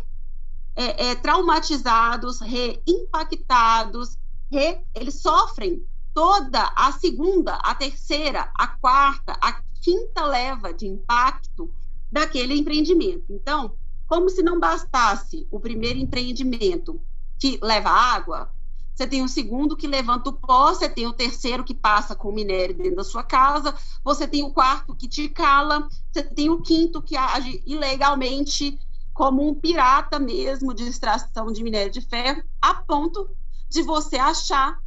é, 0.76 1.10
é, 1.10 1.16
traumatizados, 1.16 2.40
reimpactados, 2.40 4.18
re, 4.52 4.80
eles 4.96 5.22
sofrem 5.22 5.86
toda 6.14 6.72
a 6.76 6.92
segunda, 6.94 7.56
a 7.56 7.74
terceira, 7.74 8.52
a 8.56 8.68
quarta, 8.68 9.38
a 9.42 9.62
quinta 9.82 10.26
leva 10.26 10.74
de 10.74 10.88
impacto 10.88 11.74
daquele 12.12 12.58
empreendimento. 12.58 13.26
Então, 13.30 13.76
como 14.08 14.30
se 14.30 14.44
não 14.44 14.60
bastasse 14.60 15.48
o 15.50 15.60
primeiro 15.60 15.98
empreendimento 15.98 17.02
que 17.40 17.58
leva 17.62 17.90
água, 17.90 18.52
você 18.94 19.08
tem 19.08 19.24
o 19.24 19.28
segundo 19.28 19.76
que 19.76 19.88
levanta 19.88 20.30
o 20.30 20.34
pó, 20.34 20.74
você 20.74 20.90
tem 20.90 21.08
o 21.08 21.14
terceiro 21.14 21.64
que 21.64 21.74
passa 21.74 22.16
com 22.16 22.30
o 22.30 22.34
minério 22.34 22.76
dentro 22.76 22.98
da 22.98 23.04
sua 23.04 23.24
casa, 23.24 23.74
você 24.04 24.28
tem 24.28 24.44
o 24.44 24.52
quarto 24.52 24.96
que 24.96 25.08
te 25.08 25.30
cala, 25.30 25.88
você 26.12 26.22
tem 26.22 26.50
o 26.50 26.62
quinto 26.62 27.02
que 27.02 27.16
age 27.16 27.64
ilegalmente 27.66 28.78
como 29.14 29.48
um 29.48 29.56
pirata 29.56 30.20
mesmo 30.20 30.74
de 30.74 30.84
extração 30.84 31.52
de 31.52 31.64
minério 31.64 31.92
de 31.92 32.02
ferro, 32.02 32.44
a 32.62 32.74
ponto 32.74 33.30
de 33.70 33.82
você 33.82 34.18
achar 34.18 34.78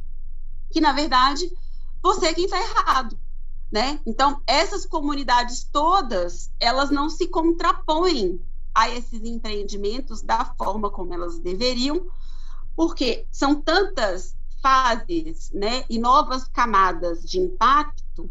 que, 0.71 0.79
na 0.79 0.91
verdade, 0.91 1.51
você 2.01 2.27
é 2.27 2.33
quem 2.33 2.45
está 2.45 2.59
errado. 2.59 3.19
Né? 3.71 3.99
Então, 4.05 4.41
essas 4.45 4.85
comunidades 4.85 5.63
todas, 5.63 6.51
elas 6.59 6.89
não 6.91 7.09
se 7.09 7.27
contrapõem 7.27 8.39
a 8.73 8.89
esses 8.89 9.23
empreendimentos 9.23 10.21
da 10.21 10.45
forma 10.57 10.89
como 10.89 11.13
elas 11.13 11.39
deveriam, 11.39 12.07
porque 12.75 13.25
são 13.31 13.55
tantas 13.55 14.35
fases 14.61 15.51
né, 15.53 15.85
e 15.89 15.97
novas 15.97 16.47
camadas 16.47 17.23
de 17.23 17.39
impacto 17.39 18.29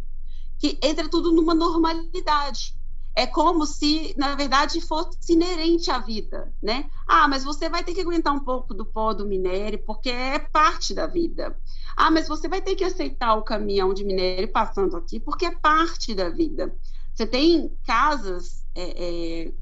que 0.59 0.79
entra 0.83 1.09
tudo 1.09 1.33
numa 1.33 1.55
normalidade. 1.55 2.75
É 3.15 3.27
como 3.27 3.65
se, 3.65 4.13
na 4.19 4.35
verdade, 4.35 4.81
fosse 4.81 5.33
inerente 5.33 5.91
à 5.91 5.99
vida, 5.99 6.53
né? 6.61 6.91
Ah, 7.07 7.29
mas 7.29 7.45
você 7.45 7.69
vai 7.69 7.85
ter 7.85 7.95
que 7.95 8.01
aguentar 8.01 8.35
um 8.35 8.41
pouco 8.41 8.75
do 8.75 8.85
pó 8.85 9.15
do 9.15 9.25
minério, 9.25 9.79
porque 9.87 10.11
é 10.11 10.39
parte 10.41 10.93
da 10.93 11.07
vida. 11.07 11.57
Ah, 11.97 12.11
mas 12.11 12.29
você 12.29 12.49
vai 12.49 12.61
ter 12.61 12.75
que 12.75 12.85
aceitar 12.85 13.35
o 13.35 13.43
caminhão 13.43 13.95
de 13.95 14.05
minério 14.05 14.51
passando 14.51 14.97
aqui, 14.97 15.21
porque 15.21 15.47
é 15.47 15.57
parte 15.57 16.15
da 16.15 16.29
vida. 16.29 16.75
Você 17.15 17.27
tem 17.27 17.77
casas 17.85 18.65
é, 18.75 19.45
é, 19.45 19.53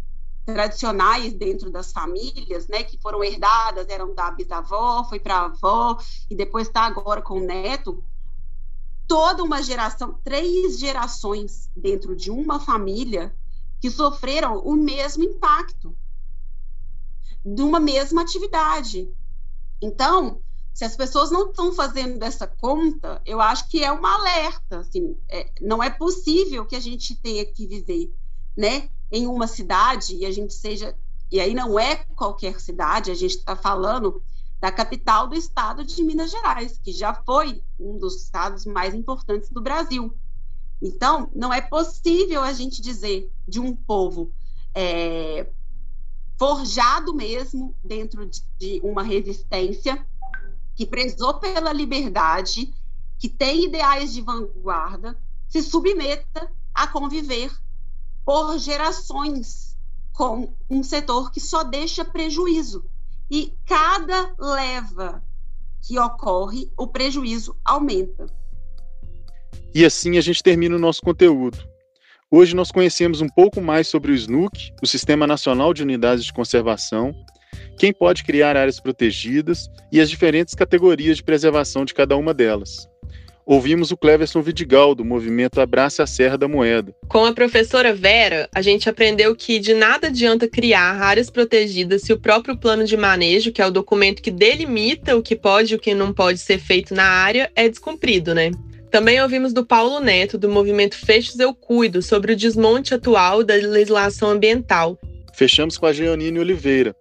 tradicionais 0.46 1.34
dentro 1.34 1.70
das 1.70 1.92
famílias, 1.92 2.66
né, 2.68 2.82
que 2.82 2.98
foram 2.98 3.22
herdadas, 3.22 3.88
eram 3.88 4.14
da 4.14 4.30
bisavó, 4.30 5.04
foi 5.04 5.20
para 5.20 5.36
a 5.36 5.44
avó 5.44 5.98
e 6.30 6.34
depois 6.34 6.66
está 6.66 6.82
agora 6.82 7.20
com 7.20 7.34
o 7.34 7.44
neto. 7.44 8.02
Toda 9.06 9.42
uma 9.42 9.62
geração, 9.62 10.18
três 10.24 10.78
gerações 10.78 11.70
dentro 11.76 12.16
de 12.16 12.30
uma 12.30 12.58
família 12.58 13.34
que 13.80 13.90
sofreram 13.90 14.58
o 14.64 14.74
mesmo 14.74 15.22
impacto 15.22 15.94
de 17.44 17.62
uma 17.62 17.80
mesma 17.80 18.22
atividade. 18.22 19.12
Então, 19.82 20.40
se 20.72 20.84
as 20.84 20.96
pessoas 20.96 21.30
não 21.30 21.50
estão 21.50 21.72
fazendo 21.72 22.18
dessa 22.18 22.46
conta, 22.46 23.20
eu 23.26 23.40
acho 23.40 23.68
que 23.68 23.84
é 23.84 23.92
uma 23.92 24.14
alerta. 24.14 24.78
Assim, 24.78 25.16
é, 25.28 25.50
não 25.60 25.82
é 25.82 25.90
possível 25.90 26.64
que 26.64 26.74
a 26.74 26.80
gente 26.80 27.14
tenha 27.14 27.44
que 27.44 27.66
viver 27.66 28.12
né, 28.56 28.88
em 29.10 29.26
uma 29.26 29.46
cidade 29.46 30.16
e 30.16 30.24
a 30.24 30.30
gente 30.30 30.54
seja. 30.54 30.96
E 31.30 31.40
aí 31.40 31.54
não 31.54 31.78
é 31.78 31.96
qualquer 31.96 32.60
cidade, 32.60 33.10
a 33.10 33.14
gente 33.14 33.36
está 33.36 33.56
falando 33.56 34.22
da 34.60 34.70
capital 34.70 35.26
do 35.26 35.34
estado 35.34 35.84
de 35.84 36.02
Minas 36.04 36.30
Gerais, 36.30 36.78
que 36.78 36.92
já 36.92 37.12
foi 37.14 37.62
um 37.80 37.98
dos 37.98 38.22
estados 38.22 38.64
mais 38.64 38.94
importantes 38.94 39.50
do 39.50 39.60
Brasil. 39.60 40.14
Então, 40.80 41.30
não 41.34 41.52
é 41.52 41.60
possível 41.60 42.42
a 42.42 42.52
gente 42.52 42.80
dizer 42.80 43.30
de 43.46 43.60
um 43.60 43.74
povo 43.74 44.32
é, 44.74 45.48
forjado 46.38 47.14
mesmo 47.14 47.74
dentro 47.82 48.28
de 48.58 48.80
uma 48.82 49.02
resistência 49.02 50.06
que 50.74 50.86
prezou 50.86 51.34
pela 51.34 51.72
liberdade, 51.72 52.72
que 53.18 53.28
tem 53.28 53.64
ideais 53.64 54.12
de 54.12 54.20
vanguarda, 54.20 55.18
se 55.48 55.62
submeta 55.62 56.50
a 56.74 56.86
conviver 56.86 57.52
por 58.24 58.58
gerações 58.58 59.76
com 60.12 60.54
um 60.68 60.82
setor 60.82 61.30
que 61.30 61.40
só 61.40 61.62
deixa 61.62 62.04
prejuízo. 62.04 62.84
E 63.30 63.54
cada 63.66 64.34
leva 64.38 65.22
que 65.80 65.98
ocorre, 65.98 66.70
o 66.76 66.86
prejuízo 66.86 67.56
aumenta. 67.64 68.26
E 69.74 69.84
assim 69.84 70.18
a 70.18 70.20
gente 70.20 70.42
termina 70.42 70.76
o 70.76 70.78
nosso 70.78 71.00
conteúdo. 71.02 71.58
Hoje 72.30 72.54
nós 72.54 72.70
conhecemos 72.70 73.20
um 73.20 73.28
pouco 73.28 73.60
mais 73.60 73.88
sobre 73.88 74.12
o 74.12 74.14
SNUC, 74.14 74.72
o 74.82 74.86
Sistema 74.86 75.26
Nacional 75.26 75.74
de 75.74 75.82
Unidades 75.82 76.24
de 76.24 76.32
Conservação, 76.32 77.14
quem 77.76 77.92
pode 77.92 78.24
criar 78.24 78.56
áreas 78.56 78.80
protegidas 78.80 79.68
e 79.90 80.00
as 80.00 80.08
diferentes 80.08 80.54
categorias 80.54 81.16
de 81.16 81.22
preservação 81.22 81.84
de 81.84 81.94
cada 81.94 82.16
uma 82.16 82.32
delas 82.32 82.88
ouvimos 83.44 83.90
o 83.90 83.96
Cleverson 83.96 84.40
Vidigal, 84.40 84.94
do 84.94 85.04
movimento 85.04 85.60
Abraça 85.60 86.02
a 86.02 86.06
Serra 86.06 86.38
da 86.38 86.48
Moeda. 86.48 86.94
Com 87.08 87.24
a 87.24 87.32
professora 87.32 87.94
Vera, 87.94 88.48
a 88.54 88.62
gente 88.62 88.88
aprendeu 88.88 89.34
que 89.34 89.58
de 89.58 89.74
nada 89.74 90.08
adianta 90.08 90.48
criar 90.48 91.00
áreas 91.00 91.30
protegidas 91.30 92.02
se 92.02 92.12
o 92.12 92.20
próprio 92.20 92.56
plano 92.56 92.84
de 92.84 92.96
manejo, 92.96 93.52
que 93.52 93.60
é 93.60 93.66
o 93.66 93.70
documento 93.70 94.22
que 94.22 94.30
delimita 94.30 95.16
o 95.16 95.22
que 95.22 95.36
pode 95.36 95.72
e 95.72 95.76
o 95.76 95.80
que 95.80 95.94
não 95.94 96.12
pode 96.12 96.38
ser 96.38 96.58
feito 96.58 96.94
na 96.94 97.04
área, 97.04 97.50
é 97.54 97.68
descumprido, 97.68 98.34
né? 98.34 98.50
Também 98.90 99.20
ouvimos 99.22 99.54
do 99.54 99.64
Paulo 99.64 100.00
Neto, 100.00 100.36
do 100.36 100.50
movimento 100.50 100.96
Fechos 100.96 101.38
Eu 101.38 101.54
Cuido, 101.54 102.02
sobre 102.02 102.34
o 102.34 102.36
desmonte 102.36 102.92
atual 102.92 103.42
da 103.42 103.54
legislação 103.54 104.30
ambiental. 104.30 104.98
Fechamos 105.34 105.78
com 105.78 105.86
a 105.86 105.92
Geonine 105.94 106.38
Oliveira, 106.38 106.94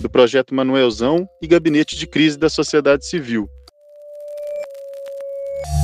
do 0.00 0.08
projeto 0.08 0.54
Manuelzão 0.54 1.28
e 1.42 1.46
Gabinete 1.46 1.96
de 1.96 2.06
Crise 2.06 2.38
da 2.38 2.48
Sociedade 2.48 3.06
Civil, 3.06 3.48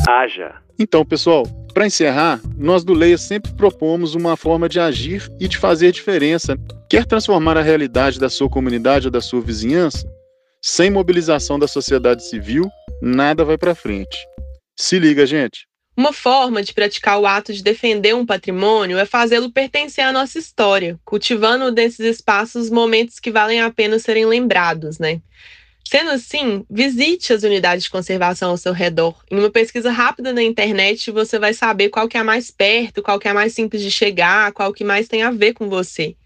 haja. 0.08 0.54
Então, 0.78 1.04
pessoal, 1.04 1.44
para 1.72 1.86
encerrar, 1.86 2.40
nós 2.56 2.84
do 2.84 2.92
Leia 2.92 3.18
sempre 3.18 3.52
propomos 3.52 4.14
uma 4.14 4.36
forma 4.36 4.68
de 4.68 4.78
agir 4.78 5.28
e 5.40 5.48
de 5.48 5.58
fazer 5.58 5.92
diferença. 5.92 6.56
Quer 6.88 7.06
transformar 7.06 7.56
a 7.56 7.62
realidade 7.62 8.18
da 8.20 8.28
sua 8.28 8.48
comunidade 8.48 9.06
ou 9.06 9.10
da 9.10 9.20
sua 9.20 9.40
vizinhança? 9.40 10.06
Sem 10.62 10.90
mobilização 10.90 11.58
da 11.58 11.66
sociedade 11.66 12.24
civil, 12.28 12.68
nada 13.02 13.44
vai 13.44 13.58
para 13.58 13.74
frente. 13.74 14.18
Se 14.78 14.98
liga, 14.98 15.26
gente. 15.26 15.66
Uma 15.96 16.12
forma 16.12 16.60
de 16.62 16.74
praticar 16.74 17.20
o 17.20 17.26
ato 17.26 17.52
de 17.52 17.62
defender 17.62 18.14
um 18.14 18.26
patrimônio 18.26 18.98
é 18.98 19.06
fazê-lo 19.06 19.50
pertencer 19.50 20.04
à 20.04 20.12
nossa 20.12 20.38
história, 20.38 20.98
cultivando 21.04 21.70
desses 21.70 22.00
espaços 22.00 22.68
momentos 22.68 23.20
que 23.20 23.30
valem 23.30 23.60
a 23.60 23.70
pena 23.70 23.98
serem 23.98 24.26
lembrados, 24.26 24.98
né? 24.98 25.20
Sendo 25.86 26.10
assim, 26.10 26.64
visite 26.68 27.32
as 27.32 27.42
unidades 27.42 27.84
de 27.84 27.90
conservação 27.90 28.50
ao 28.50 28.56
seu 28.56 28.72
redor. 28.72 29.14
Em 29.30 29.38
uma 29.38 29.50
pesquisa 29.50 29.92
rápida 29.92 30.32
na 30.32 30.42
internet, 30.42 31.10
você 31.12 31.38
vai 31.38 31.54
saber 31.54 31.90
qual 31.90 32.08
que 32.08 32.16
é 32.16 32.20
a 32.20 32.24
mais 32.24 32.50
perto, 32.50 33.02
qual 33.02 33.18
que 33.18 33.28
é 33.28 33.30
a 33.30 33.34
mais 33.34 33.52
simples 33.52 33.82
de 33.82 33.90
chegar, 33.90 34.50
qual 34.52 34.72
que 34.72 34.82
mais 34.82 35.06
tem 35.06 35.22
a 35.22 35.30
ver 35.30 35.52
com 35.52 35.68
você. 35.68 36.16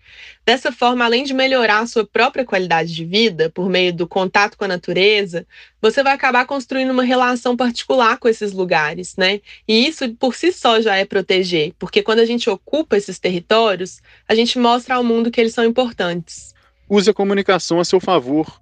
Dessa 0.44 0.72
forma, 0.72 1.04
além 1.04 1.24
de 1.24 1.34
melhorar 1.34 1.80
a 1.80 1.86
sua 1.86 2.06
própria 2.06 2.44
qualidade 2.44 2.94
de 2.94 3.04
vida 3.04 3.50
por 3.50 3.68
meio 3.68 3.92
do 3.92 4.06
contato 4.06 4.56
com 4.56 4.64
a 4.64 4.68
natureza, 4.68 5.46
você 5.80 6.02
vai 6.02 6.12
acabar 6.12 6.46
construindo 6.46 6.90
uma 6.90 7.02
relação 7.02 7.56
particular 7.56 8.18
com 8.18 8.28
esses 8.28 8.52
lugares, 8.52 9.16
né? 9.16 9.40
E 9.66 9.86
isso 9.86 10.08
por 10.14 10.34
si 10.34 10.52
só 10.52 10.80
já 10.80 10.96
é 10.96 11.04
proteger, 11.04 11.72
porque 11.78 12.02
quando 12.02 12.20
a 12.20 12.26
gente 12.26 12.48
ocupa 12.48 12.96
esses 12.96 13.18
territórios, 13.18 14.00
a 14.28 14.34
gente 14.34 14.58
mostra 14.58 14.96
ao 14.96 15.04
mundo 15.04 15.30
que 15.30 15.40
eles 15.40 15.54
são 15.54 15.64
importantes. 15.64 16.54
Use 16.88 17.10
a 17.10 17.14
comunicação 17.14 17.80
a 17.80 17.84
seu 17.84 18.00
favor 18.00 18.58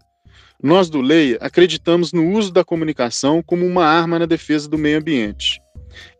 nós 0.62 0.88
do 0.88 1.02
Leia 1.02 1.36
acreditamos 1.40 2.12
no 2.12 2.32
uso 2.32 2.50
da 2.50 2.64
comunicação 2.64 3.42
como 3.42 3.66
uma 3.66 3.84
arma 3.84 4.18
na 4.18 4.26
defesa 4.26 4.68
do 4.68 4.78
meio 4.78 4.98
ambiente. 4.98 5.60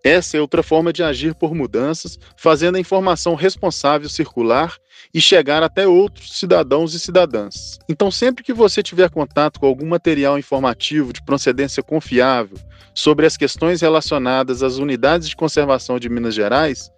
Essa 0.03 0.37
é 0.37 0.41
outra 0.41 0.63
forma 0.63 0.93
de 0.93 1.03
agir 1.03 1.35
por 1.35 1.55
mudanças, 1.55 2.19
fazendo 2.37 2.77
a 2.77 2.81
informação 2.81 3.35
responsável 3.35 4.09
circular 4.09 4.77
e 5.13 5.21
chegar 5.21 5.63
até 5.63 5.87
outros 5.87 6.39
cidadãos 6.39 6.95
e 6.95 7.01
cidadãs. 7.01 7.79
Então, 7.89 8.11
sempre 8.11 8.43
que 8.45 8.53
você 8.53 8.83
tiver 8.83 9.11
contato 9.11 9.61
com 9.61 9.67
algum 9.67 9.87
material 9.87 10.39
informativo 10.39 11.13
de 11.13 11.25
procedência 11.25 11.83
confiável 11.83 12.59
sobre 12.95 13.27
as 13.27 13.37
questões 13.37 13.81
relacionadas 13.81 14.63
às 14.63 14.79
unidades 14.79 15.29
de 15.29 15.37
conservação 15.37 15.99
de 15.99 16.09
Minas 16.09 16.35
Gerais, 16.35 16.91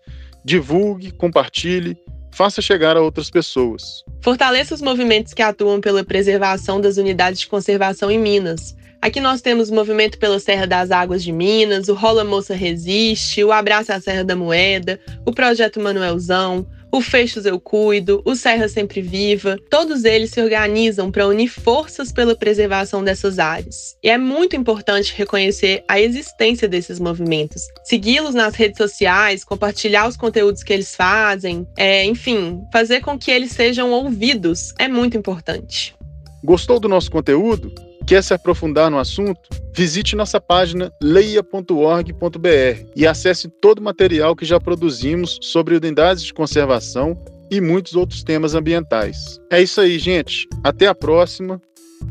divulgue, 0.44 1.10
compartilhe, 1.10 1.96
faça 2.32 2.62
chegar 2.62 2.96
a 2.96 3.00
outras 3.00 3.30
pessoas. 3.30 4.04
Fortaleça 4.22 4.74
os 4.74 4.82
movimentos 4.82 5.34
que 5.34 5.42
atuam 5.42 5.80
pela 5.80 6.04
preservação 6.04 6.80
das 6.80 6.96
unidades 6.96 7.40
de 7.40 7.48
conservação 7.48 8.10
em 8.10 8.18
Minas. 8.18 8.76
Aqui 9.00 9.20
nós 9.20 9.40
temos 9.40 9.70
o 9.70 9.74
Movimento 9.74 10.18
pela 10.18 10.40
Serra 10.40 10.66
das 10.66 10.90
Águas 10.90 11.22
de 11.22 11.30
Minas, 11.30 11.88
o 11.88 11.94
Rola 11.94 12.24
Moça 12.24 12.52
Resiste, 12.52 13.44
o 13.44 13.52
Abraça 13.52 13.94
a 13.94 14.00
Serra 14.00 14.24
da 14.24 14.34
Moeda, 14.34 14.98
o 15.24 15.32
Projeto 15.32 15.80
Manuelzão, 15.80 16.66
o 16.90 17.00
Fechos 17.00 17.46
Eu 17.46 17.60
Cuido, 17.60 18.20
o 18.24 18.34
Serra 18.34 18.66
Sempre 18.68 19.00
Viva, 19.00 19.56
todos 19.70 20.04
eles 20.04 20.30
se 20.30 20.42
organizam 20.42 21.12
para 21.12 21.28
unir 21.28 21.48
forças 21.48 22.10
pela 22.10 22.34
preservação 22.34 23.04
dessas 23.04 23.38
áreas. 23.38 23.96
E 24.02 24.10
é 24.10 24.18
muito 24.18 24.56
importante 24.56 25.14
reconhecer 25.16 25.84
a 25.86 26.00
existência 26.00 26.66
desses 26.66 26.98
movimentos, 26.98 27.62
segui-los 27.84 28.34
nas 28.34 28.56
redes 28.56 28.78
sociais, 28.78 29.44
compartilhar 29.44 30.08
os 30.08 30.16
conteúdos 30.16 30.64
que 30.64 30.72
eles 30.72 30.96
fazem, 30.96 31.64
é, 31.76 32.04
enfim, 32.04 32.60
fazer 32.72 33.00
com 33.00 33.16
que 33.16 33.30
eles 33.30 33.52
sejam 33.52 33.92
ouvidos 33.92 34.74
é 34.76 34.88
muito 34.88 35.16
importante. 35.16 35.94
Gostou 36.42 36.80
do 36.80 36.88
nosso 36.88 37.10
conteúdo? 37.10 37.72
Quer 38.08 38.24
se 38.24 38.32
aprofundar 38.32 38.90
no 38.90 38.98
assunto? 38.98 39.50
Visite 39.76 40.16
nossa 40.16 40.40
página 40.40 40.90
leia.org.br 40.98 42.86
e 42.96 43.06
acesse 43.06 43.50
todo 43.60 43.80
o 43.80 43.82
material 43.82 44.34
que 44.34 44.46
já 44.46 44.58
produzimos 44.58 45.38
sobre 45.42 45.76
unidades 45.76 46.22
de 46.22 46.32
conservação 46.32 47.22
e 47.50 47.60
muitos 47.60 47.94
outros 47.94 48.22
temas 48.22 48.54
ambientais. 48.54 49.38
É 49.52 49.60
isso 49.60 49.78
aí, 49.78 49.98
gente. 49.98 50.48
Até 50.64 50.86
a 50.86 50.94
próxima. 50.94 51.60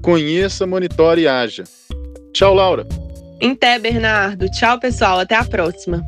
Conheça, 0.04 0.68
monitore 0.68 1.22
e 1.22 1.28
haja. 1.28 1.64
Tchau, 2.32 2.54
Laura. 2.54 2.86
Em 3.42 3.56
Bernardo. 3.56 4.48
Tchau, 4.52 4.80
pessoal. 4.80 5.18
Até 5.18 5.34
a 5.34 5.46
próxima. 5.46 6.04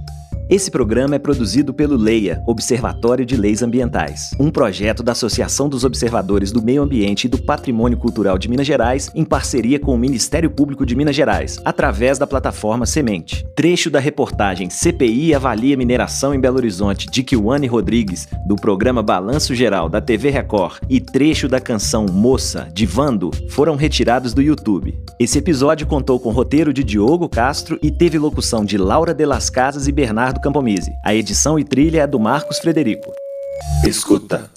Esse 0.50 0.72
programa 0.72 1.14
é 1.14 1.20
produzido 1.20 1.72
pelo 1.72 1.96
LEIA, 1.96 2.42
Observatório 2.48 3.24
de 3.24 3.38
Leis 3.38 3.62
Ambientais, 3.62 4.32
um 4.40 4.50
projeto 4.50 5.04
da 5.04 5.12
Associação 5.12 5.70
dos 5.70 5.84
Observadores 5.84 6.52
do 6.52 6.60
Meio 6.60 6.82
Ambiente 6.82 7.26
e 7.26 7.28
do 7.28 7.38
Patrimônio 7.38 8.00
Cultural 8.00 8.36
de 8.36 8.50
Minas 8.50 8.66
Gerais, 8.66 9.12
em 9.14 9.24
parceria 9.24 9.80
com 9.80 9.94
o 9.94 9.98
Ministério 9.98 10.50
Público 10.50 10.88
de 10.88 10.96
Minas 10.96 11.16
Gerais, 11.16 11.60
através 11.64 12.18
da 12.18 12.26
plataforma 12.26 12.88
Semente. 12.88 13.46
Trecho 13.56 13.92
da 13.92 14.00
reportagem 14.00 14.72
CPI 14.72 15.36
avalia 15.36 15.78
mineração 15.78 16.34
em 16.34 16.40
Belo 16.40 16.58
Horizonte 16.58 17.08
de 17.08 17.22
Kiwane 17.22 17.68
Rodrigues, 17.68 18.28
do 18.48 18.56
programa 18.56 19.04
Balanço 19.04 19.54
Geral 19.54 19.88
da 19.88 20.02
TV 20.02 20.32
Record, 20.32 20.80
e 20.90 21.00
trecho 21.00 21.48
da 21.48 21.62
canção 21.62 22.08
Moça, 22.12 22.68
de 22.74 22.88
Vando, 22.88 23.30
foram 23.50 23.76
retirados 23.76 24.34
do 24.34 24.42
YouTube. 24.42 25.00
Esse 25.20 25.38
episódio 25.38 25.86
contou 25.86 26.20
com 26.20 26.32
roteiro 26.32 26.74
de 26.74 26.84
Diogo 26.84 27.30
Castro 27.30 27.78
e 27.84 27.92
teve 27.92 28.18
locução 28.18 28.66
de 28.66 28.80
Laura 28.80 29.14
de 29.14 29.28
las 29.28 29.48
Casas 29.52 29.88
e 29.88 29.92
Bernardo 29.92 30.39
Campomise. 30.40 30.92
A 31.04 31.14
edição 31.14 31.60
e 31.60 31.64
trilha 31.64 32.02
é 32.02 32.08
do 32.08 32.20
Marcos 32.20 32.60
Frederico. 32.60 33.14
Escuta. 33.86 34.50